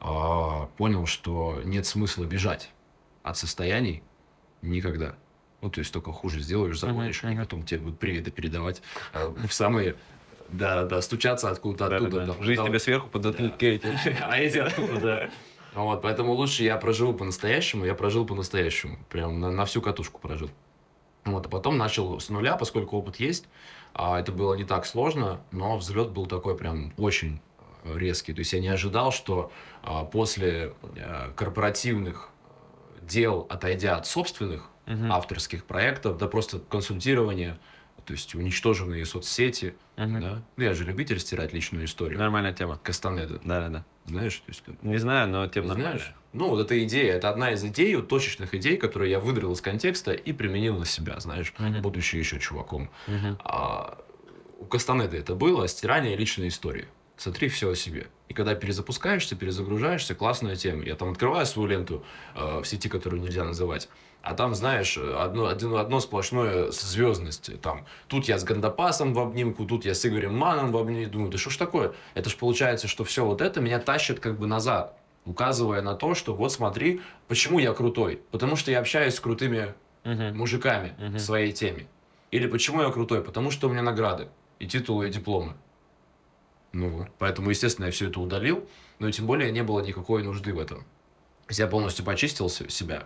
а, 0.00 0.66
понял, 0.76 1.06
что 1.06 1.60
нет 1.64 1.86
смысла 1.86 2.24
бежать 2.24 2.70
от 3.22 3.38
состояний 3.38 4.02
никогда. 4.60 5.14
Ну, 5.62 5.70
то 5.70 5.78
есть 5.78 5.92
только 5.94 6.12
хуже 6.12 6.40
сделаешь, 6.40 6.78
забудешь, 6.78 7.22
и 7.24 7.26
мгм. 7.28 7.38
потом 7.38 7.62
тебе 7.62 7.80
будут 7.80 7.98
приветы 7.98 8.30
передавать 8.30 8.82
э, 9.14 9.32
в 9.48 9.52
самые, 9.52 9.96
да, 10.56 10.84
да, 10.84 11.02
стучаться 11.02 11.50
откуда-то 11.50 11.84
Да, 11.84 11.90
да, 11.90 11.96
оттуда. 11.96 12.26
да. 12.26 12.32
там, 12.32 12.42
Жизнь 12.42 12.62
да, 12.62 12.68
тебе 12.68 12.78
сверху 12.78 13.08
подзатыльки. 13.08 13.80
а 14.22 14.38
эти 14.38 14.58
откуда, 14.58 15.00
да. 15.00 15.30
Вот, 15.74 16.02
поэтому 16.02 16.32
лучше 16.32 16.62
я 16.62 16.76
проживу 16.76 17.14
по-настоящему, 17.14 17.84
я 17.84 17.94
прожил 17.94 18.24
по-настоящему. 18.26 18.98
Прям 19.10 19.40
на, 19.40 19.50
на 19.50 19.64
всю 19.64 19.82
катушку 19.82 20.20
прожил. 20.20 20.50
Вот, 21.24 21.46
а 21.46 21.48
потом 21.48 21.76
начал 21.78 22.20
с 22.20 22.28
нуля, 22.28 22.56
поскольку 22.56 22.96
опыт 22.96 23.16
есть. 23.16 23.46
А 23.92 24.20
это 24.20 24.30
было 24.32 24.54
не 24.54 24.64
так 24.64 24.86
сложно, 24.86 25.40
но 25.52 25.76
взлет 25.76 26.10
был 26.10 26.26
такой 26.26 26.56
прям 26.56 26.92
очень 26.96 27.40
резкий. 27.84 28.32
То 28.32 28.40
есть 28.40 28.52
я 28.52 28.60
не 28.60 28.68
ожидал, 28.68 29.12
что 29.12 29.50
а, 29.82 30.04
после 30.04 30.74
э, 30.96 31.30
корпоративных 31.36 32.30
дел, 33.02 33.46
отойдя 33.50 33.96
от 33.96 34.06
собственных 34.06 34.70
Мгм. 34.86 35.10
авторских 35.12 35.64
проектов, 35.64 36.18
да 36.18 36.28
просто 36.28 36.58
консультирования, 36.58 37.58
то 38.04 38.12
есть 38.12 38.34
уничтоженные 38.34 39.04
соцсети, 39.06 39.74
Мгм. 39.96 40.20
да. 40.20 40.42
Ну, 40.56 40.64
я 40.64 40.74
же 40.74 40.84
любитель 40.84 41.18
стирать 41.20 41.52
личную 41.52 41.84
историю. 41.86 42.18
Нормальная 42.18 42.52
тема. 42.52 42.78
Кастанеда, 42.82 43.40
Да, 43.44 43.60
да, 43.60 43.68
да. 43.68 43.84
знаешь, 44.06 44.36
то 44.36 44.48
есть 44.48 44.62
Не 44.82 44.98
знаю, 44.98 45.28
но 45.28 45.46
тема 45.48 45.68
знаешь? 45.74 45.82
нормальная. 45.84 46.16
Ну, 46.32 46.48
вот 46.48 46.60
эта 46.60 46.82
идея, 46.84 47.14
это 47.14 47.28
одна 47.30 47.52
из 47.52 47.64
идей, 47.64 47.94
вот 47.94 48.08
точечных 48.08 48.54
идей, 48.54 48.76
которые 48.76 49.10
я 49.10 49.20
выдрал 49.20 49.52
из 49.52 49.60
контекста 49.60 50.12
и 50.12 50.32
применил 50.32 50.76
на 50.78 50.84
себя, 50.84 51.18
знаешь, 51.20 51.54
Мгм. 51.58 51.80
будучи 51.82 52.16
еще 52.16 52.38
чуваком. 52.40 52.90
Мгм. 53.06 53.38
А 53.44 53.98
у 54.58 54.64
Кастанеды 54.66 55.16
это 55.16 55.34
было 55.34 55.68
стирание 55.68 56.16
личной 56.16 56.48
истории. 56.48 56.86
Смотри 57.16 57.48
все 57.48 57.70
о 57.70 57.76
себе. 57.76 58.08
И 58.28 58.34
когда 58.34 58.56
перезапускаешься, 58.56 59.36
перезагружаешься, 59.36 60.16
классная 60.16 60.56
тема. 60.56 60.82
Я 60.84 60.96
там 60.96 61.10
открываю 61.12 61.46
свою 61.46 61.68
ленту 61.68 62.04
э, 62.34 62.60
в 62.60 62.64
сети, 62.64 62.88
которую 62.88 63.22
нельзя 63.22 63.44
называть, 63.44 63.88
а 64.24 64.34
там, 64.34 64.54
знаешь, 64.54 64.96
одно, 64.96 65.46
одно, 65.46 65.76
одно 65.76 66.00
сплошное 66.00 66.70
звездность. 66.70 67.60
Там, 67.60 67.84
тут 68.08 68.26
я 68.26 68.38
с 68.38 68.44
Гандапасом 68.44 69.12
в 69.12 69.18
обнимку, 69.18 69.66
тут 69.66 69.84
я 69.84 69.94
с 69.94 70.06
Игорем 70.06 70.34
Маном 70.36 70.72
в 70.72 70.76
обнимку. 70.78 71.10
Думаю, 71.10 71.30
да 71.30 71.36
что 71.38 71.50
ж 71.50 71.56
такое? 71.58 71.92
Это 72.14 72.30
ж 72.30 72.36
получается, 72.36 72.88
что 72.88 73.04
все 73.04 73.24
вот 73.24 73.42
это 73.42 73.60
меня 73.60 73.78
тащит 73.78 74.20
как 74.20 74.38
бы 74.38 74.46
назад, 74.46 74.96
указывая 75.26 75.82
на 75.82 75.94
то, 75.94 76.14
что 76.14 76.34
вот 76.34 76.52
смотри, 76.52 77.02
почему 77.28 77.58
я 77.58 77.72
крутой. 77.74 78.20
Потому 78.30 78.56
что 78.56 78.70
я 78.70 78.80
общаюсь 78.80 79.14
с 79.14 79.20
крутыми 79.20 79.74
Мгм. 80.04 80.36
мужиками 80.38 80.94
Мгм. 80.98 81.16
в 81.16 81.20
своей 81.20 81.52
теме. 81.52 81.86
Или 82.30 82.46
почему 82.46 82.80
я 82.82 82.90
крутой? 82.90 83.22
Потому 83.22 83.50
что 83.50 83.68
у 83.68 83.70
меня 83.70 83.82
награды, 83.82 84.28
и 84.58 84.66
титулы, 84.66 85.08
и 85.08 85.10
дипломы. 85.10 85.52
Ну 86.72 86.88
вот. 86.88 87.08
Поэтому, 87.18 87.50
естественно, 87.50 87.86
я 87.86 87.92
все 87.92 88.08
это 88.08 88.20
удалил, 88.20 88.66
но 88.98 89.10
тем 89.10 89.26
более 89.26 89.52
не 89.52 89.62
было 89.62 89.80
никакой 89.80 90.22
нужды 90.22 90.52
в 90.54 90.58
этом. 90.58 90.84
Я 91.50 91.66
полностью 91.66 92.04
почистил 92.04 92.48
се- 92.48 92.68
себя. 92.70 93.04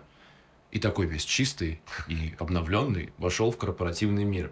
И 0.71 0.79
такой 0.79 1.07
весь 1.07 1.25
чистый 1.25 1.81
и 2.07 2.35
обновленный 2.37 3.11
вошел 3.17 3.51
в 3.51 3.57
корпоративный 3.57 4.23
мир. 4.23 4.51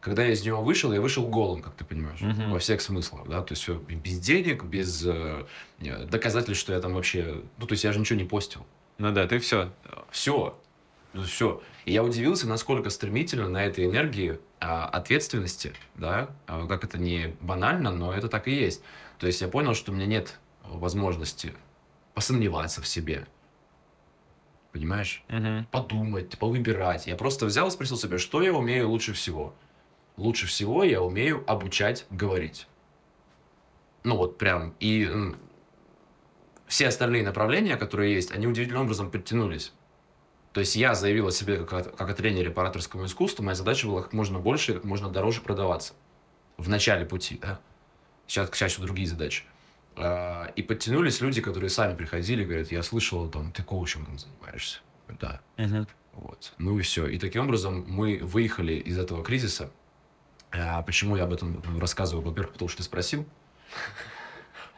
Когда 0.00 0.24
я 0.24 0.32
из 0.32 0.44
него 0.44 0.62
вышел, 0.62 0.92
я 0.92 1.00
вышел 1.00 1.26
голым, 1.26 1.60
как 1.62 1.74
ты 1.74 1.84
понимаешь, 1.84 2.20
Мгм. 2.20 2.52
во 2.52 2.58
всех 2.60 2.80
смыслах, 2.80 3.26
да, 3.28 3.42
то 3.42 3.52
есть 3.52 3.62
всё 3.64 3.78
без 3.78 4.20
денег, 4.20 4.62
без 4.62 5.04
э, 5.04 5.44
э, 5.80 6.04
доказательств, 6.04 6.60
что 6.62 6.72
я 6.72 6.80
там 6.80 6.94
вообще, 6.94 7.42
ну, 7.58 7.66
то 7.66 7.72
есть 7.72 7.82
я 7.82 7.92
же 7.92 7.98
ничего 7.98 8.16
не 8.18 8.24
постил. 8.24 8.64
Ну 8.98 9.10
да, 9.12 9.26
ты 9.26 9.40
все. 9.40 9.72
Все. 10.12 10.56
Все. 11.24 11.60
И 11.86 11.92
я 11.92 12.04
удивился, 12.04 12.46
насколько 12.46 12.90
стремительно 12.90 13.48
на 13.48 13.64
этой 13.64 13.86
энергии 13.86 14.38
а, 14.60 14.86
ответственности, 14.86 15.72
да, 15.96 16.30
а, 16.46 16.66
как 16.66 16.84
это 16.84 16.98
не 16.98 17.34
банально, 17.40 17.90
но 17.90 18.12
это 18.12 18.28
так 18.28 18.46
и 18.48 18.54
есть. 18.54 18.82
То 19.18 19.26
есть 19.26 19.40
я 19.40 19.48
понял, 19.48 19.74
что 19.74 19.90
у 19.92 19.94
меня 19.94 20.06
нет 20.06 20.38
возможности 20.62 21.52
посомневаться 22.14 22.80
в 22.82 22.86
себе. 22.86 23.26
Понимаешь? 24.76 25.24
Подумать, 25.70 26.38
повыбирать. 26.38 27.06
Я 27.06 27.16
просто 27.16 27.46
взял 27.46 27.68
и 27.68 27.70
спросил 27.70 27.96
себя, 27.96 28.18
что 28.18 28.42
я 28.42 28.52
умею 28.52 28.90
лучше 28.90 29.14
всего. 29.14 29.54
Лучше 30.18 30.46
всего 30.46 30.84
я 30.84 31.00
умею 31.00 31.42
обучать 31.46 32.04
говорить. 32.10 32.66
Ну 34.04 34.16
вот 34.18 34.36
прям. 34.36 34.74
И 34.80 35.08
все 36.66 36.88
остальные 36.88 37.22
направления, 37.22 37.76
которые 37.76 38.14
есть, 38.14 38.30
они 38.32 38.46
удивительным 38.46 38.82
образом 38.82 39.10
подтянулись. 39.10 39.72
То 40.52 40.60
есть 40.60 40.76
я 40.76 40.94
заявил 40.94 41.28
о 41.28 41.32
себе 41.32 41.64
как, 41.64 41.72
о- 41.86 41.90
как 41.90 42.10
о 42.10 42.14
тренере 42.14 42.50
по 42.50 42.62
ораторскому 42.62 43.06
искусству, 43.06 43.42
моя 43.44 43.54
задача 43.54 43.86
была 43.86 44.02
как 44.02 44.12
можно 44.12 44.38
больше 44.38 44.72
и 44.72 44.74
как 44.74 44.84
можно 44.84 45.08
дороже 45.08 45.40
продаваться. 45.40 45.94
В 46.58 46.68
начале 46.68 47.06
пути, 47.06 47.38
да. 47.40 47.60
Сейчас, 48.26 48.50
к 48.50 48.56
счастью, 48.56 48.82
другие 48.84 49.08
задачи. 49.08 49.44
А, 49.96 50.52
И 50.56 50.62
подтянулись 50.62 51.20
люди, 51.20 51.40
которые 51.40 51.70
сами 51.70 51.94
приходили, 51.96 52.44
говорят, 52.44 52.70
я 52.70 52.82
слышал, 52.82 53.28
там, 53.28 53.52
ты 53.52 53.62
коучингом 53.62 54.18
занимаешься. 54.18 54.80
Да, 55.20 55.40
вот. 56.12 56.54
Ну 56.58 56.78
и 56.78 56.82
все. 56.82 57.06
И 57.06 57.18
таким 57.18 57.44
образом 57.44 57.84
мы 57.86 58.18
выехали 58.22 58.74
из 58.74 58.98
этого 58.98 59.22
кризиса. 59.22 59.70
А 60.50 60.82
почему 60.82 61.16
я 61.16 61.24
об 61.24 61.32
этом 61.32 61.62
рассказываю? 61.78 62.24
Во-первых, 62.24 62.54
потому 62.54 62.68
что 62.68 62.78
ты 62.78 62.84
спросил. 62.84 63.26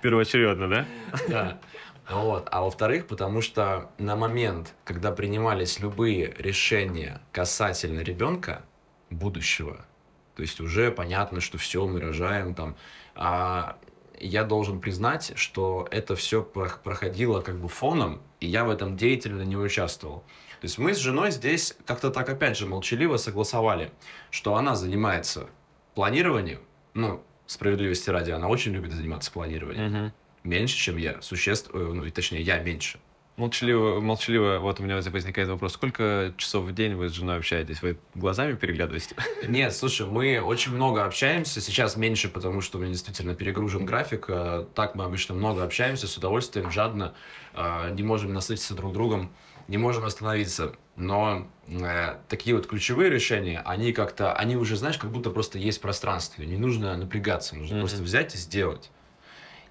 Первоочередно, 0.02 0.68
да? 0.68 0.86
Да. 1.28 1.60
Вот. 2.08 2.48
А 2.50 2.62
во-вторых, 2.62 3.06
потому 3.06 3.42
что 3.42 3.90
на 3.98 4.16
момент, 4.16 4.74
когда 4.84 5.12
принимались 5.12 5.78
любые 5.78 6.34
решения 6.38 7.20
касательно 7.32 8.00
ребенка 8.00 8.64
будущего, 9.10 9.84
то 10.34 10.42
есть 10.42 10.60
уже 10.60 10.90
понятно, 10.90 11.40
что 11.40 11.58
все, 11.58 11.86
мы 11.86 12.00
рожаем 12.00 12.54
там, 12.54 12.76
а 13.14 13.78
я 14.20 14.44
должен 14.44 14.80
признать, 14.80 15.32
что 15.36 15.86
это 15.90 16.16
все 16.16 16.42
проходило 16.42 17.40
как 17.40 17.56
бы 17.58 17.68
фоном, 17.68 18.20
и 18.40 18.46
я 18.46 18.64
в 18.64 18.70
этом 18.70 18.96
деятельно 18.96 19.42
не 19.42 19.56
участвовал. 19.56 20.20
То 20.60 20.64
есть 20.64 20.78
мы 20.78 20.94
с 20.94 20.98
женой 20.98 21.30
здесь 21.30 21.76
как-то 21.86 22.10
так 22.10 22.28
опять 22.28 22.56
же 22.58 22.66
молчаливо 22.66 23.16
согласовали, 23.16 23.90
что 24.30 24.56
она 24.56 24.74
занимается 24.74 25.48
планированием, 25.94 26.60
ну, 26.94 27.22
справедливости 27.46 28.10
ради, 28.10 28.30
она 28.30 28.48
очень 28.48 28.72
любит 28.72 28.92
заниматься 28.92 29.30
планированием 29.32 29.92
Мгм. 29.92 30.12
меньше, 30.44 30.76
чем 30.76 30.96
я. 30.96 31.20
Существ, 31.22 31.70
э, 31.72 31.78
ну, 31.78 32.08
точнее, 32.10 32.42
я 32.42 32.58
меньше. 32.58 32.98
Молчаливо, 33.39 34.01
молчаливо, 34.01 34.59
вот 34.59 34.80
у 34.80 34.82
меня 34.82 34.97
возникает 34.97 35.49
вопрос, 35.49 35.74
сколько 35.74 36.34
часов 36.36 36.64
в 36.64 36.74
день 36.74 36.97
вы 36.97 37.09
с 37.09 37.12
женой 37.12 37.36
общаетесь? 37.36 37.80
Вы 37.82 37.97
глазами 38.16 38.55
переглядываете? 38.55 39.14
Нет, 39.49 39.72
слушай, 39.76 40.05
мы 40.09 40.41
очень 40.41 40.72
много 40.72 41.05
общаемся. 41.05 41.61
Сейчас 41.61 41.97
меньше, 41.97 42.28
потому 42.28 42.61
что 42.61 42.78
у 42.78 42.80
меня 42.80 42.91
действительно 42.91 43.36
перегружен 43.36 43.86
график. 43.86 44.24
А 44.28 44.66
Так 44.74 44.97
мы 44.97 45.05
обычно 45.05 45.36
много 45.36 45.62
общаемся, 45.62 46.09
с 46.09 46.16
удовольствием, 46.16 46.72
жадно. 46.72 47.14
а, 47.55 47.91
Не 47.91 48.03
можем 48.03 48.32
насытиться 48.32 48.74
друг 48.74 48.93
другом, 48.93 49.30
не 49.68 49.78
можем 49.78 50.05
остановиться. 50.05 50.72
Но 50.97 51.47
э, 51.68 52.16
такие 52.28 52.57
вот 52.57 52.66
ключевые 52.66 53.09
решения, 53.09 53.62
они 53.64 53.93
как-то, 53.93 54.32
они 54.32 54.57
уже, 54.57 54.74
знаешь, 54.74 54.99
как 54.99 55.12
будто 55.12 55.30
просто 55.30 55.59
есть 55.59 55.78
в 55.78 55.82
пространстве. 55.82 56.45
Не 56.45 56.57
нужно 56.57 56.97
напрягаться, 56.97 57.55
нужно 57.55 57.76
Мгм. 57.76 57.82
просто 57.86 58.03
взять 58.03 58.34
и 58.34 58.39
сделать. 58.39 58.91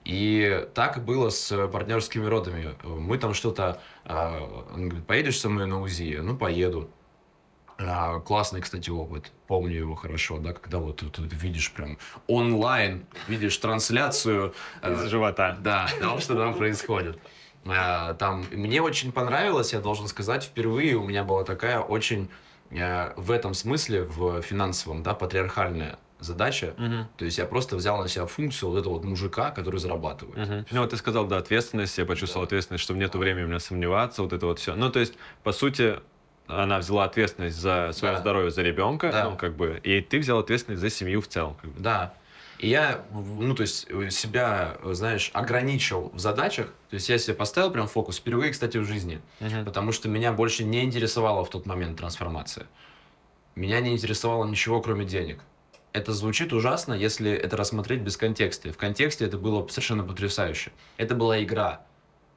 И 0.07 0.65
так 0.73 1.03
было 1.03 1.29
с 1.29 1.67
партнерскими 1.67 2.25
родами. 2.25 2.75
Мы 2.83 3.17
там 3.17 3.33
что-то... 3.33 3.81
а, 4.05 4.65
Он 4.73 4.87
говорит, 4.87 5.05
поедешь 5.05 5.37
со 5.37 5.49
мной 5.49 5.65
на 5.67 5.81
УЗИ? 5.81 6.19
Ну, 6.21 6.37
поеду. 6.37 6.89
А, 7.77 8.21
классный, 8.21 8.61
кстати, 8.61 8.89
опыт. 8.89 9.33
Помню 9.47 9.75
его 9.75 9.95
хорошо, 9.95 10.37
да, 10.37 10.53
когда 10.53 10.77
вот 10.77 11.01
ты, 11.01 11.07
ты 11.09 11.35
видишь 11.35 11.73
прям 11.73 11.97
онлайн, 12.27 13.05
видишь 13.27 13.57
трансляцию. 13.57 14.53
э, 14.81 14.93
Из 14.93 15.03
живота. 15.09 15.57
да, 15.59 15.89
того, 15.99 16.21
что 16.21 16.35
там 16.35 16.53
происходит. 16.53 17.19
Э, 17.65 18.15
там 18.17 18.45
мне 18.49 18.81
очень 18.81 19.11
понравилось, 19.11 19.73
я 19.73 19.81
должен 19.81 20.07
сказать, 20.07 20.45
впервые 20.45 20.95
у 20.95 21.03
меня 21.05 21.25
была 21.25 21.43
такая 21.43 21.79
очень 21.81 22.29
э, 22.71 23.13
в 23.17 23.29
этом 23.29 23.53
смысле, 23.53 24.03
в 24.03 24.41
финансовом, 24.41 25.03
да, 25.03 25.13
патриархальная 25.13 25.99
задача. 26.19 26.73
Мгм. 26.77 27.07
То 27.17 27.25
есть 27.25 27.37
я 27.37 27.45
просто 27.45 27.75
взял 27.75 27.97
на 28.01 28.07
себя 28.07 28.25
функцию 28.25 28.69
вот 28.71 28.79
этого 28.79 28.93
вот 28.93 29.03
мужика, 29.03 29.51
который 29.51 29.79
зарабатывает. 29.79 30.37
Мгм. 30.49 30.65
Ну, 30.71 30.81
вот 30.81 30.89
ты 30.89 30.97
сказал, 30.97 31.25
да, 31.27 31.37
ответственность, 31.37 31.97
я 31.97 32.05
почувствовал 32.05 32.45
ответственность, 32.45 32.83
что 32.83 32.93
нету 32.95 33.17
времени 33.19 33.43
у 33.43 33.47
меня 33.47 33.59
сомневаться, 33.59 34.21
вот 34.23 34.33
это 34.33 34.45
вот 34.45 34.59
все. 34.59 34.75
Ну, 34.75 34.89
то 34.89 34.99
есть, 34.99 35.13
по 35.43 35.51
сути, 35.51 35.99
она 36.47 36.79
взяла 36.79 37.03
ответственность 37.03 37.57
за 37.57 37.91
свое 37.93 38.15
Да. 38.15 38.19
здоровье, 38.21 38.51
за 38.51 38.61
ребенка, 38.61 39.11
Да. 39.11 39.29
ну, 39.29 39.35
как 39.37 39.55
бы, 39.55 39.79
и 39.83 40.01
ты 40.01 40.19
взял 40.19 40.39
ответственность 40.39 40.81
за 40.81 40.89
семью 40.89 41.21
в 41.21 41.27
целом. 41.27 41.55
как 41.61 41.71
бы. 41.71 41.79
Да. 41.81 42.13
И 42.59 42.69
я, 42.69 43.05
ну, 43.11 43.53
то 43.53 43.61
есть, 43.61 43.85
э, 43.89 44.09
себя, 44.09 44.77
э, 44.81 44.93
знаешь, 44.93 45.29
ограничил 45.33 46.09
в 46.15 46.19
задачах. 46.19 46.67
То 46.89 46.95
есть, 46.95 47.07
я 47.09 47.19
себе 47.19 47.35
поставил 47.35 47.69
прям 47.69 47.87
фокус, 47.87 48.17
впервые, 48.17 48.51
кстати, 48.51 48.77
в 48.77 48.85
жизни. 48.85 49.21
Потому 49.65 49.91
что 49.91 50.09
меня 50.09 50.31
больше 50.33 50.63
не 50.63 50.83
интересовала 50.83 51.45
в 51.45 51.49
тот 51.51 51.67
момент 51.67 51.99
трансформация. 51.99 52.65
Меня 53.55 53.79
не 53.79 53.91
интересовало 53.93 54.45
ничего, 54.45 54.81
кроме 54.81 55.05
денег. 55.05 55.39
Это 55.97 56.13
звучит 56.13 56.53
ужасно, 56.53 56.93
если 56.93 57.31
это 57.31 57.57
рассмотреть 57.57 58.01
без 58.01 58.17
контекста. 58.17 58.71
В 58.71 58.77
контексте 58.77 59.25
это 59.25 59.39
было 59.39 59.67
совершенно 59.67 60.03
потрясающе. 60.03 60.71
Это 60.97 61.15
была 61.15 61.43
игра. 61.43 61.81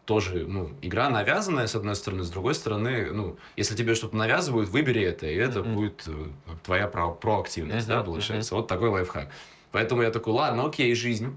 Тоже, 0.06 0.46
ну, 0.48 0.70
игра 0.80 1.10
навязанная, 1.10 1.66
с 1.66 1.74
одной 1.74 1.94
стороны, 1.94 2.24
с 2.24 2.30
другой 2.30 2.54
стороны, 2.54 3.12
ну, 3.12 3.36
если 3.56 3.76
тебе 3.76 3.94
что-то 3.94 4.16
навязывают, 4.16 4.70
выбери 4.70 5.02
это, 5.02 5.26
и 5.26 5.36
это 5.36 5.60
Мгм. 5.60 5.74
будет 5.74 6.04
э, 6.06 6.12
твоя 6.64 6.88
про- 6.88 7.10
проактивность, 7.12 7.86
да, 7.86 7.96
Мгм, 7.98 8.06
получается. 8.06 8.54
Вот 8.54 8.66
такой 8.66 8.88
лайфхак. 8.88 9.28
Поэтому 9.72 10.00
я 10.02 10.10
такой, 10.10 10.32
ладно, 10.32 10.64
окей, 10.64 10.94
жизнь. 10.94 11.36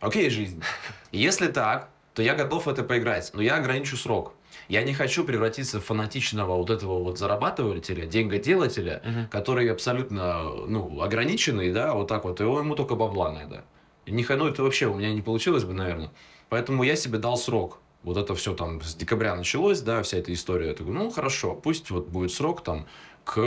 Окей, 0.00 0.30
жизнь. 0.30 0.60
Если 1.12 1.46
так, 1.46 1.90
то 2.12 2.22
я 2.22 2.34
готов 2.34 2.66
в 2.66 2.68
это 2.68 2.82
поиграть, 2.82 3.30
но 3.34 3.40
я 3.40 3.54
ограничу 3.56 3.96
срок. 3.96 4.34
Я 4.68 4.82
не 4.82 4.94
хочу 4.94 5.24
превратиться 5.24 5.80
в 5.80 5.84
фанатичного 5.84 6.56
вот 6.56 6.70
этого 6.70 7.02
вот 7.02 7.18
зарабатывателя, 7.18 8.06
деньгоделателя, 8.06 9.02
Мгм. 9.04 9.28
который 9.28 9.70
абсолютно, 9.70 10.44
ну, 10.66 11.00
ограниченный, 11.02 11.72
да, 11.72 11.94
вот 11.94 12.08
так 12.08 12.24
вот, 12.24 12.40
и 12.40 12.44
ему 12.44 12.74
только 12.74 12.94
бабла 12.94 13.32
надо. 13.32 13.64
Не 14.06 14.24
ну, 14.28 14.48
это 14.48 14.62
вообще 14.62 14.86
у 14.86 14.94
меня 14.94 15.12
не 15.12 15.22
получилось 15.22 15.64
бы, 15.64 15.74
наверное. 15.74 16.10
Поэтому 16.48 16.82
я 16.82 16.96
себе 16.96 17.18
дал 17.18 17.36
срок. 17.36 17.78
Вот 18.02 18.16
это 18.16 18.34
все 18.34 18.52
там 18.54 18.82
с 18.82 18.94
декабря 18.96 19.36
началось, 19.36 19.80
да, 19.80 20.02
вся 20.02 20.18
эта 20.18 20.32
история. 20.32 20.68
Я 20.68 20.74
такой, 20.74 20.92
ну, 20.92 21.08
хорошо, 21.10 21.54
пусть 21.54 21.90
вот 21.90 22.08
будет 22.08 22.32
срок 22.32 22.64
там 22.64 22.86
к 23.24 23.38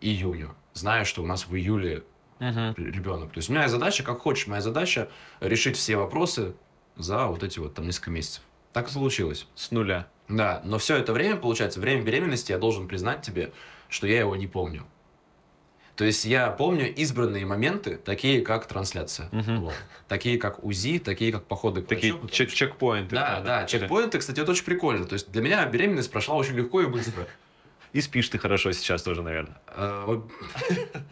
июню. 0.00 0.54
Зная, 0.74 1.04
что 1.04 1.22
у 1.22 1.26
нас 1.26 1.46
в 1.46 1.54
июле 1.54 2.02
Мгм. 2.40 2.74
ребенок. 2.76 3.32
То 3.32 3.38
есть 3.38 3.48
у 3.48 3.52
меня 3.52 3.68
задача, 3.68 4.02
как 4.02 4.18
хочешь, 4.20 4.46
моя 4.48 4.60
задача 4.60 5.08
решить 5.40 5.76
все 5.76 5.96
вопросы 5.96 6.54
за 6.96 7.26
вот 7.26 7.42
эти 7.42 7.58
вот 7.60 7.74
там 7.74 7.86
несколько 7.86 8.10
месяцев. 8.10 8.42
Так 8.76 8.88
и 8.88 8.90
случилось. 8.90 9.46
С 9.54 9.70
нуля. 9.70 10.06
Да, 10.28 10.60
но 10.62 10.76
все 10.76 10.96
это 10.96 11.14
время, 11.14 11.36
получается, 11.36 11.80
время 11.80 12.02
беременности, 12.02 12.52
я 12.52 12.58
должен 12.58 12.88
признать 12.88 13.22
тебе, 13.22 13.52
что 13.88 14.06
я 14.06 14.18
его 14.20 14.36
не 14.36 14.46
помню. 14.46 14.84
То 15.94 16.04
есть 16.04 16.26
я 16.26 16.50
помню 16.50 16.94
избранные 16.94 17.46
моменты, 17.46 17.96
такие 17.96 18.42
как 18.42 18.66
трансляция, 18.66 19.30
Мгм. 19.32 19.62
вот. 19.62 19.74
такие 20.08 20.36
как 20.38 20.62
УЗИ, 20.62 20.98
такие 20.98 21.32
как 21.32 21.46
походы 21.46 21.80
к 21.80 21.86
Такие 21.88 22.12
врачу, 22.12 22.28
чек- 22.28 22.50
чекпоинты. 22.52 23.14
Да, 23.14 23.40
да, 23.40 23.64
чекпоинты, 23.64 24.18
кстати, 24.18 24.40
это 24.40 24.50
очень 24.50 24.66
прикольно. 24.66 25.06
То 25.06 25.14
есть 25.14 25.30
для 25.32 25.40
меня 25.40 25.64
беременность 25.64 26.10
прошла 26.10 26.34
очень 26.34 26.52
легко 26.54 26.82
и 26.82 26.86
быстро. 26.86 27.26
И 27.94 28.02
спишь 28.02 28.28
ты 28.28 28.36
хорошо 28.36 28.72
сейчас 28.72 29.02
тоже, 29.02 29.22
наверное. 29.22 29.56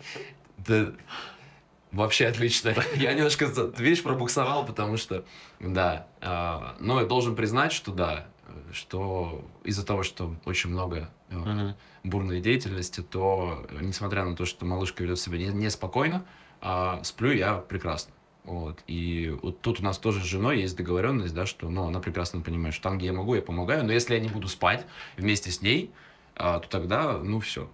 Вообще 1.95 2.27
отлично. 2.27 2.75
Я 2.97 3.15
немножко, 3.15 3.47
видишь, 3.79 4.03
пробуксовал, 4.03 4.67
потому 4.67 4.97
что, 4.97 5.25
да. 5.61 6.09
а, 6.21 6.77
Но 6.81 7.01
я 7.01 7.07
должен 7.07 7.37
признать, 7.37 7.73
что 7.73 7.93
да, 7.93 8.27
что 8.73 9.45
из-за 9.63 9.87
того, 9.87 10.03
что 10.03 10.35
очень 10.45 10.71
много 10.71 11.09
э, 11.31 11.73
бурной 12.03 12.41
деятельности, 12.41 13.01
то, 13.01 13.65
э, 13.71 13.79
несмотря 13.81 14.25
на 14.25 14.35
то, 14.35 14.45
что 14.45 14.67
малышка 14.67 15.05
ведет 15.05 15.21
себя 15.21 15.39
не- 15.39 15.47
неспокойно, 15.53 16.25
а, 16.61 17.01
сплю 17.05 17.31
я 17.33 17.55
прекрасно. 17.59 18.13
Вот. 18.43 18.81
И 18.89 19.37
вот 19.43 19.61
тут 19.63 19.81
у 19.81 19.85
нас 19.85 19.97
тоже 19.99 20.21
с 20.21 20.25
женой 20.25 20.61
есть 20.61 20.77
договоренность, 20.77 21.33
да, 21.35 21.47
что 21.47 21.69
ну, 21.71 21.87
она 21.87 22.01
прекрасно 22.01 22.41
понимает, 22.41 22.75
что 22.75 22.83
там, 22.85 22.99
где 22.99 23.07
я 23.07 23.13
могу, 23.13 23.35
я 23.35 23.43
помогаю, 23.43 23.85
но 23.85 23.93
если 23.93 24.15
я 24.15 24.21
не 24.21 24.29
буду 24.29 24.49
спать 24.49 24.85
вместе 25.17 25.51
с 25.51 25.63
ней, 25.63 25.93
а, 26.35 26.59
то 26.59 26.69
тогда, 26.69 27.19
ну, 27.19 27.39
все. 27.41 27.71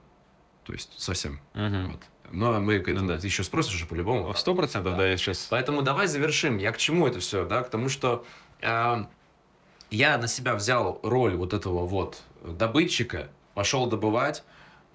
То 0.65 0.73
есть 0.75 0.93
совсем. 1.01 1.41
Мгм. 1.55 1.93
Вот. 1.93 2.01
Но 2.33 2.61
мы 2.61 2.83
Ну 2.87 3.07
да. 3.07 3.19
ты 3.19 3.27
еще 3.27 3.43
спросишь 3.43 3.87
по-любому. 3.87 4.33
Сто 4.35 4.55
процентов, 4.55 4.97
да, 4.97 5.07
я 5.07 5.17
сейчас... 5.17 5.49
Поэтому 5.51 5.83
давай 5.83 6.07
завершим. 6.07 6.59
Я 6.59 6.73
к 6.73 6.79
чему 6.79 7.07
это 7.07 7.21
все, 7.21 7.45
да? 7.45 7.63
К 7.63 7.71
тому, 7.71 7.89
что 7.89 8.25
э, 8.61 9.05
я 9.91 10.19
на 10.19 10.29
себя 10.29 10.55
взял 10.55 11.01
роль 11.03 11.35
вот 11.35 11.53
этого 11.53 11.87
вот 11.87 12.23
добытчика, 12.45 13.29
пошел 13.55 13.87
добывать. 13.87 14.45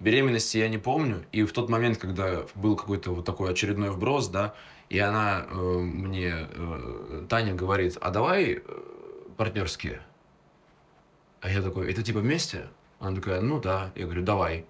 Беременности 0.00 0.58
я 0.58 0.68
не 0.68 0.78
помню. 0.78 1.24
И 1.32 1.42
в 1.44 1.52
тот 1.52 1.68
момент, 1.68 1.98
когда 1.98 2.44
был 2.54 2.76
какой-то 2.76 3.12
вот 3.12 3.24
такой 3.24 3.50
очередной 3.50 3.90
вброс, 3.90 4.28
да, 4.28 4.54
и 4.88 4.98
она 4.98 5.46
э, 5.48 5.54
мне, 5.54 6.32
э, 6.34 7.26
Таня 7.28 7.54
говорит, 7.54 7.96
а 8.00 8.10
давай 8.10 8.54
э, 8.54 8.60
партнерские. 9.36 10.00
А 11.40 11.50
я 11.50 11.62
такой, 11.62 11.90
это 11.90 12.02
типа 12.02 12.20
вместе? 12.20 12.68
Она 13.00 13.16
такая, 13.16 13.40
ну 13.40 13.60
да. 13.60 13.92
Я 13.94 14.04
говорю, 14.04 14.22
давай. 14.22 14.64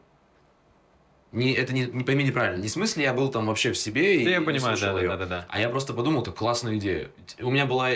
Не, 1.36 1.52
это 1.52 1.74
не, 1.74 1.84
не 1.84 2.02
пойми 2.02 2.24
неправильно. 2.24 2.62
Не 2.62 2.68
в 2.68 2.70
смысле 2.70 3.04
я 3.04 3.12
был 3.12 3.28
там 3.30 3.46
вообще 3.46 3.72
в 3.72 3.78
себе 3.78 4.22
и 4.22 4.24
Да, 4.24 4.30
я 4.30 4.40
понимаю, 4.40 4.78
да, 4.80 4.98
её. 4.98 5.08
да, 5.10 5.16
да, 5.18 5.26
да. 5.26 5.46
А 5.50 5.60
я 5.60 5.68
просто 5.68 5.92
подумал, 5.92 6.22
это 6.22 6.32
классная 6.32 6.76
идея. 6.76 7.08
У 7.40 7.50
меня 7.50 7.66
была 7.66 7.90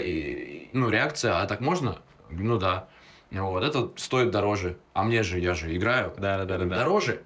ну, 0.73 0.91
реакция, 0.91 1.41
а 1.41 1.47
так 1.47 1.61
можно? 1.61 1.97
Ну 2.29 2.59
да. 2.59 2.89
Вот, 3.31 3.65
это 3.65 3.93
стоит 3.97 4.31
дороже. 4.31 4.77
А 4.93 5.05
мне 5.05 5.23
же, 5.23 5.41
я 5.41 5.55
же 5.55 5.75
играю. 5.75 6.13
Да, 6.19 6.39
да, 6.39 6.45
да, 6.45 6.59
да, 6.59 6.65
да. 6.67 6.77
Дороже? 6.77 7.23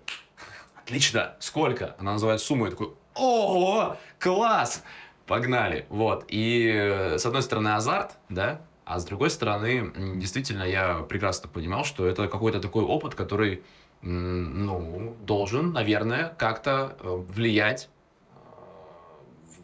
Отлично. 0.76 1.34
Сколько? 1.40 1.96
Она 1.98 2.12
называет 2.12 2.40
сумму. 2.40 2.66
Я 2.66 2.70
такой, 2.70 2.92
ого, 3.14 3.96
класс! 4.20 4.84
Погнали. 5.26 5.86
Вот. 5.88 6.26
И 6.28 6.70
э, 6.72 7.18
с 7.18 7.26
одной 7.26 7.42
стороны 7.42 7.68
азарт, 7.68 8.12
да, 8.28 8.60
а 8.84 8.98
с 8.98 9.04
другой 9.04 9.30
стороны, 9.30 9.90
действительно, 10.16 10.64
я 10.64 10.98
прекрасно 11.08 11.48
понимал, 11.48 11.84
что 11.84 12.06
это 12.06 12.28
какой-то 12.28 12.60
такой 12.60 12.84
опыт, 12.84 13.14
который, 13.14 13.62
ну, 14.04 15.16
должен, 15.22 15.72
наверное, 15.72 16.34
как-то 16.38 16.96
э, 17.00 17.24
влиять 17.28 17.88
э, 18.28 18.38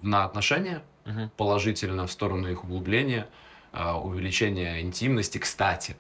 на 0.03 0.25
отношения 0.25 0.83
Мгм. 1.05 1.31
положительно 1.37 2.07
в 2.07 2.13
сторону 2.13 2.51
их 2.51 2.65
углубления, 2.65 3.29
а, 3.73 3.99
увеличения 4.01 4.81
интимности. 4.81 5.39
Кстати, 5.39 5.97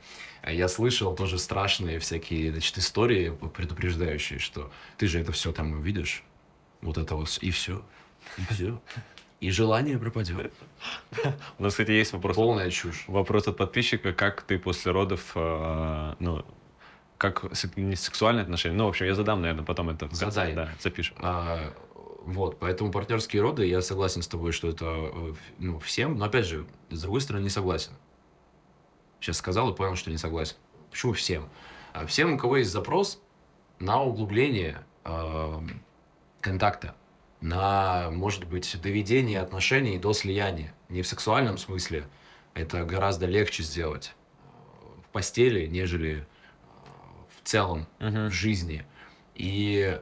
я 0.47 0.68
слышал 0.68 1.14
тоже 1.14 1.38
страшные 1.38 1.99
всякие 1.99 2.51
значит, 2.51 2.78
истории 2.78 3.36
предупреждающие, 3.55 4.38
что 4.38 4.70
ты 4.97 5.07
же 5.07 5.20
это 5.20 5.32
все 5.32 5.53
там 5.53 5.72
увидишь, 5.72 6.22
вот 6.80 6.99
это 6.99 7.14
вот, 7.14 7.38
и 7.41 7.51
все, 7.51 7.82
и 8.38 8.53
все. 8.53 8.80
И 9.41 9.51
желание 9.51 9.99
пропадет. 9.99 10.53
У 11.59 11.62
нас, 11.62 11.72
кстати, 11.72 11.93
есть 11.93 12.12
вопрос. 12.12 12.36
Полная 12.36 12.70
чушь. 12.70 13.05
Вопрос 13.07 13.49
от 13.49 13.57
подписчика, 13.57 14.12
как 14.12 14.43
ты 14.43 14.59
после 14.59 14.93
родов, 14.93 15.32
э, 15.34 16.14
ну, 16.18 16.45
как 17.21 17.45
не 17.77 17.97
сексуальные 17.97 18.45
отношения, 18.45 18.75
ну, 18.75 18.87
в 18.87 18.89
общем, 18.89 19.05
я 19.05 19.14
задам, 19.14 19.43
наверное, 19.43 19.62
потом 19.62 19.91
это 19.91 20.07
в 20.07 20.18
конце, 20.18 20.31
Задай. 20.31 20.55
да, 20.55 20.71
запишем. 20.81 21.14
А, 21.21 21.71
вот, 22.25 22.59
поэтому 22.59 22.91
партнерские 22.91 23.43
роды, 23.43 23.66
я 23.66 23.83
согласен 23.83 24.23
с 24.23 24.27
тобой, 24.27 24.53
что 24.53 24.68
это 24.68 24.87
э, 24.87 25.35
ну, 25.59 25.79
всем, 25.81 26.16
но 26.16 26.25
опять 26.25 26.47
же, 26.47 26.66
с 26.89 27.03
другой 27.03 27.21
стороны, 27.21 27.43
не 27.43 27.51
согласен. 27.51 27.93
Сейчас 29.21 29.37
сказал 29.37 29.71
и 29.71 29.77
понял, 29.77 29.97
что 29.97 30.11
не 30.11 30.16
согласен. 30.16 30.57
Почему 30.91 31.12
всем? 31.12 31.51
А 31.93 32.07
всем, 32.07 32.33
у 32.33 32.39
кого 32.39 32.57
есть 32.57 32.71
запрос 32.71 33.21
на 33.81 34.03
углубление 34.03 34.83
э, 35.05 35.61
контакта, 36.41 36.95
на, 37.43 38.11
может 38.12 38.47
быть, 38.47 38.81
доведение 38.81 39.41
отношений 39.41 39.99
до 39.99 40.14
слияния. 40.14 40.73
Не 40.89 41.03
в 41.03 41.07
сексуальном 41.07 41.59
смысле, 41.59 42.07
это 42.55 42.83
гораздо 42.87 43.27
легче 43.27 43.62
сделать 43.62 44.14
в 45.05 45.12
постели, 45.12 45.66
нежели 45.66 46.27
целом 47.51 47.86
Мгм. 47.98 48.28
в 48.28 48.32
жизни. 48.32 48.84
И 49.34 49.98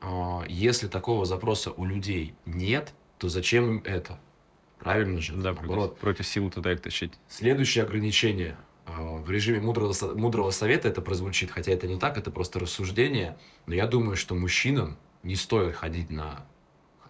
э, 0.00 0.40
если 0.48 0.88
такого 0.88 1.24
запроса 1.26 1.70
у 1.72 1.84
людей 1.84 2.34
нет, 2.46 2.92
то 3.18 3.28
зачем 3.28 3.68
им 3.68 3.82
это? 3.84 4.18
Правильно 4.78 5.20
же? 5.20 5.32
Да, 5.34 5.52
Наоборот. 5.52 5.90
против, 5.90 6.00
против 6.00 6.26
силы 6.26 6.50
туда 6.50 6.72
их 6.72 6.80
тащить. 6.80 7.12
Следующее 7.28 7.84
ограничение. 7.84 8.56
э, 8.86 8.92
В 9.24 9.30
режиме 9.30 9.60
мудрого, 9.60 9.94
мудрого 10.14 10.50
совета 10.52 10.88
это 10.88 11.02
прозвучит, 11.02 11.50
хотя 11.50 11.72
это 11.72 11.86
не 11.86 11.98
так, 11.98 12.16
это 12.18 12.30
просто 12.30 12.58
рассуждение. 12.60 13.36
Но 13.66 13.74
я 13.74 13.86
думаю, 13.86 14.16
что 14.16 14.34
мужчинам 14.34 14.96
не 15.22 15.34
стоит 15.36 15.74
ходить 15.74 16.10
на... 16.10 16.46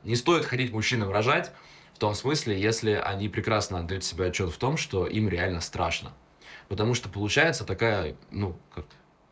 Не 0.04 0.16
стоит 0.16 0.44
ходить 0.46 0.72
мужчинам 0.72 1.10
рожать, 1.10 1.52
в 1.94 1.98
том 1.98 2.14
смысле, 2.14 2.58
если 2.60 2.92
они 2.92 3.28
прекрасно 3.28 3.78
отдают 3.80 4.04
себе 4.04 4.26
отчет 4.26 4.50
в 4.50 4.58
том, 4.58 4.76
что 4.76 5.06
им 5.06 5.28
реально 5.28 5.60
страшно. 5.60 6.12
Потому 6.68 6.94
что 6.94 7.08
получается 7.08 7.64
такая, 7.64 8.16
ну, 8.30 8.56
как 8.74 8.86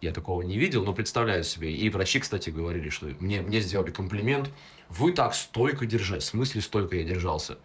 я 0.05 0.13
такого 0.13 0.43
не 0.43 0.59
видел, 0.59 0.85
но 0.85 0.93
представляю 0.93 1.45
себе. 1.45 1.75
И 1.75 1.89
врачи, 1.89 2.21
кстати, 2.21 2.51
говорили, 2.51 2.91
что 2.91 3.07
мне, 3.21 3.41
мне 3.41 3.61
сделали 3.61 3.91
комплимент. 3.91 4.51
Вы 4.89 5.13
так 5.13 5.35
стойко 5.35 5.87
держать. 5.87 6.23
В 6.23 6.27
смысле 6.27 6.61
стойко 6.61 6.97
я 6.97 7.05
держался? 7.05 7.59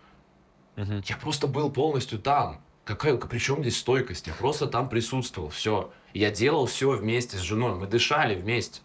Мгм. 0.75 1.03
Я 1.05 1.17
просто 1.17 1.47
был 1.47 1.69
полностью 1.69 2.17
там. 2.19 2.61
Какая, 2.85 3.17
при 3.17 3.37
чем 3.39 3.61
здесь 3.61 3.77
стойкость? 3.77 4.27
Я 4.27 4.33
просто 4.33 4.67
там 4.67 4.89
присутствовал, 4.89 5.49
все. 5.49 5.91
Я 6.13 6.31
делал 6.31 6.65
все 6.65 6.89
вместе 6.91 7.37
с 7.37 7.41
женой, 7.41 7.75
мы 7.75 7.85
дышали 7.85 8.35
вместе. 8.35 8.81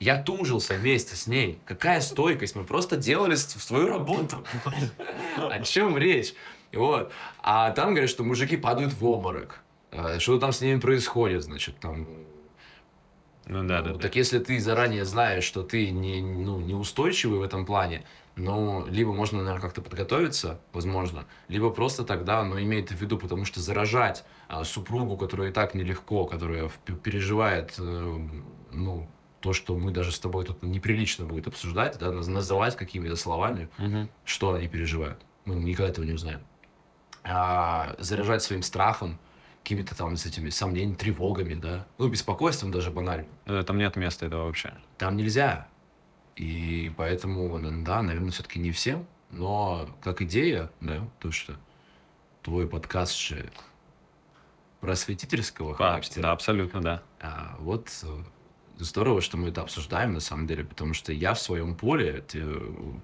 Я 0.00 0.22
тужился 0.22 0.74
вместе 0.74 1.16
с 1.16 1.26
ней. 1.26 1.58
Какая 1.64 2.00
стойкость? 2.00 2.54
Мы 2.54 2.64
просто 2.64 2.96
делали 2.96 3.34
свою 3.34 3.88
работу. 3.88 4.44
О 5.36 5.60
чем 5.60 5.98
речь? 5.98 6.34
Вот. 6.72 7.12
А 7.42 7.72
там 7.72 7.90
говорят, 7.90 8.08
что 8.08 8.22
мужики 8.22 8.56
падают 8.56 8.92
в 8.92 9.04
обморок. 9.04 9.60
А, 9.90 10.20
что 10.20 10.38
там 10.38 10.52
с 10.52 10.60
ними 10.60 10.78
происходит, 10.78 11.42
значит, 11.42 11.78
там... 11.80 12.06
Ну 13.48 13.66
да, 13.66 13.82
да. 13.82 13.94
Так 13.94 14.14
если 14.14 14.38
ты 14.38 14.60
заранее 14.60 15.04
знаешь, 15.04 15.44
что 15.44 15.62
ты 15.62 15.90
не, 15.90 16.20
ну, 16.20 16.60
неустойчивый 16.60 17.38
в 17.38 17.42
этом 17.42 17.64
плане, 17.64 18.04
ну, 18.36 18.86
либо 18.86 19.12
можно, 19.12 19.38
наверное, 19.38 19.60
как-то 19.60 19.80
подготовиться, 19.80 20.60
возможно, 20.72 21.24
либо 21.48 21.70
просто 21.70 22.04
тогда, 22.04 22.44
ну, 22.44 22.60
имеет 22.60 22.90
в 22.90 23.00
виду, 23.00 23.18
потому 23.18 23.44
что 23.44 23.60
заражать 23.60 24.24
а, 24.48 24.64
супругу, 24.64 25.16
которая 25.16 25.50
и 25.50 25.52
так 25.52 25.74
нелегко, 25.74 26.26
которая 26.26 26.70
переживает, 27.02 27.74
э, 27.78 28.18
ну, 28.72 29.08
то, 29.40 29.52
что 29.52 29.76
мы 29.76 29.92
даже 29.92 30.12
с 30.12 30.20
тобой 30.20 30.44
тут 30.44 30.62
неприлично 30.62 31.24
будет 31.24 31.46
обсуждать, 31.46 31.98
да, 31.98 32.12
называть 32.12 32.76
какими-то 32.76 33.16
словами, 33.16 33.68
угу. 33.78 34.08
что 34.24 34.54
они 34.54 34.68
переживают. 34.68 35.18
Мы 35.44 35.56
никогда 35.56 35.90
этого 35.90 36.04
не 36.04 36.12
узнаем. 36.12 36.40
А, 37.24 37.94
заряжать 37.98 38.42
своим 38.42 38.62
страхом, 38.62 39.18
какими-то 39.62 39.96
там 39.96 40.16
с 40.16 40.26
этими 40.26 40.50
сомнениями, 40.50 40.94
тревогами, 40.94 41.54
да, 41.54 41.86
ну, 41.98 42.08
беспокойством 42.08 42.70
даже 42.70 42.90
банально. 42.90 43.26
Э, 43.46 43.62
там 43.66 43.78
нет 43.78 43.96
места 43.96 44.26
этого 44.26 44.44
вообще. 44.44 44.74
Там 44.96 45.16
нельзя. 45.16 45.68
И 46.36 46.92
поэтому, 46.96 47.58
да, 47.84 48.02
наверное, 48.02 48.30
все-таки 48.30 48.58
не 48.58 48.70
всем, 48.70 49.06
но 49.30 49.88
как 50.02 50.22
идея, 50.22 50.70
да, 50.80 51.06
то, 51.18 51.30
что 51.32 51.56
твой 52.42 52.68
подкаст 52.68 53.16
же 53.18 53.50
просветительского 54.80 55.74
характера. 55.74 56.22
Да, 56.22 56.32
абсолютно, 56.32 56.80
да. 56.80 57.02
А, 57.20 57.56
вот 57.58 57.90
э, 58.04 58.06
здорово, 58.78 59.20
что 59.20 59.36
мы 59.36 59.48
это 59.48 59.62
обсуждаем, 59.62 60.14
на 60.14 60.20
самом 60.20 60.46
деле, 60.46 60.64
потому 60.64 60.94
что 60.94 61.12
я 61.12 61.34
в 61.34 61.40
своем 61.40 61.74
поле, 61.74 62.24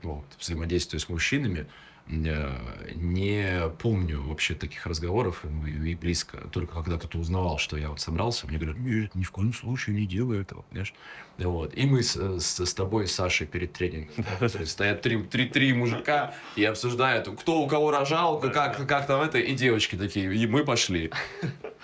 ну, 0.03 0.25
взаимодействую 0.39 1.01
с 1.01 1.09
мужчинами, 1.09 1.63
Э, 1.63 1.69
не 2.07 3.71
помню 3.79 4.23
вообще 4.23 4.55
таких 4.55 4.87
разговоров 4.87 5.45
и 5.45 5.95
близко. 5.95 6.49
Только 6.53 6.75
когда 6.75 6.99
кто-то 6.99 7.19
узнавал, 7.19 7.59
что 7.59 7.77
я 7.77 7.89
вот 7.89 8.01
собрался, 8.01 8.47
мне 8.47 8.59
говорят, 8.59 8.79
нет, 8.79 9.15
ни 9.15 9.23
в 9.23 9.31
коем 9.31 9.55
случае 9.55 9.97
не 9.97 10.07
делай 10.07 10.41
этого, 10.43 10.63
понимаешь? 10.63 10.93
Вот. 11.39 11.75
И 11.75 11.87
мы 11.87 12.03
с, 12.03 12.15
с, 12.15 12.65
с 12.65 12.75
тобой, 12.75 13.07
Сашей, 13.07 13.47
перед 13.47 13.73
тренингом. 13.73 14.25
Стоят 14.67 15.03
три, 15.03 15.23
три, 15.23 15.49
три 15.49 15.73
мужика 15.73 16.35
и 16.57 16.65
обсуждают, 16.65 17.29
кто 17.41 17.63
у 17.63 17.67
кого 17.67 17.91
рожал, 17.91 18.39
как, 18.39 18.87
как 18.87 19.07
там 19.07 19.23
это, 19.23 19.39
и 19.39 19.55
девочки 19.55 19.97
такие, 19.97 20.35
и 20.35 20.47
мы 20.47 20.65
пошли. 20.65 21.11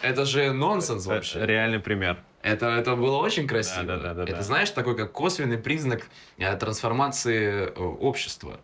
Это 0.02 0.24
же 0.24 0.52
нонсенс 0.52 1.06
вообще. 1.06 1.44
Реальный 1.46 1.80
пример. 1.80 2.18
Это, 2.42 2.66
это 2.66 2.96
было 2.96 3.16
очень 3.16 3.46
красиво. 3.46 3.84
Да, 3.84 3.98
да, 3.98 4.14
да, 4.14 4.24
это, 4.24 4.42
знаешь, 4.42 4.70
такой 4.70 4.96
как 4.96 5.12
косвенный 5.12 5.58
признак 5.58 6.06
э, 6.38 6.56
трансформации 6.56 7.66
э, 7.66 7.72
общества 7.78 8.60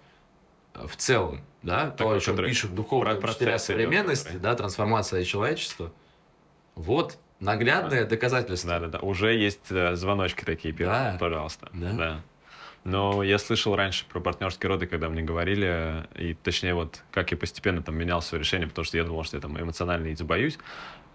в 0.86 0.96
целом, 0.96 1.40
да, 1.62 1.90
то, 1.90 2.10
о 2.10 2.20
чем 2.20 2.36
пишут 2.36 2.74
духовные 2.74 3.16
учителя 3.16 3.58
современности, 3.58 4.36
да, 4.36 4.54
трансформация 4.54 5.24
человечества. 5.24 5.92
Вот 6.74 7.18
наглядное 7.40 8.02
да. 8.02 8.10
доказательство. 8.10 8.70
Да, 8.70 8.80
да, 8.80 8.86
да. 8.86 8.98
Уже 8.98 9.34
есть 9.34 9.70
э, 9.70 9.94
звоночки 9.96 10.44
такие, 10.44 10.74
да. 10.74 11.16
пожалуйста. 11.18 11.70
Да. 11.72 11.92
да. 11.92 12.20
Но 12.84 13.24
я 13.24 13.38
слышал 13.38 13.74
раньше 13.74 14.04
про 14.06 14.20
партнерские 14.20 14.68
роды, 14.68 14.86
когда 14.86 15.08
мне 15.08 15.22
говорили, 15.22 16.06
и 16.14 16.34
точнее 16.34 16.74
вот 16.74 17.02
как 17.10 17.32
я 17.32 17.36
постепенно 17.36 17.82
там 17.82 17.96
менял 17.96 18.22
свое 18.22 18.40
решение, 18.40 18.68
потому 18.68 18.84
что 18.84 18.96
я 18.96 19.02
думал, 19.02 19.24
что 19.24 19.36
я 19.36 19.40
там 19.40 19.60
эмоционально. 19.60 20.06
А, 20.06 20.14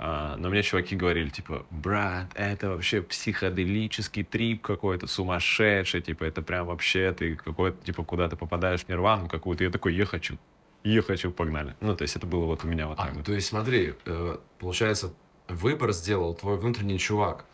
но 0.01 0.49
мне 0.49 0.63
чуваки 0.63 0.95
говорили, 0.95 1.29
типа, 1.29 1.63
брат, 1.69 2.31
это 2.33 2.69
вообще 2.69 3.03
психоделический 3.03 4.23
трип 4.23 4.63
какой-то 4.63 5.05
сумасшедший, 5.05 6.01
типа, 6.01 6.23
это 6.23 6.41
прям 6.41 6.65
вообще 6.65 7.13
ты 7.13 7.35
какой-то, 7.35 7.85
типа, 7.85 8.03
куда 8.03 8.27
то 8.27 8.35
попадаешь 8.35 8.81
в 8.81 8.89
нирвану 8.89 9.29
какую-то. 9.29 9.63
Я 9.63 9.69
такой, 9.69 9.93
я 9.93 10.05
хочу, 10.05 10.39
я 10.83 11.03
хочу, 11.03 11.31
погнали. 11.31 11.75
Ну, 11.81 11.95
то 11.95 12.01
есть 12.01 12.15
это 12.15 12.25
было 12.25 12.45
вот 12.45 12.63
у 12.63 12.67
меня 12.67 12.87
вот 12.87 12.97
а, 12.99 13.07
так. 13.07 13.23
То 13.23 13.33
есть 13.33 13.47
смотри, 13.47 13.93
э, 14.05 14.37
получается, 14.57 15.13
выбор 15.47 15.91
сделал 15.91 16.33
твой 16.33 16.57
внутренний 16.57 16.97
чувак. 16.97 17.45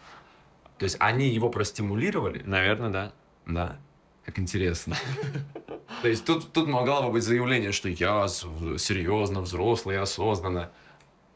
То 0.78 0.84
есть 0.84 0.95
они 1.00 1.28
его 1.28 1.50
простимулировали? 1.50 2.43
Наверное, 2.45 2.89
да. 2.89 3.14
Да. 3.45 3.78
Как 4.26 4.39
интересно. 4.39 4.95
То 6.02 6.08
есть 6.08 6.26
тут, 6.26 6.54
тут 6.54 6.68
могло 6.68 7.04
бы 7.04 7.14
быть 7.14 7.24
заявление, 7.24 7.72
что 7.72 7.89
я 7.89 8.28
серьезно, 8.28 9.41
взрослый, 9.41 10.00
осознанно. 10.00 10.70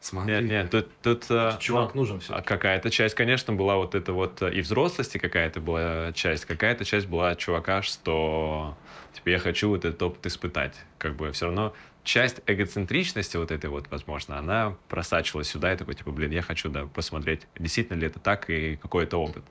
Смотри. 0.02 0.34
Нет, 0.34 0.44
нет, 0.44 0.70
тут... 0.70 0.88
тут 1.00 1.26
э, 1.30 1.56
Чувак 1.60 1.94
ну, 1.94 2.00
нужен 2.00 2.18
все. 2.18 2.34
А 2.34 2.42
какая-то 2.42 2.90
часть, 2.90 3.14
конечно, 3.14 3.52
была 3.52 3.76
вот 3.76 3.94
это 3.94 4.12
вот 4.12 4.42
э, 4.42 4.52
и 4.52 4.60
взрослости 4.60 5.16
какая-то 5.16 5.60
была 5.60 6.12
часть, 6.12 6.44
какая-то 6.44 6.84
часть 6.84 7.06
была 7.06 7.36
чувака, 7.36 7.82
что 7.82 8.76
типа 9.12 9.28
я 9.28 9.38
хочу 9.38 9.68
вот 9.68 9.84
этот 9.84 10.02
опыт 10.02 10.26
испытать. 10.26 10.74
Как 10.98 11.14
бы 11.14 11.30
все 11.30 11.46
равно 11.46 11.72
часть 12.02 12.40
эгоцентричности 12.48 13.36
вот 13.36 13.52
этой 13.52 13.70
вот, 13.70 13.92
возможно, 13.92 14.38
она 14.38 14.76
просачивалась 14.88 15.48
сюда 15.48 15.72
и 15.72 15.76
такой, 15.76 15.94
типа, 15.94 16.10
блин, 16.10 16.32
я 16.32 16.42
хочу, 16.42 16.68
да, 16.68 16.86
посмотреть, 16.86 17.46
действительно 17.56 17.96
ли 17.96 18.08
это 18.08 18.18
так 18.18 18.50
и 18.50 18.74
какой 18.74 19.04
это 19.04 19.18
опыт. 19.18 19.44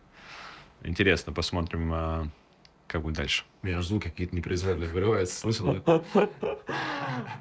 Интересно, 0.83 1.31
посмотрим, 1.31 1.93
э, 1.93 2.25
как 2.91 3.03
будет 3.03 3.15
дальше. 3.15 3.45
Я 3.63 3.81
жду, 3.81 4.01
какие-то 4.01 4.35
непроизвольные 4.35 4.89
вырываются. 4.89 5.39
Слышал? 5.39 5.81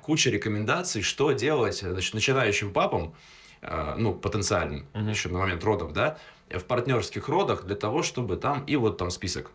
Куча 0.03 0.30
рекомендаций, 0.30 1.03
что 1.03 1.32
делать 1.32 1.78
значит, 1.78 2.14
начинающим 2.14 2.72
папам, 2.72 3.16
э, 3.61 3.94
ну, 3.98 4.14
потенциальным, 4.14 4.86
угу. 4.94 5.09
еще 5.09 5.28
на 5.28 5.40
момент 5.40 5.64
родов, 5.64 5.92
да, 5.92 6.18
в 6.48 6.61
партнерских 6.61 7.28
родах 7.28 7.64
для 7.64 7.74
того, 7.74 8.05
чтобы 8.05 8.36
там, 8.36 8.64
и 8.64 8.76
вот 8.76 8.96
там 8.96 9.11
список. 9.11 9.51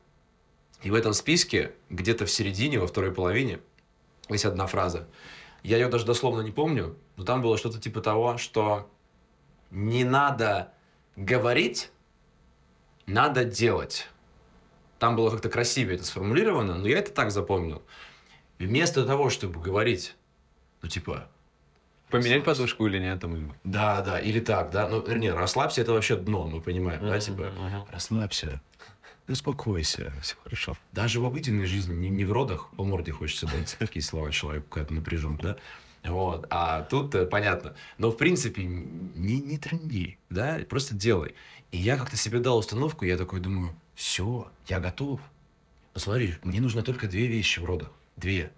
И 0.83 0.91
в 0.91 0.95
этом 0.95 1.13
списке, 1.13 1.71
где-то 1.89 2.25
в 2.25 2.31
середине, 2.31 2.77
во 2.77 2.87
второй 2.87 3.13
половине, 3.13 3.59
есть 4.27 4.43
одна 4.43 4.67
фраза. 4.67 5.07
Я 5.63 5.77
ее 5.77 5.87
даже 5.87 6.05
дословно 6.05 6.41
не 6.41 6.51
помню, 6.51 6.97
но 7.15 7.23
там 7.23 7.41
было 7.41 7.57
что-то 7.57 7.79
типа 7.79 8.01
того, 8.01 8.37
что 8.37 8.91
не 9.71 10.03
надо 10.03 10.73
говорить, 11.15 11.89
надо 13.07 13.45
делать. 13.45 14.09
Там 14.99 15.15
было 15.15 15.29
как-то 15.29 15.49
красивее 15.49 15.95
это 15.95 16.05
сформулировано, 16.05 16.75
но 16.75 16.87
я 16.87 16.99
это 16.99 17.11
так 17.11 17.31
запомнил. 17.31 17.83
Вместо 18.59 19.05
того, 19.05 19.29
чтобы 19.29 19.59
говорить, 19.59 20.15
ну, 20.81 20.89
типа... 20.89 21.27
Поменять 22.09 22.45
подушку 22.45 22.87
или 22.87 22.99
нет? 22.99 23.19
Там... 23.19 23.53
Да, 23.63 24.01
да, 24.01 24.19
или 24.19 24.39
так, 24.39 24.71
да. 24.71 24.87
Ну, 24.87 25.05
вернее, 25.05 25.33
расслабься, 25.33 25.81
это 25.81 25.91
вообще 25.91 26.15
дно, 26.15 26.47
мы 26.47 26.61
понимаем, 26.61 27.03
uh-huh, 27.03 27.09
да, 27.09 27.19
типа... 27.19 27.41
Uh-huh. 27.41 27.91
Расслабься, 27.91 28.61
успокойся, 29.27 30.13
все 30.21 30.35
хорошо. 30.43 30.77
Даже 30.91 31.19
в 31.19 31.25
обыденной 31.25 31.65
жизни, 31.65 31.93
не, 31.93 32.09
не 32.09 32.23
в 32.23 32.31
родах, 32.31 32.69
по 32.77 32.83
морде 32.85 33.11
хочется 33.11 33.47
дать 33.47 33.75
такие 33.79 34.03
слова 34.03 34.31
человеку, 34.31 34.67
когда 34.69 34.93
напряжен, 34.93 35.37
да? 35.37 35.57
Вот. 36.03 36.45
А 36.49 36.83
тут 36.83 37.15
э, 37.15 37.25
понятно. 37.25 37.75
Но, 37.97 38.11
в 38.11 38.17
принципе, 38.17 38.63
не, 38.63 39.41
не 39.41 39.57
тренди, 39.57 40.19
да, 40.29 40.59
просто 40.69 40.93
делай. 40.93 41.33
И 41.71 41.77
я 41.77 41.97
как-то 41.97 42.15
себе 42.15 42.39
дал 42.39 42.59
установку, 42.59 43.05
я 43.05 43.17
такой 43.17 43.39
думаю, 43.39 43.75
все, 43.95 44.51
я 44.67 44.79
готов. 44.79 45.19
Посмотри, 45.93 46.35
мне 46.43 46.59
нужно 46.59 46.83
только 46.83 47.07
две 47.07 47.27
вещи 47.27 47.59
в 47.59 47.65
родах. 47.65 47.89
Две. 48.17 48.51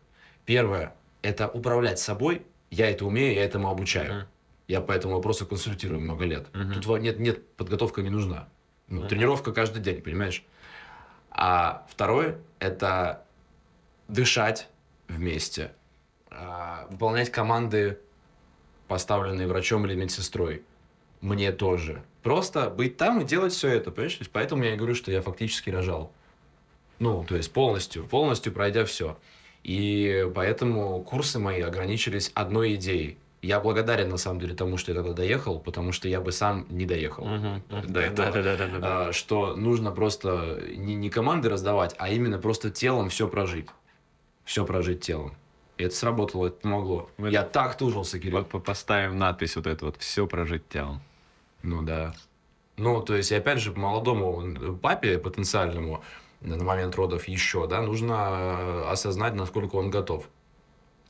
Первое– 0.46 0.96
это 1.22 1.48
управлять 1.48 2.00
собой. 2.00 2.46
Я 2.72 2.90
это 2.90 3.06
умею, 3.06 3.36
я 3.36 3.46
этому 3.46 3.70
обучаю. 3.70 4.12
Uh-huh. 4.12 4.26
Я 4.68 4.82
по 4.82 4.92
этому 4.92 5.16
вопросу 5.16 5.46
консультирую 5.46 6.02
много 6.02 6.26
лет. 6.26 6.48
Uh-huh. 6.54 6.82
Тут 6.82 7.02
нет, 7.02 7.20
нет, 7.20 7.48
подготовка 7.56 8.02
не 8.02 8.10
нужна. 8.10 8.50
Ну, 8.88 9.04
uh-huh. 9.04 9.08
Тренировка 9.08 9.54
каждый 9.54 9.82
день, 9.82 10.02
понимаешь? 10.02 10.44
А 11.30 11.86
второе– 11.90 12.40
это 12.60 13.24
дышать 14.08 14.68
вместе, 15.08 15.74
а, 16.32 16.88
выполнять 16.90 17.32
команды, 17.32 18.00
поставленные 18.88 19.48
врачом 19.48 19.86
или 19.86 19.96
медсестрой. 19.96 20.64
Мне 21.28 21.52
тоже. 21.52 22.04
Просто 22.24 22.70
быть 22.70 22.98
там 22.98 23.22
и 23.22 23.26
делать 23.26 23.54
все 23.54 23.70
это, 23.70 23.92
понимаешь? 23.92 24.20
Поэтому 24.32 24.64
я 24.64 24.74
и 24.74 24.78
говорю, 24.78 24.96
что 24.96 25.12
я 25.12 25.22
фактически 25.22 25.70
рожал. 25.70 26.12
Ну, 27.00 27.26
то 27.28 27.36
есть 27.36 27.52
полностью, 27.52 28.06
полностью 28.06 28.54
пройдя 28.54 28.86
все. 28.86 29.18
И 29.64 30.30
поэтому 30.34 31.04
курсы 31.04 31.40
мои 31.40 31.62
ограничились 31.62 32.32
одной 32.34 32.76
идеей. 32.76 33.18
Я 33.42 33.60
благодарен, 33.60 34.10
на 34.10 34.18
самом 34.18 34.40
деле, 34.40 34.56
тому, 34.56 34.78
что 34.78 34.92
я 34.92 34.98
тогда 34.98 35.14
доехал, 35.14 35.60
потому 35.60 35.92
что 35.92 36.08
я 36.08 36.22
бы 36.22 36.32
сам 36.32 36.66
не 36.70 36.86
доехал 36.86 37.26
до 37.88 38.00
этого. 38.00 38.32
Да, 38.32 38.42
да, 38.42 38.58
да, 38.58 38.68
да, 38.68 38.80
да. 38.80 39.14
Что 39.14 39.56
нужно 39.56 39.92
просто 39.92 40.64
не, 40.76 40.96
не 40.96 41.10
команды 41.10 41.50
раздавать, 41.50 41.94
а 42.00 42.10
именно 42.10 42.40
просто 42.40 42.72
телом 42.72 43.10
все 43.10 43.28
прожить. 43.28 43.68
Все 44.44 44.66
прожить 44.66 45.02
телом. 45.02 45.36
И 45.78 45.84
это 45.84 45.96
сработало, 45.96 46.48
это 46.48 46.58
помогло. 46.62 47.10
Мы 47.18 47.30
я 47.30 47.44
так 47.44 47.78
тужился, 47.78 48.18
Кирилл. 48.18 48.48
Вот 48.52 48.64
поставим 48.64 49.20
надпись 49.20 49.56
вот 49.56 49.68
эту 49.68 49.86
вот 49.88 49.98
«Все 49.98 50.26
прожить 50.26 50.68
телом». 50.70 51.02
Ну 51.64 51.82
да. 51.82 52.14
Ну, 52.78 53.02
то 53.02 53.16
есть, 53.16 53.32
опять 53.32 53.60
же, 53.60 53.72
молодому 53.72 54.78
папе 54.82 55.18
потенциальному 55.18 56.04
на 56.42 56.64
момент 56.64 56.96
родов 56.96 57.28
еще, 57.28 57.68
да, 57.68 57.82
нужно 57.82 58.14
э, 58.14 58.84
осознать, 58.92 59.34
насколько 59.34 59.76
он 59.76 59.90
готов. 59.90 60.30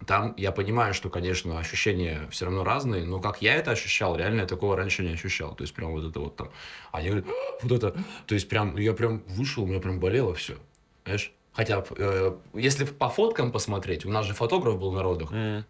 там 0.06 0.34
я 0.38 0.52
понимаю, 0.54 0.93
что, 0.93 1.10
конечно, 1.10 1.60
ощущения 1.60 2.28
все 2.32 2.45
равно 2.45 2.64
разные, 2.64 3.04
но 3.04 3.20
как 3.20 3.41
я 3.41 3.56
это 3.56 3.72
ощущал, 3.72 4.16
реально 4.16 4.41
я 4.41 4.48
такого 4.48 4.78
раньше 4.78 5.04
не 5.04 5.14
ощущал. 5.14 5.56
То 5.56 5.64
есть 5.64 5.74
прям 5.74 5.91
вот 5.91 6.06
это 6.06 6.20
вот 6.20 6.36
там. 6.38 6.50
Они 6.93 7.10
говорят, 7.10 7.28
вот 7.62 7.72
это. 7.72 8.04
То 8.26 8.36
есть 8.36 8.48
прям, 8.48 8.78
я 8.78 8.93
прям 8.93 9.22
вышел, 9.28 9.64
у 9.64 9.68
меня 9.68 9.82
прям 9.82 10.00
болело 10.00 10.34
все. 10.34 10.56
Знаешь? 11.04 11.34
Хотя, 11.52 11.84
э, 11.98 12.38
если 12.54 12.86
по 12.86 13.10
фоткам 13.10 13.52
посмотреть, 13.52 14.06
у 14.06 14.10
нас 14.10 14.26
же 14.26 14.34
фотограф 14.34 14.80
был 14.80 14.91
на 14.93 15.04
родах. 15.04 15.32
М. 15.32 15.66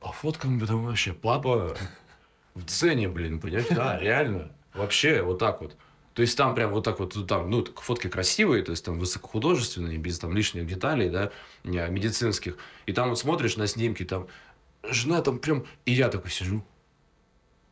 По 0.00 0.12
фоткам 0.12 0.62
это 0.62 0.76
вообще 0.76 1.12
папа 1.12 1.76
в 2.54 2.64
цене, 2.64 3.08
блин, 3.08 3.40
понимаешь? 3.40 3.66
Да, 3.70 3.98
реально. 3.98 4.50
Вообще 4.74 5.22
вот 5.22 5.38
так 5.38 5.60
вот. 5.60 5.76
То 6.14 6.22
есть 6.22 6.36
там 6.36 6.54
прям 6.56 6.72
вот 6.72 6.82
так 6.84 6.98
вот, 6.98 7.14
там, 7.28 7.48
ну, 7.48 7.64
фотки 7.76 8.08
красивые, 8.08 8.64
то 8.64 8.72
есть 8.72 8.84
там 8.84 8.98
высокохудожественные, 8.98 9.98
без 9.98 10.18
там 10.18 10.34
лишних 10.36 10.66
деталей, 10.66 11.10
да, 11.10 11.30
не, 11.62 11.86
медицинских. 11.88 12.56
И 12.86 12.92
там 12.92 13.10
вот 13.10 13.18
смотришь 13.20 13.56
на 13.56 13.66
снимки, 13.68 14.04
там, 14.04 14.26
жена 14.82 15.22
там 15.22 15.38
прям, 15.38 15.64
и 15.84 15.92
я 15.92 16.08
такой 16.08 16.30
сижу. 16.32 16.64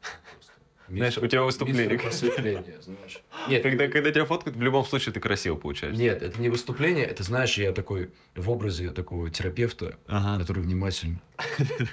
Знаешь, 0.88 1.18
у 1.18 1.26
тебя 1.26 1.42
выступление. 1.42 1.98
Просветление, 1.98 2.80
знаешь. 2.80 3.20
Нет, 3.48 3.64
Когда, 3.64 3.88
когда 3.88 4.12
тебя 4.12 4.24
фоткают, 4.24 4.56
в 4.56 4.62
любом 4.62 4.84
случае 4.84 5.12
ты 5.12 5.18
красиво 5.18 5.56
получаешься. 5.56 6.00
нет, 6.00 6.22
это 6.22 6.40
не 6.40 6.48
выступление, 6.48 7.04
это, 7.04 7.24
знаешь, 7.24 7.58
я 7.58 7.72
такой 7.72 8.10
в 8.36 8.48
образе 8.48 8.90
такого 8.90 9.28
терапевта, 9.28 9.98
Ага. 10.06 10.40
который 10.40 10.62
внимательно 10.62 11.20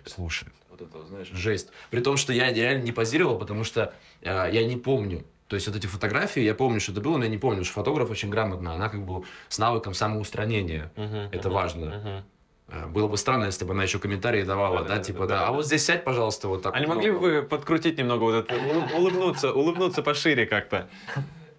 слушает. 0.05 0.53
Вот 0.83 0.89
это, 0.89 0.97
вот, 0.99 1.07
знаешь, 1.07 1.27
жесть. 1.31 1.69
При 1.91 2.01
том, 2.01 2.17
что 2.17 2.33
я 2.33 2.51
реально 2.51 2.83
не 2.83 2.91
позировал, 2.91 3.37
потому 3.37 3.63
что 3.63 3.93
э, 4.21 4.49
я 4.51 4.63
не 4.67 4.75
помню. 4.77 5.23
То 5.47 5.55
есть 5.55 5.67
вот 5.67 5.75
эти 5.75 5.87
фотографии, 5.87 6.41
я 6.41 6.55
помню, 6.55 6.79
что 6.79 6.91
это 6.93 7.01
было, 7.01 7.17
но 7.17 7.23
я 7.25 7.29
не 7.29 7.37
помню, 7.37 7.57
потому 7.59 7.65
что 7.65 7.73
фотограф 7.75 8.09
очень 8.09 8.29
грамотно, 8.29 8.73
она 8.73 8.89
как 8.89 9.05
бы 9.05 9.23
с 9.49 9.57
навыком 9.59 9.93
самоустранения. 9.93 10.91
Мгм, 10.95 11.29
Это 11.31 11.49
мгм, 11.49 11.55
важно. 11.55 12.23
Э, 12.69 12.87
Было 12.87 13.07
бы 13.07 13.17
странно, 13.17 13.45
если 13.45 13.65
бы 13.65 13.73
она 13.73 13.83
еще 13.83 13.99
комментарии 13.99 14.43
давала, 14.43 14.81
Да, 14.81 14.87
да, 14.87 14.95
да, 14.97 15.03
типа, 15.03 15.19
да, 15.27 15.39
да, 15.39 15.47
а 15.47 15.51
вот 15.51 15.65
здесь 15.65 15.85
сядь, 15.85 16.03
пожалуйста, 16.03 16.47
вот 16.47 16.63
так. 16.63 16.73
А 16.75 16.79
не 16.79 16.87
могли 16.87 17.11
бы 17.11 17.19
вы 17.19 17.43
подкрутить 17.43 17.97
немного 17.97 18.23
вот 18.23 18.35
это, 18.35 18.55
улыб- 18.55 18.93
улыбнуться, 18.95 19.53
улыбнуться 19.53 20.01
пошире 20.01 20.45
как-то? 20.45 20.89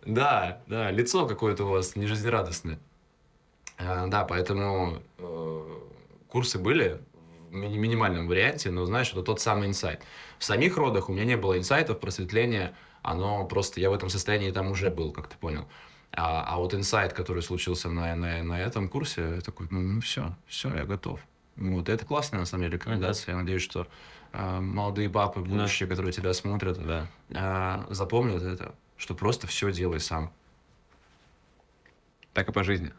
Да, 0.04 0.60
да, 0.66 0.90
лицо 0.90 1.26
какое-то 1.26 1.64
у 1.64 1.68
вас 1.68 1.94
нежизнерадостное. 1.96 2.78
Э, 3.78 4.06
Да, 4.08 4.24
поэтому 4.24 5.02
э, 5.18 5.62
курсы 6.28 6.58
были 6.58 7.00
ми- 7.54 7.76
минимальном 7.78 8.26
варианте, 8.28 8.70
но 8.70 8.84
знаешь, 8.84 9.10
это 9.12 9.22
тот 9.22 9.40
самый 9.40 9.68
инсайт. 9.68 10.02
В 10.38 10.44
самих 10.44 10.76
родах 10.76 11.08
у 11.08 11.12
меня 11.12 11.24
не 11.24 11.36
было 11.36 11.56
инсайтов, 11.56 12.00
просветления, 12.00 12.74
оно 13.02 13.44
просто, 13.46 13.80
я 13.80 13.90
в 13.90 13.94
этом 13.94 14.08
состоянии 14.08 14.50
там 14.50 14.70
уже 14.70 14.90
был, 14.90 15.12
как 15.12 15.28
ты 15.28 15.36
понял. 15.36 15.66
А, 16.12 16.44
а 16.46 16.58
вот 16.58 16.74
инсайт, 16.74 17.12
который 17.12 17.42
случился 17.42 17.88
на, 17.88 18.14
на, 18.14 18.42
на 18.42 18.60
этом 18.60 18.88
курсе, 18.88 19.36
я 19.36 19.40
такой, 19.40 19.66
ну, 19.70 20.00
все, 20.00 20.34
все, 20.46 20.72
я 20.74 20.84
готов. 20.84 21.20
Вот, 21.56 21.88
это 21.88 22.04
классная, 22.04 22.40
на 22.40 22.46
самом 22.46 22.64
деле, 22.64 22.74
рекомендация. 22.76 23.32
Я 23.32 23.38
надеюсь, 23.40 23.62
что 23.62 23.86
э, 24.32 24.60
молодые 24.60 25.08
папы, 25.08 25.40
будущие, 25.40 25.88
которые 25.88 26.12
тебя 26.12 26.32
смотрят, 26.34 26.78
Да. 26.84 27.06
э, 27.88 27.92
запомнят 27.94 28.42
это, 28.42 28.74
что 28.96 29.14
просто 29.14 29.46
все 29.46 29.72
делай 29.72 30.00
сам. 30.00 30.32
Так 32.32 32.48
и 32.48 32.52
по 32.52 32.64
жизни. 32.64 32.92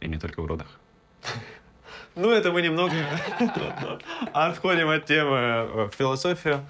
И 0.00 0.08
не 0.08 0.18
только 0.18 0.42
в 0.42 0.46
родах. 0.46 0.68
Ну, 2.18 2.32
это 2.32 2.50
мы 2.50 2.62
немного 2.62 2.96
отходим 4.32 4.88
от 4.90 5.06
темы 5.06 5.36
э, 5.36 5.84
в 5.84 5.94
философию. 5.96 6.66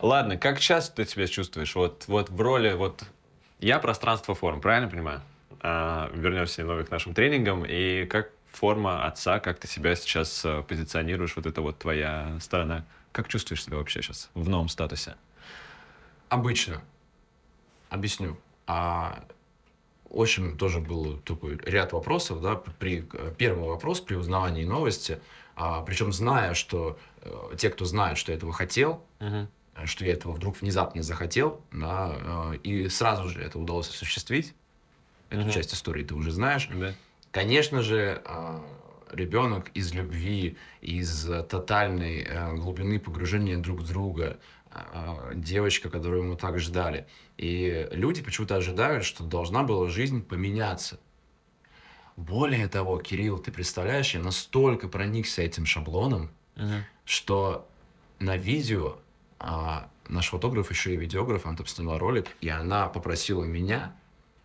Ладно, 0.00 0.36
как 0.36 0.58
часто 0.58 0.96
ты 0.96 1.08
себя 1.08 1.28
чувствуешь 1.28 1.76
вот, 1.76 2.06
вот 2.08 2.30
в 2.30 2.40
роли, 2.40 2.72
вот 2.72 3.04
я 3.60 3.78
пространство 3.78 4.34
форм, 4.34 4.60
правильно 4.60 4.88
понимаю? 4.88 5.20
А, 5.60 6.10
вернемся 6.12 6.62
немного 6.62 6.82
к 6.82 6.90
нашим 6.90 7.14
тренингам. 7.14 7.64
И 7.64 8.06
как 8.06 8.32
форма 8.50 9.06
отца, 9.06 9.38
как 9.38 9.60
ты 9.60 9.68
себя 9.68 9.94
сейчас 9.94 10.44
э, 10.44 10.64
позиционируешь, 10.66 11.36
вот 11.36 11.46
это 11.46 11.62
вот 11.62 11.78
твоя 11.78 12.36
сторона. 12.40 12.84
Как 13.12 13.28
чувствуешь 13.28 13.62
себя 13.62 13.76
вообще 13.76 14.02
сейчас 14.02 14.30
в 14.34 14.48
новом 14.48 14.68
статусе? 14.68 15.14
Обычно. 16.28 16.82
Объясню. 17.88 18.36
А, 18.66 19.22
очень 20.10 20.56
тоже 20.56 20.80
был 20.80 21.18
такой 21.18 21.58
ряд 21.64 21.92
вопросов, 21.92 22.40
да, 22.40 22.56
при 22.56 23.06
э, 23.12 23.32
первый 23.36 23.68
вопрос 23.68 24.00
при 24.00 24.14
узнавании 24.14 24.64
новости, 24.64 25.20
а, 25.54 25.82
причем 25.82 26.12
зная, 26.12 26.54
что 26.54 26.98
э, 27.22 27.30
те, 27.56 27.70
кто 27.70 27.84
знает, 27.84 28.16
что 28.18 28.32
я 28.32 28.38
этого 28.38 28.52
хотел, 28.52 29.04
э, 29.20 29.46
что 29.84 30.04
я 30.04 30.12
этого 30.12 30.32
вдруг 30.32 30.60
внезапно 30.60 31.02
захотел, 31.02 31.60
да, 31.72 32.52
э, 32.54 32.56
и 32.62 32.88
сразу 32.88 33.28
же 33.28 33.42
это 33.42 33.58
удалось 33.58 33.88
осуществить. 33.88 34.54
Эту 35.30 35.42
Мгм. 35.42 35.50
часть 35.50 35.74
истории 35.74 36.04
ты 36.04 36.14
уже 36.14 36.30
знаешь. 36.30 36.68
Да. 36.72 36.94
Конечно 37.32 37.82
же, 37.82 38.22
а, 38.24 38.64
ребенок 39.12 39.70
из 39.74 39.92
любви, 39.92 40.56
из 40.80 41.28
э, 41.28 41.42
тотальной 41.42 42.22
э, 42.22 42.54
глубины 42.54 42.98
погружения 42.98 43.56
друг 43.58 43.80
в 43.80 43.88
друга, 43.88 44.38
девочка, 45.34 45.90
которую 45.90 46.24
мы 46.24 46.36
так 46.36 46.58
ждали. 46.58 47.06
И 47.36 47.88
люди 47.92 48.22
почему-то 48.22 48.56
ожидают, 48.56 49.04
что 49.04 49.24
должна 49.24 49.62
была 49.62 49.88
жизнь 49.88 50.22
поменяться. 50.22 50.98
Более 52.16 52.66
того, 52.68 52.98
Кирилл, 52.98 53.38
ты 53.38 53.52
представляешь, 53.52 54.14
я 54.14 54.20
настолько 54.20 54.88
проникся 54.88 55.42
этим 55.42 55.66
шаблоном, 55.66 56.30
что 57.04 57.68
на 58.18 58.36
видео 58.36 58.98
а, 59.38 59.88
наш 60.08 60.28
фотограф 60.30 60.70
еще 60.70 60.94
и 60.94 60.96
видеограф, 60.96 61.46
она 61.46 61.56
там 61.56 61.66
сняла 61.66 61.98
ролик, 61.98 62.26
и 62.40 62.48
она 62.48 62.88
попросила 62.88 63.44
меня, 63.44 63.94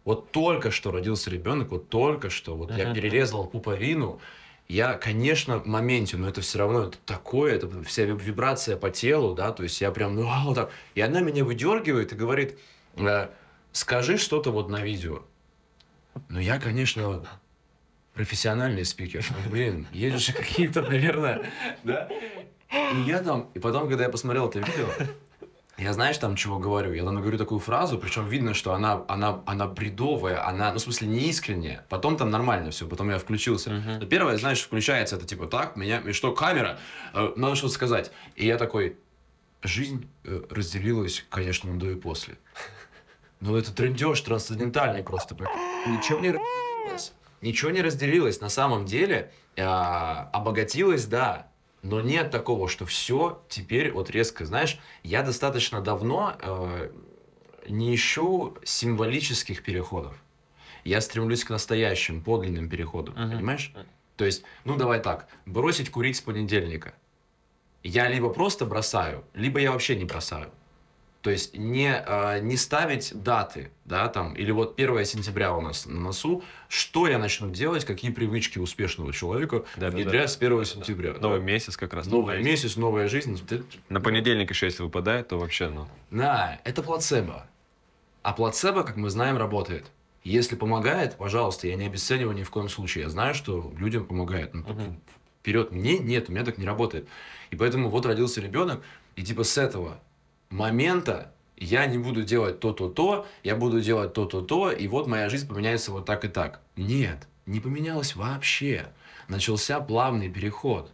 вот 0.06 0.32
только 0.32 0.70
что 0.70 0.92
родился 0.92 1.30
ребенок, 1.30 1.72
вот 1.72 1.90
только 1.90 2.30
что, 2.30 2.56
вот 2.56 2.78
я 2.78 2.86
Мгм. 2.86 2.94
перерезал 2.94 3.48
пуповину, 3.48 4.20
я, 4.68 4.94
конечно, 4.94 5.60
в 5.60 5.66
моменте, 5.66 6.18
но 6.18 6.28
это 6.30 6.42
все 6.42 6.60
равно 6.60 6.84
это 6.84 6.98
такое, 7.06 7.56
это 7.56 7.70
вся 7.84 8.04
виб- 8.04 8.22
вибрация 8.22 8.78
по 8.78 8.90
телу, 8.90 9.36
да, 9.36 9.52
то 9.52 9.64
есть 9.64 9.80
я 9.82 9.92
прям, 9.92 10.16
ну, 10.16 10.30
вот 10.46 10.56
так. 10.56 10.72
И 10.96 11.02
она 11.02 11.20
меня 11.22 11.44
выдергивает 11.44 12.14
и 12.14 12.16
говорит, 12.16 12.58
э, 12.96 13.30
скажи 13.72 14.18
что-то 14.18 14.52
вот 14.52 14.70
на 14.70 14.82
видео. 14.82 15.24
Ну, 16.30 16.40
я, 16.40 16.60
конечно, 16.60 17.26
профессиональный 18.14 18.86
спикер. 18.86 19.26
Ну, 19.30 19.52
Блин, 19.52 19.88
же 20.18 20.34
какие-то, 20.38 20.82
наверное, 20.82 21.52
да? 21.84 22.10
И 22.72 23.02
я 23.06 23.20
там, 23.22 23.50
и 23.54 23.60
потом, 23.60 23.88
когда 23.88 24.04
я 24.06 24.10
посмотрел 24.10 24.50
это 24.50 24.60
видео, 24.60 24.88
я 25.78 25.94
знаешь 25.94 26.18
там 26.18 26.36
чего 26.36 26.60
говорю? 26.60 26.94
Я 26.94 27.04
там 27.04 27.20
говорю 27.20 27.38
такую 27.38 27.60
фразу, 27.60 27.98
причем 27.98 28.28
видно, 28.28 28.54
что 28.54 28.74
она, 28.74 29.04
она, 29.08 29.42
она 29.46 29.68
бредовая, 29.68 30.48
она, 30.48 30.72
ну, 30.72 30.80
в 30.80 30.82
смысле, 30.82 31.08
не 31.08 31.30
искренняя. 31.30 31.86
Потом 31.90 32.16
там 32.18 32.30
нормально 32.30 32.72
все, 32.72 32.88
потом 32.88 33.10
я 33.10 33.18
включился. 33.18 33.70
Но 34.00 34.06
Первое, 34.06 34.38
знаешь, 34.38 34.62
включается 34.62 35.16
это 35.16 35.26
типа 35.26 35.48
так, 35.48 35.76
меня, 35.76 36.00
и 36.00 36.12
что, 36.12 36.32
камера, 36.32 36.78
Э, 37.14 37.34
надо 37.36 37.56
что-то 37.56 37.74
сказать. 37.74 38.12
И 38.36 38.46
я 38.46 38.58
такой, 38.58 38.98
жизнь 39.62 40.10
э, 40.24 40.42
разделилась, 40.50 41.26
конечно, 41.30 41.72
на 41.72 41.80
до 41.80 41.92
и 41.92 41.96
после. 41.96 42.38
Ну, 43.40 43.56
это 43.56 43.74
трендеж 43.74 44.22
трансцендентальный 44.22 45.04
просто. 45.04 45.36
Ничего 45.86 46.20
не 46.20 46.32
разделилось. 46.32 47.14
Ничего 47.42 47.72
не 47.72 47.82
разделилось. 47.82 48.40
На 48.40 48.50
самом 48.50 48.86
деле, 48.86 49.32
а, 49.58 50.30
обогатилось, 50.32 51.06
да. 51.06 51.48
Но 51.84 52.00
нет 52.02 52.32
такого, 52.32 52.70
что 52.70 52.86
все 52.86 53.44
теперь 53.50 53.92
вот 53.92 54.10
резко, 54.10 54.46
знаешь, 54.46 54.80
я 55.04 55.22
достаточно 55.22 55.82
давно 55.82 56.36
э, 56.42 56.92
не 57.68 57.94
ищу 57.94 58.58
символических 58.64 59.62
переходов. 59.64 60.16
Я 60.86 61.02
стремлюсь 61.02 61.44
к 61.44 61.50
настоящим, 61.50 62.22
подлинным 62.22 62.70
переходам, 62.70 63.16
Мгм. 63.16 63.32
понимаешь? 63.32 63.74
То 64.16 64.26
есть, 64.26 64.44
ну 64.64 64.78
давай 64.78 65.02
так, 65.02 65.28
бросить 65.46 65.90
курить 65.92 66.16
с 66.16 66.22
понедельника. 66.22 66.94
Я 67.84 68.08
либо 68.08 68.30
просто 68.30 68.66
бросаю, 68.66 69.26
либо 69.34 69.60
я 69.60 69.72
вообще 69.74 69.98
не 69.98 70.06
бросаю. 70.06 70.52
То 71.24 71.30
есть 71.30 71.58
не, 71.58 72.04
э, 72.06 72.40
не 72.42 72.58
ставить 72.58 73.14
даты, 73.24 73.72
да, 73.86 74.10
там, 74.10 74.34
или 74.34 74.52
вот 74.52 74.78
1 74.78 75.06
сентября 75.06 75.56
у 75.56 75.62
нас 75.62 75.86
на 75.86 75.98
носу, 75.98 76.44
что 76.68 77.08
я 77.08 77.18
начну 77.18 77.50
делать, 77.50 77.86
какие 77.86 78.12
привычки 78.12 78.60
успешного 78.60 79.14
человека 79.14 79.64
Да, 79.78 79.90
да, 79.90 79.96
внедрять 79.96 80.24
да. 80.24 80.28
с 80.28 80.36
1 80.36 80.66
сентября. 80.66 81.14
Новый 81.14 81.40
да. 81.40 81.46
месяц 81.46 81.78
как 81.78 81.94
раз. 81.94 82.08
Новый 82.08 82.44
месяц, 82.44 82.76
новая 82.76 83.08
жизнь. 83.08 83.40
Ты- 83.48 83.64
На 83.88 84.02
понедельник 84.02 84.50
еще 84.50 84.66
если 84.66 84.84
выпадает, 84.84 85.30
то 85.30 85.40
вообще, 85.40 85.70
ну... 85.70 85.88
Да, 86.12 86.60
это 86.66 86.84
плацебо. 86.84 87.48
А 88.22 88.34
плацебо, 88.34 88.84
как 88.84 88.98
мы 88.98 89.10
знаем, 89.10 89.38
работает. 89.38 89.86
Если 90.26 90.58
помогает, 90.58 91.16
пожалуйста, 91.16 91.68
я 91.70 91.76
не 91.78 91.86
обесцениваю 91.86 92.36
ни 92.36 92.44
в 92.44 92.50
коем 92.50 92.68
случае. 92.68 93.06
Я 93.06 93.10
знаю, 93.10 93.34
что 93.34 93.74
людям 93.78 94.06
помогает. 94.06 94.54
Ну, 94.54 94.62
Мгм. 94.64 95.00
вперед 95.40 95.72
мне 95.72 96.00
нет, 96.00 96.28
у 96.28 96.34
меня 96.34 96.44
так 96.44 96.58
не 96.58 96.66
работает. 96.66 97.08
И 97.50 97.56
поэтому 97.56 97.90
вот 97.90 98.06
родился 98.06 98.42
ребенок, 98.42 98.82
и 99.16 99.24
типа 99.24 99.44
с 99.46 99.58
этого 99.58 100.00
момента 100.54 101.32
я 101.58 101.86
не 101.86 101.98
буду 101.98 102.24
делать 102.24 102.60
то-то-то, 102.60 103.26
я 103.44 103.56
буду 103.56 103.82
делать 103.82 104.14
то-то-то, 104.14 104.72
и 104.72 104.88
вот 104.88 105.08
моя 105.08 105.30
жизнь 105.30 105.48
поменяется 105.48 105.92
вот 105.92 106.06
так 106.06 106.26
и 106.26 106.28
так. 106.28 106.62
Нет, 106.76 107.28
не 107.46 107.60
поменялось 107.60 108.16
вообще. 108.16 108.88
Начался 109.28 109.80
плавный 109.80 110.30
переход. 110.30 110.92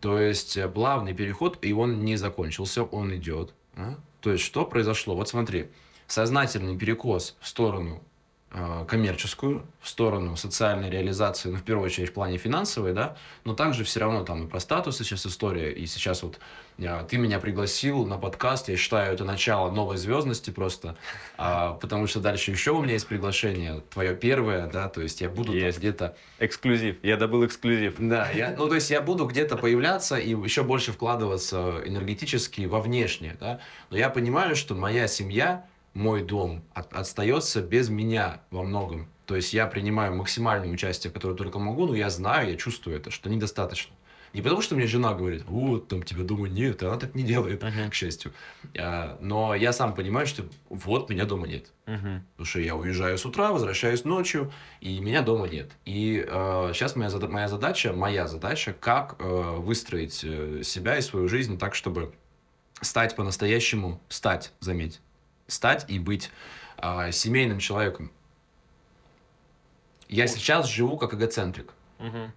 То 0.00 0.18
есть 0.18 0.56
э, 0.56 0.68
плавный 0.68 1.14
переход, 1.14 1.58
и 1.62 1.72
он 1.72 2.04
не 2.04 2.16
закончился, 2.16 2.82
он 2.82 3.14
идет. 3.14 3.54
а? 3.76 3.94
То 4.20 4.32
есть 4.32 4.44
что 4.44 4.64
произошло? 4.64 5.14
Вот 5.14 5.28
смотри, 5.28 5.68
сознательный 6.08 6.76
перекос 6.76 7.36
в 7.40 7.46
сторону 7.46 8.02
коммерческую, 8.86 9.64
в 9.80 9.88
сторону 9.88 10.36
социальной 10.36 10.90
реализации, 10.90 11.48
ну, 11.48 11.56
в 11.56 11.62
первую 11.62 11.86
очередь, 11.86 12.10
в 12.10 12.12
плане 12.12 12.36
финансовой, 12.36 12.92
да, 12.92 13.16
но 13.44 13.54
также 13.54 13.82
все 13.84 14.00
равно 14.00 14.24
там 14.24 14.44
и 14.44 14.46
про 14.46 14.60
статус 14.60 14.98
сейчас 14.98 15.26
история, 15.26 15.72
и 15.72 15.86
сейчас 15.86 16.22
вот 16.22 16.38
э, 16.78 17.04
ты 17.08 17.16
меня 17.16 17.40
пригласил 17.40 18.04
на 18.04 18.18
подкаст, 18.18 18.68
я 18.68 18.76
считаю, 18.76 19.14
это 19.14 19.24
начало 19.24 19.70
новой 19.70 19.96
звездности 19.96 20.50
просто, 20.50 20.96
а, 21.38 21.72
потому 21.74 22.06
что 22.06 22.20
дальше 22.20 22.50
еще 22.50 22.72
у 22.72 22.82
меня 22.82 22.92
есть 22.92 23.06
приглашение, 23.06 23.82
твое 23.90 24.14
первое, 24.14 24.68
да, 24.68 24.88
то 24.88 25.00
есть 25.00 25.20
я 25.22 25.30
буду 25.30 25.52
Есть. 25.52 25.78
где-то 25.78 26.14
Эксклюзив. 26.38 26.96
Я 27.02 27.16
добыл 27.16 27.46
эксклюзив. 27.46 27.94
да, 27.98 28.30
я, 28.30 28.54
ну 28.56 28.68
то 28.68 28.74
есть 28.74 28.90
я 28.90 29.00
буду 29.00 29.24
где-то 29.24 29.56
появляться 29.56 30.16
и 30.16 30.30
еще 30.30 30.62
больше 30.62 30.92
вкладываться 30.92 31.82
энергетически 31.86 32.66
во 32.66 32.80
внешнее, 32.80 33.36
да. 33.40 33.60
Но 33.90 33.96
я 33.96 34.10
понимаю, 34.10 34.56
что 34.56 34.74
моя 34.74 35.08
семья, 35.08 35.64
мой 35.94 36.22
дом 36.22 36.62
от- 36.74 36.92
остается 36.94 37.60
без 37.62 37.88
меня 37.88 38.40
во 38.50 38.62
многом. 38.62 39.08
То 39.26 39.36
есть 39.36 39.52
я 39.54 39.66
принимаю 39.66 40.14
максимальное 40.14 40.68
участие, 40.70 41.12
которое 41.12 41.34
только 41.36 41.58
могу, 41.58 41.86
но 41.86 41.94
я 41.94 42.10
знаю, 42.10 42.50
я 42.50 42.56
чувствую 42.56 42.96
это, 42.96 43.10
что 43.10 43.30
недостаточно. 43.30 43.94
Не 44.34 44.40
потому, 44.40 44.62
что 44.62 44.74
мне 44.76 44.86
жена 44.86 45.12
говорит, 45.12 45.44
вот, 45.46 45.88
там 45.88 46.02
тебя 46.02 46.24
дома 46.24 46.48
нет, 46.48 46.82
она 46.82 46.96
так 46.96 47.14
не 47.14 47.22
делает, 47.22 47.62
Мгм. 47.62 47.90
к 47.90 47.94
счастью. 47.94 48.32
А, 48.78 49.18
Но 49.20 49.54
я 49.54 49.74
сам 49.74 49.94
понимаю, 49.94 50.26
что 50.26 50.44
вот 50.70 51.10
меня 51.10 51.26
дома 51.26 51.46
нет. 51.46 51.70
Мгм. 51.84 52.24
Потому 52.32 52.46
что 52.46 52.60
я 52.60 52.74
уезжаю 52.74 53.18
с 53.18 53.26
утра, 53.26 53.52
возвращаюсь 53.52 54.04
ночью, 54.04 54.50
и 54.80 54.98
меня 55.00 55.20
дома 55.20 55.48
нет. 55.48 55.72
И 55.84 56.24
сейчас 56.72 56.96
моя, 56.96 57.10
зада- 57.10 57.28
моя 57.28 57.46
задача, 57.48 57.92
моя 57.92 58.26
задача, 58.26 58.72
как 58.72 59.16
э, 59.18 59.56
выстроить 59.58 60.24
э, 60.24 60.62
себя 60.64 60.96
и 60.96 61.02
свою 61.02 61.28
жизнь 61.28 61.58
так, 61.58 61.74
чтобы 61.74 62.14
стать 62.80 63.14
по-настоящему, 63.16 64.00
стать, 64.08 64.52
заметь, 64.60 65.00
стать 65.52 65.84
и 65.88 65.98
быть 65.98 66.30
а, 66.78 67.10
семейным 67.12 67.58
человеком. 67.58 68.10
Я 70.08 70.26
сейчас 70.26 70.66
живу 70.68 70.98
как 70.98 71.14
эгоцентрик. 71.14 71.72
Мгм. 71.98 72.32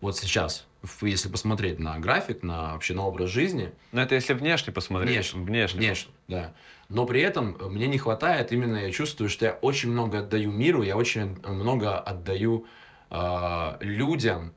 Вот 0.00 0.16
сейчас, 0.16 0.66
если 1.00 1.28
посмотреть 1.28 1.78
на 1.78 1.98
график, 1.98 2.42
на 2.42 2.72
вообще 2.72 2.94
на 2.94 3.06
образ 3.06 3.30
жизни, 3.30 3.72
Но 3.92 4.02
это 4.02 4.14
если 4.14 4.34
внешне 4.34 4.72
посмотреть. 4.72 5.14
Внешне. 5.14 5.42
Внешне. 5.42 5.80
Конечно, 5.80 6.12
да. 6.28 6.54
Но 6.88 7.06
при 7.06 7.20
этом 7.22 7.56
э, 7.58 7.68
мне 7.68 7.86
не 7.86 7.98
хватает, 7.98 8.52
именно 8.52 8.76
я 8.76 8.90
чувствую, 8.90 9.30
что 9.30 9.46
я 9.46 9.52
очень 9.52 9.90
много 9.90 10.18
отдаю 10.18 10.50
миру, 10.50 10.82
я 10.82 10.96
очень 10.96 11.40
много 11.46 11.98
отдаю 11.98 12.66
а, 13.10 13.78
людям 13.80 14.52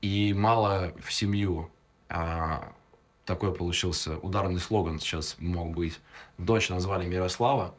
и 0.00 0.34
мало 0.34 0.92
в 1.00 1.12
семью. 1.12 1.70
А, 2.08 2.72
такой 3.32 3.54
получился 3.54 4.18
ударный 4.18 4.60
слоган 4.60 5.00
сейчас 5.00 5.36
мог 5.38 5.70
быть. 5.70 5.98
Дочь 6.36 6.68
назвали 6.68 7.06
Мирослава. 7.06 7.74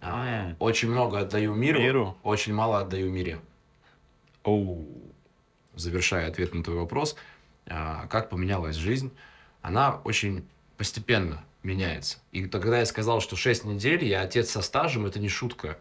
А, 0.00 0.48
М. 0.48 0.56
очень 0.58 0.90
много 0.90 1.20
отдаю 1.20 1.54
миру, 1.54 1.78
Миру. 1.80 2.16
очень 2.24 2.52
мало 2.52 2.80
отдаю 2.80 3.08
мире. 3.12 3.38
Оу. 4.42 4.84
завершая 5.76 6.28
ответ 6.28 6.52
на 6.52 6.64
твой 6.64 6.76
вопрос, 6.76 7.14
а, 7.66 8.06
как 8.08 8.28
поменялась 8.28 8.74
жизнь, 8.76 9.10
она 9.62 10.00
очень 10.04 10.44
постепенно 10.76 11.44
меняется. 11.62 12.18
И 12.32 12.44
тогда 12.46 12.80
я 12.80 12.84
сказал, 12.84 13.20
что 13.20 13.36
6 13.36 13.64
недель, 13.64 14.04
я 14.04 14.20
отец 14.22 14.50
со 14.50 14.62
стажем, 14.62 15.06
это 15.06 15.18
не 15.20 15.28
шутка. 15.28 15.78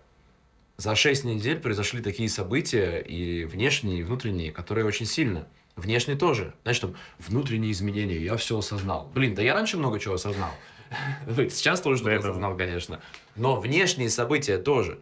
За 0.78 0.96
6 0.96 1.26
недель 1.26 1.60
произошли 1.60 2.02
такие 2.02 2.30
события, 2.30 3.00
и 3.00 3.46
внешние, 3.46 4.00
и 4.00 4.04
внутренние, 4.04 4.52
которые 4.52 4.86
очень 4.86 5.08
сильно. 5.08 5.48
Внешне 5.76 6.16
тоже. 6.16 6.54
Знаешь, 6.64 6.80
там, 6.80 6.96
внутренние 7.20 7.72
изменения, 7.72 8.18
я 8.18 8.36
все 8.38 8.58
осознал. 8.58 9.10
Блин, 9.14 9.36
да 9.36 9.42
я 9.42 9.54
раньше 9.54 9.78
много 9.78 10.00
чего 10.00 10.16
осознал. 10.16 10.52
Сейчас 11.50 11.82
тоже 11.82 11.98
что-то 11.98 12.18
осознал, 12.18 12.58
конечно. 12.58 13.02
Но 13.36 13.60
внешние 13.60 14.10
события 14.10 14.58
тоже. 14.58 15.00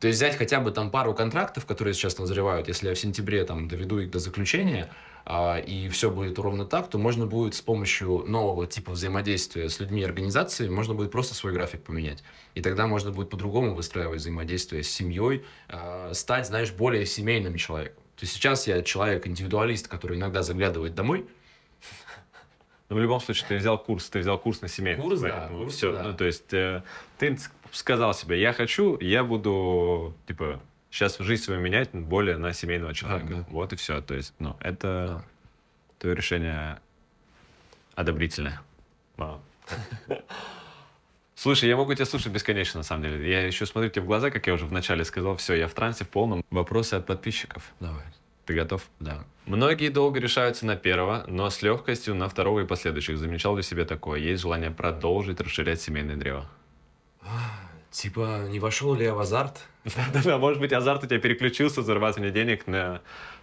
То 0.00 0.06
есть 0.06 0.18
взять 0.18 0.36
хотя 0.36 0.60
бы 0.60 0.70
там 0.70 0.90
пару 0.90 1.12
контрактов, 1.12 1.66
которые 1.66 1.92
сейчас 1.92 2.18
назревают, 2.18 2.68
если 2.68 2.88
я 2.88 2.94
в 2.94 2.98
сентябре 2.98 3.44
там 3.44 3.66
доведу 3.66 3.98
их 3.98 4.12
до 4.12 4.20
заключения, 4.20 4.88
а, 5.24 5.58
и 5.58 5.88
все 5.88 6.10
будет 6.10 6.38
ровно 6.38 6.64
так, 6.64 6.88
то 6.88 6.98
можно 6.98 7.26
будет 7.26 7.56
с 7.56 7.60
помощью 7.60 8.24
нового 8.26 8.68
типа 8.68 8.92
взаимодействия 8.92 9.68
с 9.68 9.80
людьми 9.80 10.02
и 10.02 10.04
организациями, 10.04 10.72
можно 10.72 10.94
будет 10.94 11.10
просто 11.10 11.34
свой 11.34 11.52
график 11.52 11.82
поменять. 11.82 12.22
И 12.54 12.62
тогда 12.62 12.86
можно 12.86 13.10
будет 13.10 13.28
по-другому 13.28 13.74
выстраивать 13.74 14.20
взаимодействие 14.20 14.84
с 14.84 14.88
семьей, 14.88 15.44
а, 15.68 16.12
стать, 16.14 16.46
знаешь, 16.46 16.72
более 16.72 17.04
семейным 17.04 17.56
человеком. 17.56 18.02
То 18.18 18.24
есть 18.24 18.32
сейчас 18.32 18.66
я 18.66 18.82
человек-индивидуалист, 18.82 19.86
который 19.86 20.16
иногда 20.16 20.42
заглядывает 20.42 20.94
домой, 20.96 21.24
Но 22.88 22.96
в 22.96 22.98
любом 22.98 23.20
случае, 23.20 23.46
ты 23.48 23.56
взял 23.58 23.78
курс, 23.78 24.08
ты 24.08 24.18
взял 24.18 24.38
курс 24.38 24.60
на 24.60 24.66
семейность. 24.66 25.06
Курс, 25.06 25.20
да, 25.20 25.46
курс, 25.48 25.74
всё. 25.74 25.92
да. 25.92 26.02
Ну, 26.02 26.14
то 26.14 26.24
есть, 26.24 26.52
э, 26.52 26.82
ты 27.18 27.38
сказал 27.70 28.14
себе, 28.14 28.40
я 28.40 28.52
хочу, 28.52 28.98
я 29.00 29.22
буду, 29.22 30.16
типа, 30.26 30.60
сейчас 30.90 31.18
жизнь 31.18 31.44
свою 31.44 31.60
менять 31.60 31.90
более 31.92 32.38
на 32.38 32.52
семейного 32.52 32.92
человека. 32.94 33.26
да. 33.28 33.46
Вот 33.50 33.72
и 33.72 33.76
все. 33.76 34.00
То 34.00 34.14
есть, 34.14 34.34
ну, 34.40 34.56
это 34.60 35.22
твое 35.98 36.16
решение 36.16 36.80
одобрительное. 37.94 38.60
Вау. 39.16 39.40
Слушай, 41.40 41.68
я 41.68 41.76
могу 41.76 41.94
тебя 41.94 42.04
слушать 42.04 42.32
бесконечно, 42.32 42.78
на 42.80 42.84
самом 42.84 43.04
деле. 43.04 43.30
Я 43.30 43.46
еще 43.46 43.64
смотрю 43.64 43.90
тебе 43.90 44.02
в 44.02 44.06
глаза, 44.06 44.30
как 44.32 44.48
я 44.48 44.54
уже 44.54 44.66
вначале 44.66 45.04
сказал. 45.04 45.36
Все, 45.36 45.54
я 45.54 45.68
в 45.68 45.72
трансе 45.72 46.04
в 46.04 46.08
полном. 46.08 46.44
Вопросы 46.50 46.94
от 46.94 47.06
подписчиков. 47.06 47.62
давай, 47.78 48.02
Ты 48.44 48.54
готов? 48.54 48.82
да. 48.98 49.24
Многие 49.46 49.88
долго 49.90 50.18
решаются 50.18 50.66
на 50.66 50.74
первого, 50.74 51.24
но 51.28 51.48
с 51.48 51.62
легкостью 51.62 52.16
на 52.16 52.28
второго 52.28 52.60
и 52.60 52.66
последующих. 52.66 53.18
Замечал 53.18 53.56
ли 53.56 53.62
себе 53.62 53.84
такое? 53.84 54.18
Есть 54.18 54.42
желание 54.42 54.72
продолжить 54.72 55.40
расширять 55.40 55.80
семейное 55.80 56.16
древо? 56.16 56.50
Типа, 57.92 58.46
не 58.48 58.58
вошел 58.58 58.94
ли 58.96 59.04
я 59.04 59.14
в 59.14 59.20
азарт? 59.20 59.60
Да-да-да, 59.84 60.38
может 60.38 60.58
быть, 60.60 60.72
азарт 60.72 61.04
у 61.04 61.06
тебя 61.06 61.20
переключился, 61.20 61.82
зарабатывание 61.82 62.32
денег 62.32 62.66
на 62.66 63.00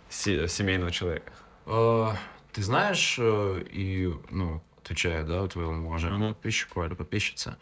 се- 0.10 0.50
семейного 0.50 0.92
человека. 0.92 1.32
Э, 1.66 2.10
Ты 2.52 2.62
знаешь, 2.62 3.16
э, 3.20 3.64
и, 3.72 4.14
ну, 4.32 4.62
отвечая, 4.84 5.24
да, 5.24 5.48
твоему 5.48 5.88
уважаемому 5.88 6.34
подписчику 6.34 6.84
или 6.84 6.94
подписчице, 6.94 7.50
а, 7.50 7.58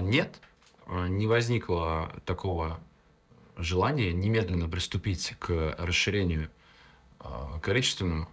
нет, 0.00 0.40
э, 0.86 1.06
не 1.08 1.26
возникло 1.26 2.12
такого 2.24 2.80
желания 3.56 4.12
немедленно 4.12 4.68
приступить 4.68 5.34
к 5.38 5.74
расширению 5.78 6.50
э, 7.20 7.24
количественному. 7.62 8.28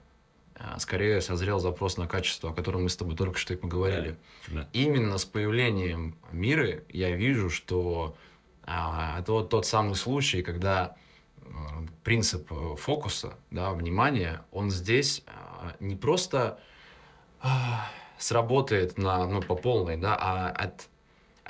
А, 0.55 0.79
Скорее 0.79 1.21
созрел 1.21 1.59
запрос 1.59 1.97
на 1.97 2.07
качество, 2.07 2.51
о 2.51 2.53
котором 2.53 2.84
мы 2.84 2.89
с 2.89 2.95
тобой 2.95 3.15
только 3.15 3.39
что 3.39 3.53
и 3.53 3.57
поговорили. 3.57 4.17
Да. 4.47 4.67
Именно 4.73 5.17
с 5.17 5.25
появлением 5.25 6.15
мира 6.32 6.82
я 6.89 7.15
вижу, 7.15 7.49
что 7.49 8.15
а, 8.63 9.19
это 9.19 9.32
вот 9.32 9.49
тот 9.49 9.65
самый 9.65 9.95
случай, 9.95 10.43
когда 10.43 10.95
э, 11.38 11.49
принцип 12.03 12.51
э, 12.51 12.75
фокуса, 12.77 13.38
да, 13.49 13.71
внимания, 13.71 14.43
он 14.51 14.69
здесь 14.69 15.23
а, 15.27 15.75
не 15.79 15.95
просто 15.95 16.59
а, 17.39 17.88
сработает 18.17 18.97
на, 18.97 19.25
ну, 19.27 19.41
по 19.41 19.55
полной, 19.55 19.97
да, 19.97 20.15
а 20.15 20.49
от, 20.49 20.89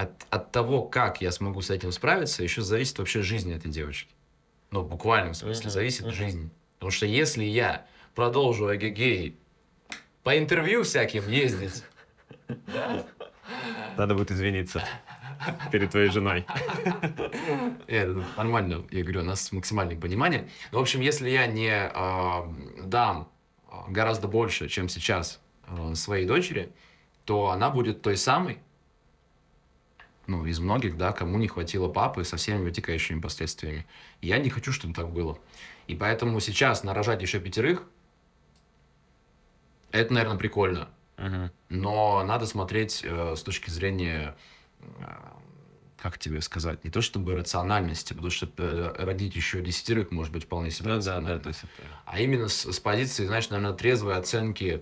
от, 0.01 0.25
от 0.29 0.51
того, 0.51 0.83
как 0.83 1.21
я 1.21 1.31
смогу 1.31 1.61
с 1.61 1.69
этим 1.69 1.91
справиться, 1.91 2.43
еще 2.43 2.61
зависит 2.61 2.97
вообще 2.99 3.21
жизнь 3.21 3.53
этой 3.53 3.69
девочки. 3.71 4.09
Ну, 4.71 4.81
в 4.81 4.89
буквальном 4.89 5.33
смысле, 5.33 5.65
Мгм, 5.65 5.71
зависит 5.71 6.01
мгм. 6.05 6.11
жизнь. 6.13 6.51
Потому 6.79 6.91
что 6.91 7.05
если 7.05 7.43
я 7.43 7.85
продолжу 8.15 8.73
эгегей 8.73 9.37
по 10.23 10.37
интервью 10.37 10.83
всяким 10.83 11.27
ездить, 11.29 11.83
Надо 13.97 14.15
будет 14.15 14.31
извиниться 14.31 14.83
перед 15.71 15.91
твоей 15.91 16.09
женой. 16.09 16.45
Это 17.87 18.23
нормально, 18.37 18.85
я 18.91 19.03
говорю, 19.03 19.21
у 19.21 19.23
нас 19.25 19.51
максимальное 19.51 19.99
понимание. 19.99 20.49
Но, 20.71 20.79
в 20.79 20.81
общем, 20.81 21.01
если 21.01 21.29
я 21.29 21.45
не 21.47 21.69
а, 21.71 22.51
дам 22.83 23.29
а, 23.69 23.85
гораздо 23.89 24.27
больше, 24.27 24.69
чем 24.69 24.89
сейчас 24.89 25.39
а, 25.67 25.93
своей 25.95 26.25
дочери, 26.25 26.71
то 27.25 27.49
она 27.49 27.69
будет 27.69 28.01
той 28.01 28.17
самой, 28.17 28.59
ну, 30.31 30.45
из 30.45 30.59
многих, 30.59 30.97
да, 30.97 31.11
кому 31.11 31.37
не 31.37 31.47
хватило 31.47 31.89
папы 31.89 32.23
со 32.23 32.37
всеми 32.37 32.63
вытекающими 32.63 33.19
последствиями. 33.19 33.85
Я 34.21 34.37
не 34.39 34.49
хочу, 34.49 34.71
чтобы 34.71 34.93
так 34.93 35.09
было. 35.09 35.37
И 35.87 35.95
поэтому 35.95 36.39
сейчас 36.39 36.83
нарожать 36.83 37.21
еще 37.21 37.39
пятерых, 37.39 37.83
это, 39.91 40.13
наверное, 40.13 40.37
прикольно. 40.37 40.87
Мгм. 41.17 41.51
Но 41.69 42.23
надо 42.23 42.45
смотреть 42.45 43.01
э, 43.03 43.35
с 43.35 43.43
точки 43.43 43.69
зрения, 43.69 44.35
э, 44.79 45.03
как 45.97 46.17
тебе 46.17 46.41
сказать, 46.41 46.83
не 46.85 46.89
то 46.89 47.01
чтобы 47.01 47.35
рациональности, 47.35 48.13
потому 48.13 48.31
что 48.31 48.47
э, 48.57 48.93
родить 49.03 49.35
еще 49.35 49.61
десятерых 49.61 50.11
может 50.11 50.31
быть 50.31 50.45
вполне 50.45 50.71
себе 50.71 50.97
Да, 50.97 51.19
да, 51.19 51.37
да, 51.37 51.49
есть 51.49 51.63
это- 51.63 51.87
А 52.05 52.19
именно 52.21 52.47
с, 52.47 52.71
с 52.71 52.79
позиции, 52.79 53.25
знаешь, 53.25 53.49
наверное, 53.49 53.75
трезвой 53.75 54.15
оценки 54.15 54.81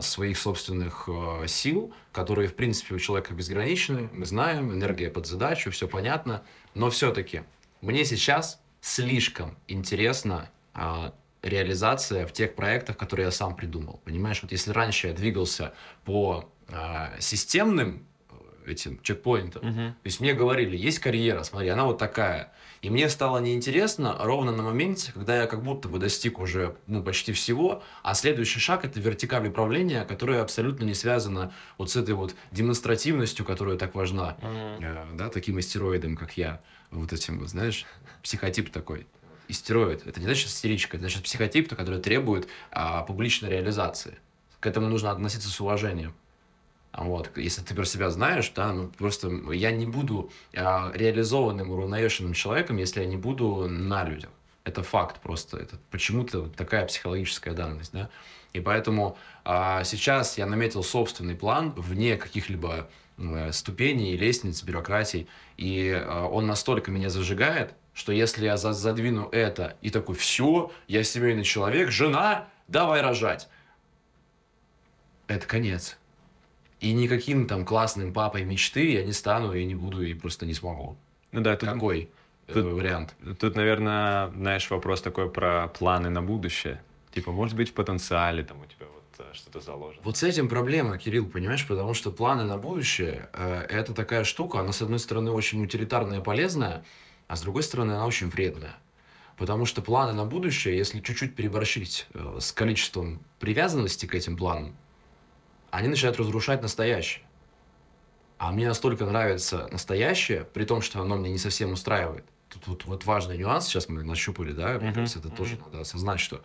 своих 0.00 0.38
собственных 0.38 1.08
э, 1.08 1.46
сил, 1.48 1.92
которые, 2.12 2.48
в 2.48 2.54
принципе, 2.54 2.94
у 2.94 2.98
человека 3.00 3.34
безграничны. 3.34 4.08
Мы 4.12 4.24
знаем, 4.24 4.72
энергия 4.72 5.10
под 5.10 5.26
задачу, 5.26 5.72
все 5.72 5.88
понятно. 5.88 6.44
Но 6.74 6.88
все-таки 6.90 7.42
мне 7.80 8.04
сейчас 8.04 8.60
слишком 8.80 9.56
интересна 9.66 10.50
а, 10.72 11.14
реализация 11.42 12.26
в 12.26 12.32
тех 12.32 12.54
проектах, 12.54 12.96
которые 12.96 13.26
я 13.26 13.30
сам 13.32 13.56
придумал. 13.56 14.00
Понимаешь, 14.04 14.40
вот 14.42 14.52
если 14.52 14.70
раньше 14.70 15.08
я 15.08 15.12
двигался 15.12 15.74
по 16.04 16.48
а, 16.68 17.12
системным 17.18 18.06
э, 18.30 18.70
этим 18.70 19.00
чекпоинтом. 19.02 19.68
Угу. 19.68 19.74
То 19.74 20.04
есть 20.04 20.20
мне 20.20 20.34
говорили, 20.34 20.76
есть 20.76 21.00
карьера, 21.00 21.42
смотри, 21.42 21.68
она 21.68 21.84
вот 21.84 21.98
такая. 21.98 22.52
И 22.86 22.90
мне 22.90 23.08
стало 23.08 23.38
неинтересно 23.38 24.14
ровно 24.20 24.52
на 24.52 24.62
моменте, 24.62 25.10
когда 25.12 25.40
я 25.40 25.48
как 25.48 25.64
будто 25.64 25.88
бы 25.88 25.98
достиг 25.98 26.38
уже 26.38 26.76
ну, 26.86 27.02
почти 27.02 27.32
всего, 27.32 27.82
а 28.04 28.14
следующий 28.14 28.60
шаг 28.60 28.84
это 28.84 29.00
вертикаль 29.00 29.48
управления, 29.48 30.04
которая 30.04 30.40
абсолютно 30.40 30.84
не 30.84 30.94
связана 30.94 31.52
вот 31.78 31.90
с 31.90 31.96
этой 31.96 32.14
вот 32.14 32.36
демонстративностью, 32.52 33.44
которая 33.44 33.76
так 33.76 33.96
важна, 33.96 34.36
mm 34.40 35.16
да, 35.16 35.30
таким 35.30 35.56
астероидом, 35.56 36.16
как 36.16 36.36
я, 36.36 36.60
вот 36.92 37.12
этим, 37.12 37.40
вот, 37.40 37.48
знаешь, 37.48 37.86
психотип 38.22 38.70
такой. 38.70 39.08
Истероид. 39.48 40.06
Это 40.06 40.20
не 40.20 40.26
значит 40.26 40.46
истеричка, 40.46 40.96
это 40.96 41.08
значит 41.08 41.24
психотип, 41.24 41.74
который 41.74 42.00
требует 42.00 42.46
а, 42.70 43.02
публичной 43.02 43.50
реализации. 43.50 44.16
К 44.60 44.66
этому 44.66 44.88
нужно 44.88 45.10
относиться 45.10 45.48
с 45.48 45.60
уважением. 45.60 46.14
Вот. 46.96 47.30
Если 47.36 47.60
ты 47.62 47.74
про 47.74 47.84
себя 47.84 48.10
знаешь, 48.10 48.50
да, 48.54 48.72
ну, 48.72 48.88
просто 48.88 49.28
я 49.52 49.70
не 49.70 49.86
буду 49.86 50.30
а, 50.54 50.90
реализованным, 50.94 51.70
уравновешенным 51.70 52.32
человеком, 52.32 52.78
если 52.78 53.00
я 53.00 53.06
не 53.06 53.18
буду 53.18 53.68
на 53.68 54.04
людях. 54.04 54.30
Это 54.64 54.82
факт 54.82 55.20
просто. 55.20 55.58
Это 55.58 55.76
почему-то 55.90 56.48
такая 56.48 56.86
психологическая 56.86 57.54
данность, 57.54 57.92
да. 57.92 58.08
И 58.52 58.60
поэтому 58.60 59.18
а, 59.44 59.84
сейчас 59.84 60.38
я 60.38 60.46
наметил 60.46 60.82
собственный 60.82 61.34
план 61.34 61.72
вне 61.76 62.16
каких-либо 62.16 62.88
а, 63.18 63.52
ступеней, 63.52 64.16
лестниц, 64.16 64.62
бюрократий. 64.62 65.28
И 65.58 65.92
а, 65.94 66.26
он 66.26 66.46
настолько 66.46 66.90
меня 66.90 67.10
зажигает, 67.10 67.74
что 67.92 68.12
если 68.12 68.46
я 68.46 68.56
за 68.56 68.72
задвину 68.72 69.28
это 69.30 69.76
и 69.82 69.90
такой, 69.90 70.14
все, 70.14 70.72
я 70.88 71.04
семейный 71.04 71.44
человек, 71.44 71.90
жена, 71.90 72.48
давай 72.68 73.02
рожать. 73.02 73.48
Это 75.28 75.46
конец. 75.46 75.98
И 76.80 76.92
никаким 76.92 77.46
там 77.46 77.64
классным 77.64 78.12
папой 78.12 78.44
мечты 78.44 78.92
я 78.92 79.04
не 79.04 79.12
стану 79.12 79.54
и 79.54 79.64
не 79.64 79.74
буду, 79.74 80.02
и 80.02 80.14
просто 80.14 80.44
не 80.44 80.54
смогу. 80.54 80.96
Ну 81.32 81.40
да, 81.40 81.56
тут, 81.56 81.70
Какой 81.70 82.10
э, 82.48 82.52
тут, 82.52 82.64
вариант? 82.66 83.14
Тут, 83.38 83.56
наверное, 83.56 84.28
знаешь, 84.30 84.68
вопрос 84.70 85.00
такой 85.00 85.30
про 85.30 85.68
планы 85.68 86.10
на 86.10 86.22
будущее. 86.22 86.82
Типа, 87.14 87.32
может 87.32 87.56
быть, 87.56 87.70
в 87.70 87.72
потенциале 87.72 88.44
там 88.44 88.60
у 88.60 88.66
тебя 88.66 88.86
вот 88.92 89.26
э, 89.26 89.34
что-то 89.34 89.60
заложено. 89.60 90.02
Вот 90.04 90.18
с 90.18 90.22
этим 90.22 90.48
проблема, 90.48 90.98
Кирилл, 90.98 91.26
понимаешь, 91.26 91.66
потому 91.66 91.94
что 91.94 92.10
планы 92.10 92.44
на 92.44 92.58
будущее 92.58 93.30
э, 93.32 93.66
это 93.70 93.94
такая 93.94 94.24
штука, 94.24 94.60
она, 94.60 94.72
с 94.72 94.82
одной 94.82 94.98
стороны, 94.98 95.30
очень 95.30 95.64
утилитарная 95.64 96.20
и 96.20 96.22
полезная, 96.22 96.84
а 97.26 97.36
с 97.36 97.40
другой 97.40 97.62
стороны, 97.62 97.92
она 97.92 98.06
очень 98.06 98.28
вредная. 98.28 98.76
Потому 99.38 99.66
что 99.66 99.82
планы 99.82 100.12
на 100.12 100.24
будущее, 100.24 100.76
если 100.76 101.00
чуть-чуть 101.00 101.34
переборщить 101.34 102.06
э, 102.12 102.38
с 102.38 102.52
количеством 102.52 103.20
привязанности 103.38 104.04
к 104.04 104.14
этим 104.14 104.36
планам, 104.36 104.76
они 105.70 105.88
начинают 105.88 106.18
разрушать 106.18 106.62
настоящее. 106.62 107.24
А 108.38 108.52
мне 108.52 108.68
настолько 108.68 109.06
нравится 109.06 109.68
настоящее, 109.72 110.44
при 110.44 110.64
том, 110.64 110.82
что 110.82 111.00
оно 111.00 111.16
мне 111.16 111.30
не 111.30 111.38
совсем 111.38 111.72
устраивает. 111.72 112.24
Тут 112.48 112.66
вот, 112.66 112.84
вот 112.84 113.04
важный 113.04 113.38
нюанс, 113.38 113.66
сейчас 113.66 113.88
мы 113.88 114.02
нащупали, 114.02 114.52
да, 114.52 114.78
мне 114.78 114.92
кажется, 114.92 115.18
это 115.18 115.30
тоже 115.30 115.58
надо 115.64 115.80
осознать, 115.80 116.20
что 116.20 116.42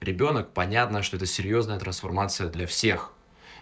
ребенок, 0.00 0.52
понятно, 0.52 1.02
что 1.02 1.16
это 1.16 1.26
серьезная 1.26 1.78
трансформация 1.78 2.48
для 2.48 2.66
всех. 2.66 3.12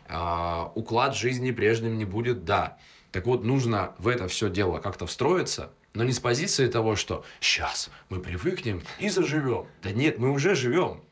А, 0.09 0.73
уклад 0.75 1.17
жизни 1.17 1.51
прежним 1.51 1.99
не 1.99 2.05
будет, 2.05 2.45
да. 2.45 2.79
Так 3.11 3.27
вот, 3.27 3.45
нужно 3.45 3.95
в 3.99 4.09
это 4.09 4.29
все 4.29 4.49
дело 4.49 4.79
как-то 4.79 5.07
встроиться, 5.07 5.71
но 5.95 6.05
не 6.05 6.13
с 6.13 6.21
позиции 6.21 6.69
того, 6.69 6.97
что 6.97 7.25
сейчас 7.41 7.91
мы 8.09 8.21
привыкнем 8.21 8.83
и 8.99 9.09
заживем. 9.09 9.67
Да 9.83 9.91
нет, 9.91 10.19
мы 10.19 10.31
уже 10.31 10.55
живем. 10.55 11.03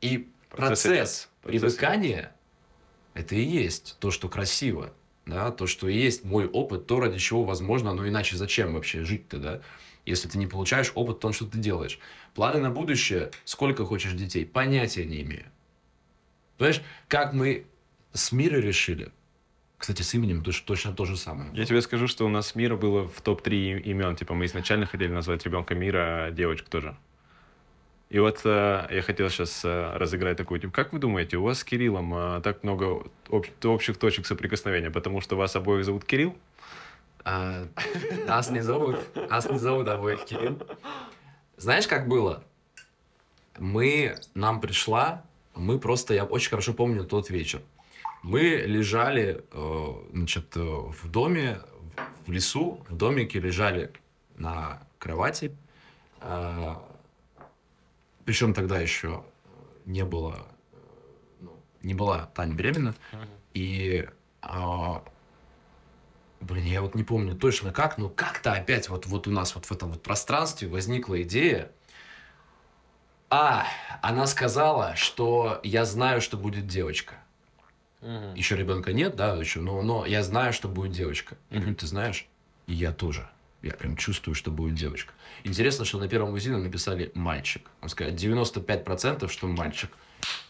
И 0.00 0.30
процесс, 0.50 1.28
процесс 1.42 1.62
привыкания 1.62 2.35
это 3.16 3.34
и 3.34 3.40
есть 3.40 3.96
то, 3.98 4.10
что 4.10 4.28
красиво, 4.28 4.92
да, 5.24 5.50
то, 5.50 5.66
что 5.66 5.88
и 5.88 5.96
есть 5.96 6.24
мой 6.24 6.46
опыт, 6.46 6.86
то, 6.86 7.00
ради 7.00 7.18
чего, 7.18 7.44
возможно, 7.44 7.94
но 7.94 8.06
иначе 8.06 8.36
зачем 8.36 8.74
вообще 8.74 9.04
жить-то, 9.04 9.38
да, 9.38 9.62
если 10.04 10.28
ты 10.28 10.38
не 10.38 10.46
получаешь 10.46 10.92
опыт 10.94 11.16
в 11.16 11.20
том, 11.20 11.32
что 11.32 11.46
ты 11.46 11.58
делаешь. 11.58 11.98
Планы 12.34 12.60
на 12.60 12.70
будущее, 12.70 13.30
сколько 13.44 13.86
хочешь 13.86 14.12
детей, 14.12 14.44
понятия 14.44 15.06
не 15.06 15.22
имею. 15.22 15.46
Понимаешь, 16.58 16.82
как 17.08 17.32
мы 17.32 17.66
с 18.12 18.32
мира 18.32 18.56
решили, 18.56 19.10
кстати, 19.78 20.02
с 20.02 20.14
именем 20.14 20.42
точно, 20.42 20.92
то 20.94 21.04
же 21.04 21.16
самое. 21.16 21.50
Я 21.54 21.64
тебе 21.64 21.82
скажу, 21.82 22.06
что 22.06 22.24
у 22.24 22.28
нас 22.28 22.54
Мира 22.54 22.76
было 22.76 23.06
в 23.06 23.20
топ-3 23.20 23.80
имен. 23.82 24.16
Типа 24.16 24.32
мы 24.32 24.46
изначально 24.46 24.86
хотели 24.86 25.12
назвать 25.12 25.44
ребенка 25.44 25.74
Мира, 25.74 26.26
а 26.26 26.30
девочку 26.30 26.70
тоже. 26.70 26.96
И 28.08 28.20
вот 28.20 28.40
э, 28.44 28.86
я 28.90 29.02
хотел 29.02 29.28
сейчас 29.30 29.64
э, 29.64 29.96
разыграть 29.96 30.36
такую 30.36 30.60
тему. 30.60 30.72
Как 30.72 30.92
вы 30.92 31.00
думаете, 31.00 31.38
у 31.38 31.42
вас 31.42 31.58
с 31.58 31.64
Кириллом 31.64 32.14
э, 32.14 32.40
так 32.42 32.62
много 32.62 33.02
об, 33.28 33.44
общих 33.64 33.96
точек 33.98 34.26
соприкосновения, 34.26 34.90
потому 34.90 35.20
что 35.20 35.36
вас 35.36 35.56
обоих 35.56 35.84
зовут 35.84 36.04
Кирилл? 36.04 36.36
А, 37.24 37.66
нас 38.28 38.50
не 38.50 38.60
зовут, 38.60 39.00
нас 39.28 39.50
не 39.50 39.58
зовут 39.58 39.88
обоих 39.88 40.24
Кирилл. 40.24 40.62
Знаешь, 41.56 41.88
как 41.88 42.06
было? 42.06 42.44
Мы, 43.58 44.14
нам 44.34 44.60
пришла, 44.60 45.24
мы 45.56 45.80
просто, 45.80 46.14
я 46.14 46.24
очень 46.24 46.50
хорошо 46.50 46.74
помню 46.74 47.04
тот 47.04 47.30
вечер. 47.30 47.60
Мы 48.22 48.64
лежали, 48.66 49.44
э, 49.50 49.92
значит, 50.12 50.56
э, 50.56 50.60
в 50.60 51.10
доме, 51.10 51.60
в 52.26 52.30
лесу, 52.30 52.84
в 52.88 52.96
домике 52.96 53.40
лежали 53.40 53.90
на 54.36 54.80
кровати, 54.98 55.56
э, 56.20 56.74
причем 58.26 58.52
тогда 58.52 58.78
еще 58.80 59.24
не 59.86 60.04
было, 60.04 60.46
ну, 61.40 61.56
не 61.82 61.94
была 61.94 62.26
Таня 62.34 62.54
беременна. 62.54 62.94
И, 63.54 64.06
а, 64.42 65.02
блин, 66.40 66.64
я 66.64 66.82
вот 66.82 66.96
не 66.96 67.04
помню 67.04 67.36
точно 67.36 67.72
как, 67.72 67.98
но 67.98 68.08
как-то 68.08 68.52
опять 68.52 68.88
вот, 68.88 69.06
вот 69.06 69.28
у 69.28 69.30
нас 69.30 69.54
вот 69.54 69.66
в 69.66 69.72
этом 69.72 69.92
вот 69.92 70.02
пространстве 70.02 70.68
возникла 70.68 71.22
идея. 71.22 71.70
А, 73.30 73.64
она 74.02 74.26
сказала, 74.26 74.96
что 74.96 75.60
я 75.62 75.84
знаю, 75.84 76.20
что 76.20 76.36
будет 76.36 76.66
девочка. 76.66 77.14
Угу. 78.02 78.34
Еще 78.34 78.56
ребенка 78.56 78.92
нет, 78.92 79.14
да, 79.14 79.36
еще, 79.36 79.60
но, 79.60 79.82
но 79.82 80.04
я 80.04 80.24
знаю, 80.24 80.52
что 80.52 80.66
будет 80.68 80.90
девочка. 80.90 81.36
Угу. 81.52 81.76
Ты 81.76 81.86
знаешь? 81.86 82.26
И 82.66 82.74
я 82.74 82.92
тоже. 82.92 83.30
Я 83.66 83.72
прям 83.72 83.96
чувствую, 83.96 84.36
что 84.36 84.52
будет 84.52 84.74
девочка. 84.74 85.12
Интересно, 85.42 85.84
что 85.84 85.98
на 85.98 86.06
первом 86.06 86.32
УЗИ 86.34 86.50
написали 86.50 87.10
мальчик. 87.14 87.68
Он 87.82 87.88
сказал 87.88 88.14
95% 88.14 89.28
что 89.28 89.48
мальчик. 89.48 89.90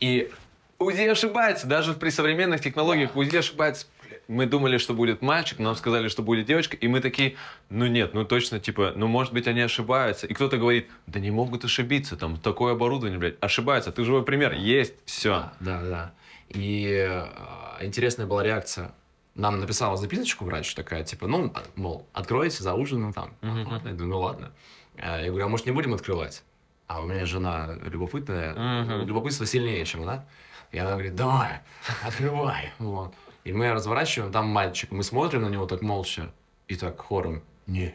И 0.01 0.31
УЗИ 0.79 1.09
ошибается. 1.09 1.67
Даже 1.67 1.95
при 1.95 2.11
современных 2.11 2.61
технологиях 2.61 3.12
да. 3.14 3.21
УЗИ 3.21 3.37
ошибается. 3.39 3.87
Мы 4.29 4.45
думали, 4.45 4.77
что 4.77 4.93
будет 4.93 5.23
мальчик, 5.23 5.59
нам 5.61 5.75
сказали, 5.77 6.09
что 6.09 6.23
будет 6.23 6.47
девочка, 6.47 6.77
и 6.77 6.89
мы 6.89 7.01
такие, 7.01 7.37
ну 7.71 7.87
нет, 7.87 8.12
ну 8.12 8.25
точно, 8.25 8.59
типа, 8.59 8.93
ну 8.97 9.07
может 9.07 9.33
быть 9.33 9.47
они 9.47 9.61
ошибаются. 9.61 10.27
И 10.27 10.35
кто-то 10.35 10.59
говорит, 10.59 10.91
да 11.07 11.21
не 11.21 11.31
могут 11.31 11.64
ошибиться, 11.64 12.17
там 12.17 12.37
такое 12.37 12.73
оборудование, 12.73 13.19
блядь, 13.19 13.37
ошибаются. 13.41 13.93
Ты 13.93 14.05
живой 14.05 14.25
пример, 14.25 14.53
есть, 14.53 14.95
все. 15.07 15.53
Да, 15.61 15.81
да, 15.81 15.89
да. 15.89 16.14
И 16.49 16.87
э, 16.87 17.85
интересная 17.85 18.27
была 18.27 18.43
реакция 18.43 18.93
нам 19.37 19.61
написала 19.61 19.97
записочку 19.97 20.45
врач 20.45 20.74
такая, 20.74 21.05
типа, 21.05 21.26
ну, 21.26 21.53
мол, 21.76 22.09
откройте 22.12 22.62
за 22.62 22.74
ужином 22.74 23.12
там. 23.12 23.34
Uh-huh. 23.43 23.80
Я 23.84 23.93
думаю, 23.93 24.09
ну 24.09 24.20
ладно. 24.20 24.53
А 24.99 25.20
я 25.20 25.28
говорю, 25.28 25.47
а 25.47 25.49
может 25.49 25.66
не 25.66 25.72
будем 25.72 25.95
открывать? 25.95 26.43
А 26.87 27.01
у 27.01 27.07
меня 27.07 27.26
жена 27.26 27.76
любопытная, 27.84 28.55
uh-huh. 28.55 29.05
любопытство 29.05 29.47
сильнее, 29.47 29.84
чем 29.84 30.03
она. 30.03 30.24
И 30.72 30.78
она 30.78 30.93
говорит, 30.93 31.14
давай, 31.14 31.61
открывай. 32.03 32.72
Вот. 32.78 33.14
И 33.45 33.53
мы 33.53 33.72
разворачиваем, 33.72 34.32
там 34.32 34.49
мальчик, 34.49 34.91
мы 34.91 35.03
смотрим 35.03 35.43
на 35.43 35.49
него 35.49 35.66
так 35.66 35.82
молча, 35.82 36.32
и 36.66 36.74
так 36.74 37.01
хором, 37.01 37.43
не, 37.66 37.95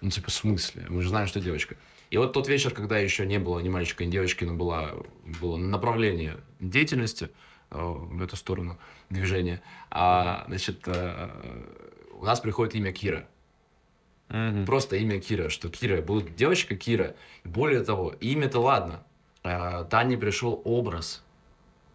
ну 0.00 0.10
типа 0.10 0.30
в 0.30 0.34
смысле, 0.34 0.86
мы 0.88 1.02
же 1.02 1.08
знаем, 1.08 1.26
что 1.26 1.40
девочка. 1.40 1.76
И 2.10 2.18
вот 2.18 2.32
тот 2.32 2.46
вечер, 2.48 2.70
когда 2.70 2.98
еще 2.98 3.26
не 3.26 3.38
было 3.38 3.58
ни 3.58 3.68
мальчика, 3.68 4.04
ни 4.04 4.10
девочки, 4.10 4.44
но 4.44 4.54
было, 4.54 5.04
было 5.40 5.56
направление 5.56 6.36
деятельности, 6.60 7.30
в 7.70 8.22
эту 8.22 8.36
сторону 8.36 8.78
движения. 9.10 9.62
А, 9.90 10.44
значит, 10.48 10.82
э, 10.86 11.30
у 12.12 12.24
нас 12.24 12.40
приходит 12.40 12.74
имя 12.74 12.92
Кира. 12.92 13.26
Mm-hmm. 14.28 14.66
Просто 14.66 14.96
имя 14.96 15.20
Кира, 15.20 15.48
что 15.48 15.68
Кира, 15.68 16.02
будет 16.02 16.34
девочка 16.36 16.76
Кира. 16.76 17.14
Более 17.44 17.82
того, 17.82 18.14
имя-то 18.20 18.60
ладно. 18.60 19.02
А, 19.42 19.84
Тане 19.84 20.16
пришел 20.16 20.60
образ. 20.64 21.22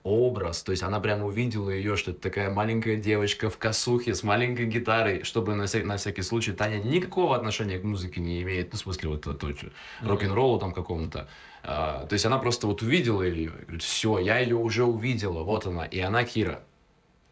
Образ. 0.03 0.63
То 0.63 0.71
есть 0.71 0.81
она 0.83 0.99
прямо 0.99 1.25
увидела 1.25 1.69
ее, 1.69 1.95
что 1.95 2.11
это 2.11 2.21
такая 2.21 2.49
маленькая 2.49 2.95
девочка 2.95 3.49
в 3.49 3.57
косухе 3.57 4.15
с 4.15 4.23
маленькой 4.23 4.65
гитарой, 4.65 5.23
чтобы 5.23 5.53
на, 5.53 5.63
вся- 5.65 5.83
на 5.83 5.97
всякий 5.97 6.23
случай 6.23 6.53
Таня 6.53 6.81
никакого 6.81 7.35
отношения 7.35 7.77
к 7.77 7.83
музыке 7.83 8.19
не 8.19 8.41
имеет. 8.41 8.71
Ну, 8.71 8.77
в 8.77 8.81
смысле, 8.81 9.09
вот, 9.09 9.25
вот, 9.27 9.43
вот 9.43 9.57
рок-н-роллу 10.01 10.57
там 10.59 10.73
какому-то. 10.73 11.29
А, 11.63 12.07
то 12.07 12.13
есть 12.13 12.25
она 12.25 12.39
просто 12.39 12.65
вот 12.65 12.81
увидела 12.81 13.21
ее, 13.21 13.43
и 13.43 13.47
говорит, 13.47 13.83
все, 13.83 14.17
я 14.17 14.39
ее 14.39 14.55
уже 14.55 14.83
увидела, 14.83 15.43
вот 15.43 15.67
она, 15.67 15.85
и 15.85 15.99
она 15.99 16.23
Кира. 16.23 16.63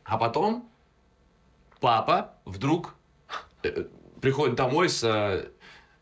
А 0.04 0.18
потом 0.18 0.70
папа 1.80 2.34
вдруг 2.46 2.94
э, 3.64 3.86
приходит 4.22 4.56
домой 4.56 4.90
с 4.90 5.04
э, 5.04 5.50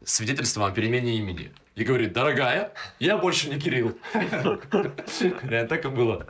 свидетельством 0.04 0.66
о 0.66 0.72
перемене 0.72 1.18
имени. 1.18 1.54
И 1.78 1.84
говорит, 1.84 2.12
дорогая, 2.12 2.74
я 3.00 3.18
больше 3.18 3.50
не 3.50 3.60
Кирилл. 3.60 3.96
Так 5.70 5.86
и 5.86 5.88
было. 5.90 6.26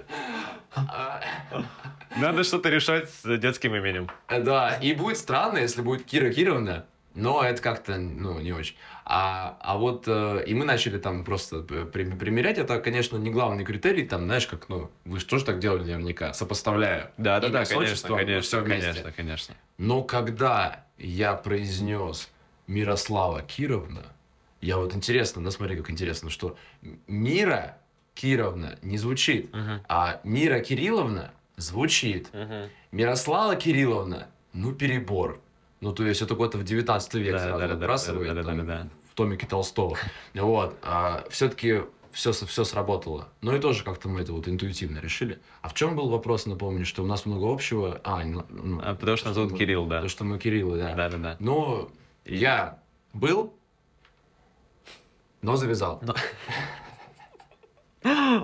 Надо 2.18 2.43
что-то 2.43 2.70
решать 2.70 3.10
с 3.10 3.38
детским 3.38 3.74
именем. 3.74 4.10
Да, 4.28 4.76
и 4.76 4.93
будет 4.93 5.18
странно, 5.18 5.60
если 5.60 5.82
будет 5.82 6.04
Кира 6.04 6.32
Кировна, 6.32 6.86
но 7.16 7.41
это 7.43 7.62
как-то, 7.62 7.95
ну, 7.98 8.39
не 8.41 8.52
очень. 8.52 8.76
А, 9.06 9.58
а 9.62 9.78
вот, 9.78 10.04
э, 10.08 10.43
и 10.45 10.54
мы 10.54 10.66
начали 10.66 10.98
там 10.98 11.24
просто 11.24 11.66
э, 11.70 11.86
при- 11.86 12.12
примерять, 12.12 12.58
это, 12.58 12.80
конечно, 12.82 13.16
не 13.16 13.30
главный 13.30 13.64
критерий, 13.64 14.06
там, 14.06 14.26
знаешь, 14.26 14.48
как, 14.48 14.68
ну, 14.68 14.91
вы 15.06 15.20
же 15.20 15.26
тоже 15.26 15.45
так 15.45 15.60
делали 15.60 15.84
наверняка, 15.84 16.34
сопоставляя. 16.34 17.12
Да, 17.18 17.39
да, 17.39 17.48
да, 17.50 17.66
конечно, 17.66 18.18
конечно, 18.18 18.60
вместе. 18.60 18.88
конечно, 18.91 19.12
конечно. 19.14 19.56
Но 19.78 20.04
когда 20.04 20.84
я 20.98 21.34
произнес 21.34 22.30
Мирослава 22.68 23.41
Кировна, 23.43 24.04
я 24.68 24.78
вот 24.78 24.93
интересно, 24.93 25.41
да, 25.41 25.49
смотри, 25.49 25.78
как 25.78 25.89
интересно, 25.89 26.30
что 26.30 26.57
Мира 27.07 27.78
Кировна 28.13 28.78
не 28.82 28.97
звучит, 28.97 29.49
а 29.88 30.20
Мира 30.26 30.59
Кирилловна 30.59 31.32
звучит. 31.55 32.30
Мирослава 32.91 33.55
Кирилловна, 33.55 34.28
ну 34.51 34.74
перебор. 34.74 35.39
Ну, 35.80 35.93
то 35.93 36.05
есть 36.05 36.22
это 36.22 36.36
куда-то 36.36 36.57
в 36.57 36.65
19 36.65 37.13
век 37.13 37.34
Да, 37.34 37.39
сразу 37.39 37.59
да, 37.59 37.68
да, 37.68 37.74
выбрасывает, 37.76 38.28
да, 38.28 38.34
да, 38.34 38.41
да, 38.41 38.47
там, 38.47 38.57
да, 38.57 38.63
да. 38.65 38.89
в 39.09 39.15
томике 39.15 39.47
Толстого. 39.47 39.97
Вот. 40.34 40.76
А 40.82 41.24
все-таки 41.30 41.84
все, 42.11 42.32
все 42.34 42.63
сработало. 42.63 43.30
Ну 43.41 43.55
и 43.55 43.59
тоже 43.59 43.84
как-то 43.84 44.09
мы 44.09 44.22
это 44.22 44.34
вот 44.34 44.47
интуитивно 44.49 44.99
решили. 44.99 45.39
А 45.61 45.70
в 45.70 45.76
чем 45.76 45.95
был 45.95 46.09
вопрос, 46.09 46.45
напомню, 46.45 46.86
что 46.86 47.03
у 47.03 47.05
нас 47.05 47.26
много 47.26 47.53
общего? 47.53 48.01
А, 48.03 48.24
ну, 48.26 48.43
ну, 48.49 48.82
А, 48.84 48.95
потому 48.95 49.15
что 49.18 49.28
нас 49.28 49.36
зовут 49.36 49.57
Кирилл, 49.57 49.86
да. 49.86 49.97
Потому 49.97 50.09
что 50.09 50.24
мы 50.24 50.39
Кириллы, 50.39 50.78
да. 50.78 50.95
Да, 50.95 51.09
да, 51.09 51.18
да. 51.18 51.38
Но 51.39 51.89
я 52.26 52.80
был, 53.13 53.53
но 55.42 55.56
завязал. 55.56 56.02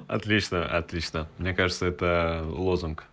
Отлично, 0.07 0.65
отлично. 0.65 1.29
Мне 1.37 1.53
кажется, 1.53 1.85
это 1.85 2.43
лозунг. 2.45 3.05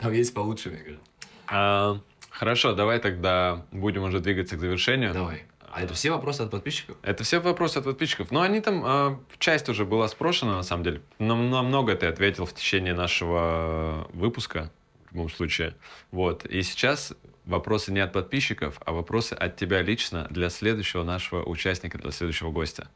Там 0.00 0.12
есть 0.12 0.32
получше, 0.32 0.70
мне 0.70 0.78
кажется. 0.78 1.04
А, 1.48 2.00
хорошо, 2.30 2.74
давай 2.74 2.98
тогда 2.98 3.66
будем 3.72 4.04
уже 4.04 4.20
двигаться 4.20 4.56
к 4.56 4.60
завершению. 4.60 5.12
Давай. 5.12 5.44
А 5.70 5.82
это 5.82 5.92
все 5.92 6.10
вопросы 6.10 6.40
от 6.40 6.50
подписчиков? 6.50 6.96
Это 7.02 7.22
все 7.22 7.38
вопросы 7.38 7.78
от 7.78 7.84
подписчиков. 7.84 8.30
Но 8.30 8.40
они 8.40 8.60
там, 8.60 8.82
а, 8.84 9.20
часть 9.38 9.68
уже 9.68 9.84
была 9.84 10.08
спрошена, 10.08 10.56
на 10.56 10.62
самом 10.62 10.84
деле. 10.84 11.02
На, 11.18 11.34
на 11.34 11.62
много 11.62 11.94
ты 11.94 12.06
ответил 12.06 12.46
в 12.46 12.54
течение 12.54 12.94
нашего 12.94 14.08
выпуска, 14.14 14.72
в 15.10 15.14
любом 15.14 15.28
случае. 15.28 15.74
Вот. 16.12 16.46
И 16.46 16.62
сейчас 16.62 17.12
вопросы 17.46 17.92
не 17.92 18.00
от 18.00 18.12
подписчиков, 18.12 18.80
а 18.84 18.92
вопросы 18.92 19.32
от 19.32 19.56
тебя 19.56 19.80
лично 19.80 20.26
для 20.30 20.50
следующего 20.50 21.04
нашего 21.04 21.42
участника, 21.42 21.96
для 21.96 22.10
следующего 22.10 22.50
гостя. 22.50 22.88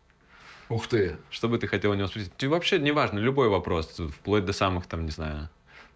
Ух 0.68 0.86
ты. 0.86 1.16
Что 1.30 1.48
бы 1.48 1.58
ты 1.58 1.66
хотел 1.66 1.92
у 1.92 1.94
него 1.94 2.06
спросить? 2.08 2.32
Ты 2.36 2.48
вообще, 2.48 2.78
неважно, 2.78 3.18
любой 3.18 3.48
вопрос, 3.48 3.98
вплоть 3.98 4.44
до 4.44 4.52
самых, 4.52 4.86
там, 4.86 5.04
не 5.04 5.10
знаю, 5.10 5.48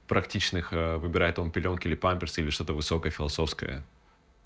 практичных, 0.08 0.72
э, 0.72 0.96
выбирает 0.96 1.38
он 1.38 1.50
пеленки 1.50 1.86
или 1.86 1.94
памперсы, 1.94 2.40
или 2.40 2.50
что-то 2.50 2.72
высокое, 2.72 3.12
философское. 3.12 3.84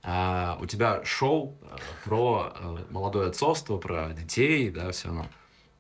А, 0.03 0.59
у 0.61 0.67
тебя 0.67 1.05
шоу 1.05 1.57
э, 1.63 1.77
про 2.05 2.53
э, 2.55 2.77
молодое 2.91 3.29
отцовство, 3.29 3.79
про 3.79 4.13
детей, 4.13 4.71
да, 4.71 4.91
все 4.91 5.09
равно. 5.09 5.27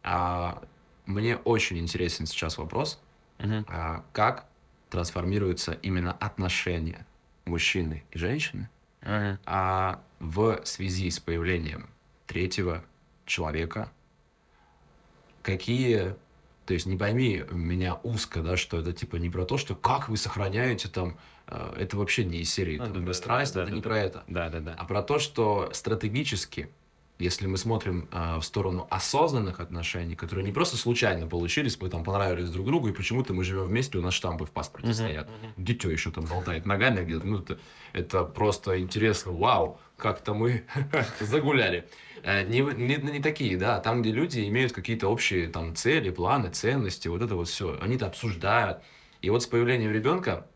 А, 0.02 0.62
мне 1.06 1.36
очень 1.36 1.78
интересен 1.78 2.26
сейчас 2.26 2.58
вопрос, 2.58 3.00
а, 3.38 4.04
как 4.12 4.46
трансформируются 4.90 5.72
именно 5.72 6.12
отношения 6.12 7.06
мужчины 7.49 8.05
и 8.11 8.18
женщины 8.18 8.68
а, 9.03 10.01
в 10.20 10.61
связи 10.64 11.11
с 11.11 11.18
появлением 11.20 11.88
третьего 12.26 12.84
человека. 13.24 13.90
Какие, 15.42 16.14
то 16.66 16.74
есть 16.74 16.86
не 16.86 16.96
пойми 16.96 17.44
меня 17.51 17.94
узко, 18.03 18.42
да, 18.42 18.57
что 18.57 18.78
это 18.78 18.92
типа 18.92 19.16
не 19.16 19.30
про 19.30 19.44
то, 19.44 19.57
что 19.57 19.74
как 19.74 20.09
вы 20.09 20.16
сохраняете 20.16 20.88
там, 20.88 21.16
э, 21.46 21.74
это 21.78 21.96
вообще 21.96 22.24
не 22.24 22.40
из 22.40 22.53
серии 22.53 22.78
А, 22.78 22.86
там, 22.86 23.05
да, 23.05 23.14
страсть, 23.14 23.55
да, 23.55 23.62
это 23.62 23.70
да, 23.70 23.76
не 23.76 23.82
да. 23.82 23.88
про 23.88 23.99
это 23.99 24.24
Да, 24.26 24.49
да, 24.51 24.61
да. 24.61 24.74
а 24.76 24.84
про 24.84 25.03
то, 25.03 25.18
что 25.18 25.70
стратегически, 25.72 26.68
если 27.18 27.46
мы 27.46 27.56
смотрим 27.56 28.08
а, 28.12 28.38
в 28.38 28.44
сторону 28.44 28.86
осознанных 28.90 29.60
отношений, 29.60 30.14
которые 30.14 30.44
не 30.44 30.52
просто 30.52 30.76
случайно 30.76 31.26
получились, 31.26 31.80
мы 31.80 31.88
там 31.88 32.04
понравились 32.04 32.48
друг 32.50 32.66
другу, 32.66 32.88
и 32.88 32.92
почему-то 32.92 33.34
мы 33.34 33.44
живем 33.44 33.64
вместе, 33.64 33.98
у 33.98 34.02
нас 34.02 34.14
штампы 34.14 34.44
в 34.44 34.50
паспорте 34.50 34.86
Мгм, 34.88 34.94
стоят. 34.94 35.28
мгм. 35.28 35.52
Дитё 35.56 35.90
еще 35.90 36.10
там 36.10 36.24
болтает 36.26 36.64
ногами 36.66 37.04
где-то. 37.04 37.26
Ну, 37.26 37.38
это, 37.40 37.58
это 37.92 38.24
просто 38.24 38.80
интересно. 38.80 39.32
Вау, 39.32 39.80
как-то 39.96 40.32
мы 40.34 40.64
загуляли. 41.20 41.88
Э, 42.22 42.44
Не, 42.44 42.60
не, 42.60 42.96
не 42.96 43.20
такие, 43.20 43.56
да, 43.56 43.80
там, 43.80 44.02
где 44.02 44.12
люди 44.12 44.46
имеют 44.48 44.72
какие-то 44.72 45.08
общие 45.08 45.48
там 45.48 45.74
цели, 45.74 46.10
планы, 46.10 46.50
ценности, 46.50 47.08
вот 47.08 47.22
это 47.22 47.34
вот 47.34 47.48
все. 47.48 47.78
Они 47.80 47.96
это 47.96 48.06
обсуждают. 48.06 48.78
И 49.22 49.30
вот 49.30 49.42
с 49.42 49.46
появлением 49.46 49.92
ребенка 49.92 50.32
а, 50.32 50.46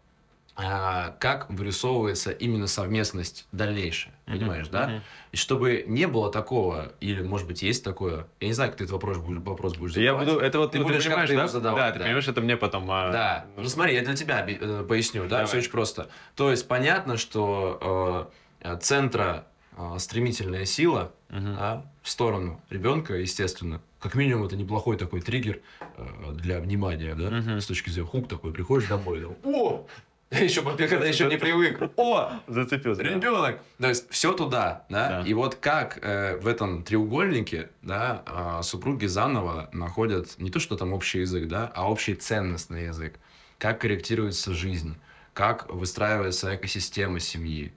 как 0.55 1.46
вырисовывается 1.48 2.30
именно 2.30 2.66
совместность 2.66 3.46
дальнейшая, 3.53 4.14
понимаешь, 4.26 4.68
да? 4.68 4.86
Мгм. 4.88 5.03
И 5.32 5.36
чтобы 5.36 5.84
не 5.86 6.07
было 6.07 6.30
такого, 6.30 6.92
или, 7.00 7.22
может 7.22 7.46
быть, 7.46 7.62
есть 7.62 7.82
такое, 7.82 8.26
я 8.40 8.48
не 8.48 8.53
знаю, 8.53 8.70
как 8.70 8.78
ты 8.78 8.84
этот 8.84 8.92
вопрос 8.92 9.16
будешь, 9.18 9.40
вопрос 9.42 9.76
будешь 9.76 9.96
Я 9.96 10.12
задавать. 10.12 10.28
буду, 10.28 10.40
это 10.40 10.59
вот, 10.59 10.72
Ты 10.72 10.78
ну, 10.78 10.84
будешь 10.84 11.05
понимаешь, 11.05 11.20
как-то 11.30 11.32
его 11.32 11.42
да? 11.42 11.48
задавать, 11.48 11.82
да, 11.84 11.92
ты 11.92 11.98
да. 12.00 12.05
понимаешь, 12.05 12.28
это 12.28 12.40
мне 12.42 12.57
потом... 12.59 12.90
а, 12.90 13.11
Да, 13.12 13.46
ну 13.57 13.64
смотри, 13.64 13.94
я 13.94 14.03
для 14.05 14.14
тебя 14.14 14.44
э, 14.46 14.84
поясню, 14.86 15.22
да, 15.22 15.28
Давай. 15.28 15.46
все 15.46 15.59
очень 15.59 15.70
просто. 15.70 16.11
То 16.36 16.50
есть 16.50 16.68
понятно, 16.68 17.16
что 17.16 18.30
э, 18.61 18.76
центра 18.80 19.46
э, 19.76 19.94
стремительная 19.98 20.66
сила 20.66 21.12
Мгм. 21.30 21.57
да, 21.57 21.86
в 22.03 22.11
сторону 22.11 22.61
ребенка, 22.68 23.14
естественно. 23.14 23.80
Как 24.00 24.14
минимум, 24.16 24.44
это 24.44 24.57
неплохой 24.57 24.98
такой 24.98 25.22
триггер 25.22 25.61
э, 25.96 26.32
для 26.34 26.61
внимания, 26.61 27.14
да, 27.14 27.30
Мгм. 27.30 27.61
с 27.61 27.66
точки 27.66 27.88
зрения 27.88 28.09
хук 28.09 28.28
такой, 28.28 28.53
приходишь 28.53 28.86
домой, 28.88 29.20
да, 29.20 29.28
о, 29.48 29.86
еще 30.41 30.62
когда 30.62 31.07
еще 31.07 31.26
не 31.26 31.37
привык, 31.37 31.78
о, 31.97 32.33
Зацепился. 32.47 33.03
Ребенок. 33.03 33.61
То 33.78 33.89
есть 33.89 34.11
все 34.11 34.33
туда, 34.33 34.87
да? 34.89 35.09
Да. 35.09 35.22
И 35.26 35.35
вот 35.35 35.57
как 35.57 35.99
э, 36.01 36.39
в 36.39 36.47
этом 36.47 36.85
треугольнике, 36.85 37.68
да, 37.83 38.22
а, 38.24 38.62
супруги 38.62 39.05
заново 39.05 39.68
находят 39.72 40.39
не 40.39 40.51
то, 40.51 40.59
что 40.59 40.76
там 40.76 40.95
общий 40.95 41.20
язык, 41.20 41.49
да, 41.49 41.70
а 41.74 41.91
общий 41.91 42.14
ценностный 42.14 42.87
язык. 42.87 43.18
Как 43.59 43.83
корректируется 43.83 44.55
жизнь, 44.55 44.97
как 45.35 45.68
выстраивается 45.70 46.57
экосистема 46.57 47.20
семьи. 47.20 47.72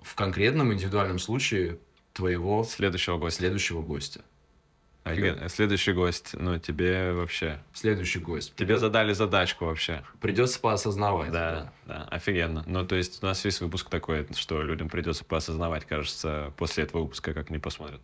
В 0.00 0.14
конкретном 0.14 0.72
индивидуальном 0.72 1.18
случае 1.18 1.78
твоего 2.14 2.64
Следующего 2.64 3.18
гостя. 3.18 3.40
следующего 3.40 3.82
гостя. 3.82 4.22
Офигенно. 5.02 5.48
Следующий 5.48 5.92
гость, 5.92 6.34
ну, 6.34 6.58
тебе 6.58 7.12
вообще... 7.12 7.58
Следующий 7.72 8.18
гость. 8.18 8.54
Тебе 8.54 8.76
задали 8.76 9.12
задачку 9.14 9.64
вообще. 9.64 10.02
Придется 10.20 10.60
поосознавать. 10.60 11.32
Да, 11.32 11.72
да, 11.86 12.06
офигенно. 12.10 12.62
Ну, 12.66 12.86
то 12.86 12.96
есть 12.96 13.22
у 13.22 13.26
нас 13.26 13.42
весь 13.44 13.60
выпуск 13.60 13.88
такой, 13.88 14.26
что 14.36 14.62
людям 14.62 14.88
придется 14.90 15.24
поосознавать, 15.24 15.86
кажется, 15.86 16.52
после 16.58 16.84
этого 16.84 17.02
выпуска, 17.02 17.32
как 17.32 17.50
они 17.50 17.58
посмотрят. 17.58 18.00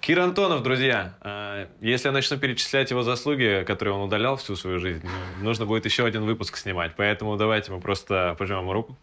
Кир 0.00 0.20
Антонов, 0.20 0.62
друзья, 0.62 1.14
э, 1.22 1.68
если 1.80 2.08
я 2.08 2.12
начну 2.12 2.36
перечислять 2.36 2.90
его 2.90 3.02
заслуги, 3.02 3.64
которые 3.66 3.94
он 3.94 4.02
удалял 4.02 4.36
всю 4.36 4.54
свою 4.54 4.78
жизнь, 4.78 5.02
ну, 5.02 5.44
нужно 5.44 5.64
будет 5.64 5.86
еще 5.86 6.04
один 6.04 6.24
выпуск 6.24 6.58
снимать. 6.58 6.92
Поэтому 6.96 7.36
давайте 7.38 7.72
мы 7.72 7.80
просто 7.80 8.34
пожмем 8.38 8.70
руку, 8.70 8.98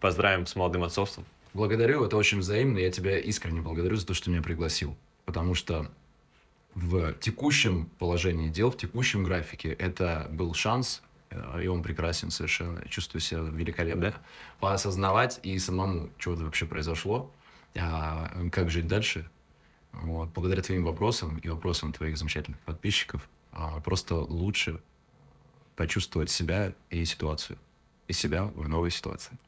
поздравим 0.00 0.46
с 0.46 0.56
молодым 0.56 0.82
отцовством. 0.82 1.24
Благодарю, 1.54 2.04
это 2.04 2.16
очень 2.16 2.38
взаимно. 2.38 2.78
Я 2.78 2.90
тебя 2.90 3.18
искренне 3.18 3.60
благодарю 3.60 3.96
за 3.96 4.06
то, 4.06 4.14
что 4.14 4.26
ты 4.26 4.30
меня 4.30 4.42
пригласил. 4.42 4.96
Потому 5.26 5.54
что 5.54 5.90
в 6.74 7.12
текущем 7.14 7.86
положении 7.98 8.48
дел, 8.48 8.70
в 8.70 8.76
текущем 8.76 9.24
графике, 9.24 9.72
это 9.72 10.28
был 10.30 10.54
шанс, 10.54 11.02
э, 11.30 11.64
и 11.64 11.66
он 11.66 11.82
прекрасен 11.82 12.30
совершенно. 12.30 12.86
Чувствую 12.88 13.20
себя 13.20 13.40
великолепно. 13.40 14.12
Да? 14.12 14.14
Поосознавать 14.60 15.40
и 15.42 15.58
самому, 15.58 16.08
что 16.16 16.34
вообще 16.34 16.64
произошло, 16.64 17.30
а, 17.76 18.30
как 18.50 18.70
жить 18.70 18.86
дальше. 18.86 19.28
Вот. 19.92 20.30
Благодаря 20.30 20.62
твоим 20.62 20.84
вопросам 20.84 21.36
и 21.36 21.48
вопросам 21.48 21.92
твоих 21.92 22.16
замечательных 22.16 22.60
подписчиков 22.60 23.28
а, 23.52 23.78
просто 23.80 24.14
лучше 24.14 24.80
почувствовать 25.76 26.30
себя 26.30 26.72
и 26.88 27.04
ситуацию. 27.04 27.58
И 28.08 28.14
себя 28.14 28.44
в 28.44 28.68
новой 28.68 28.90
ситуации. 28.90 29.38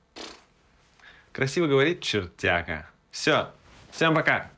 Красиво 1.35 1.66
говорит 1.66 2.01
чертяка. 2.01 2.89
Все, 3.11 3.51
всем 3.90 4.15
пока. 4.15 4.52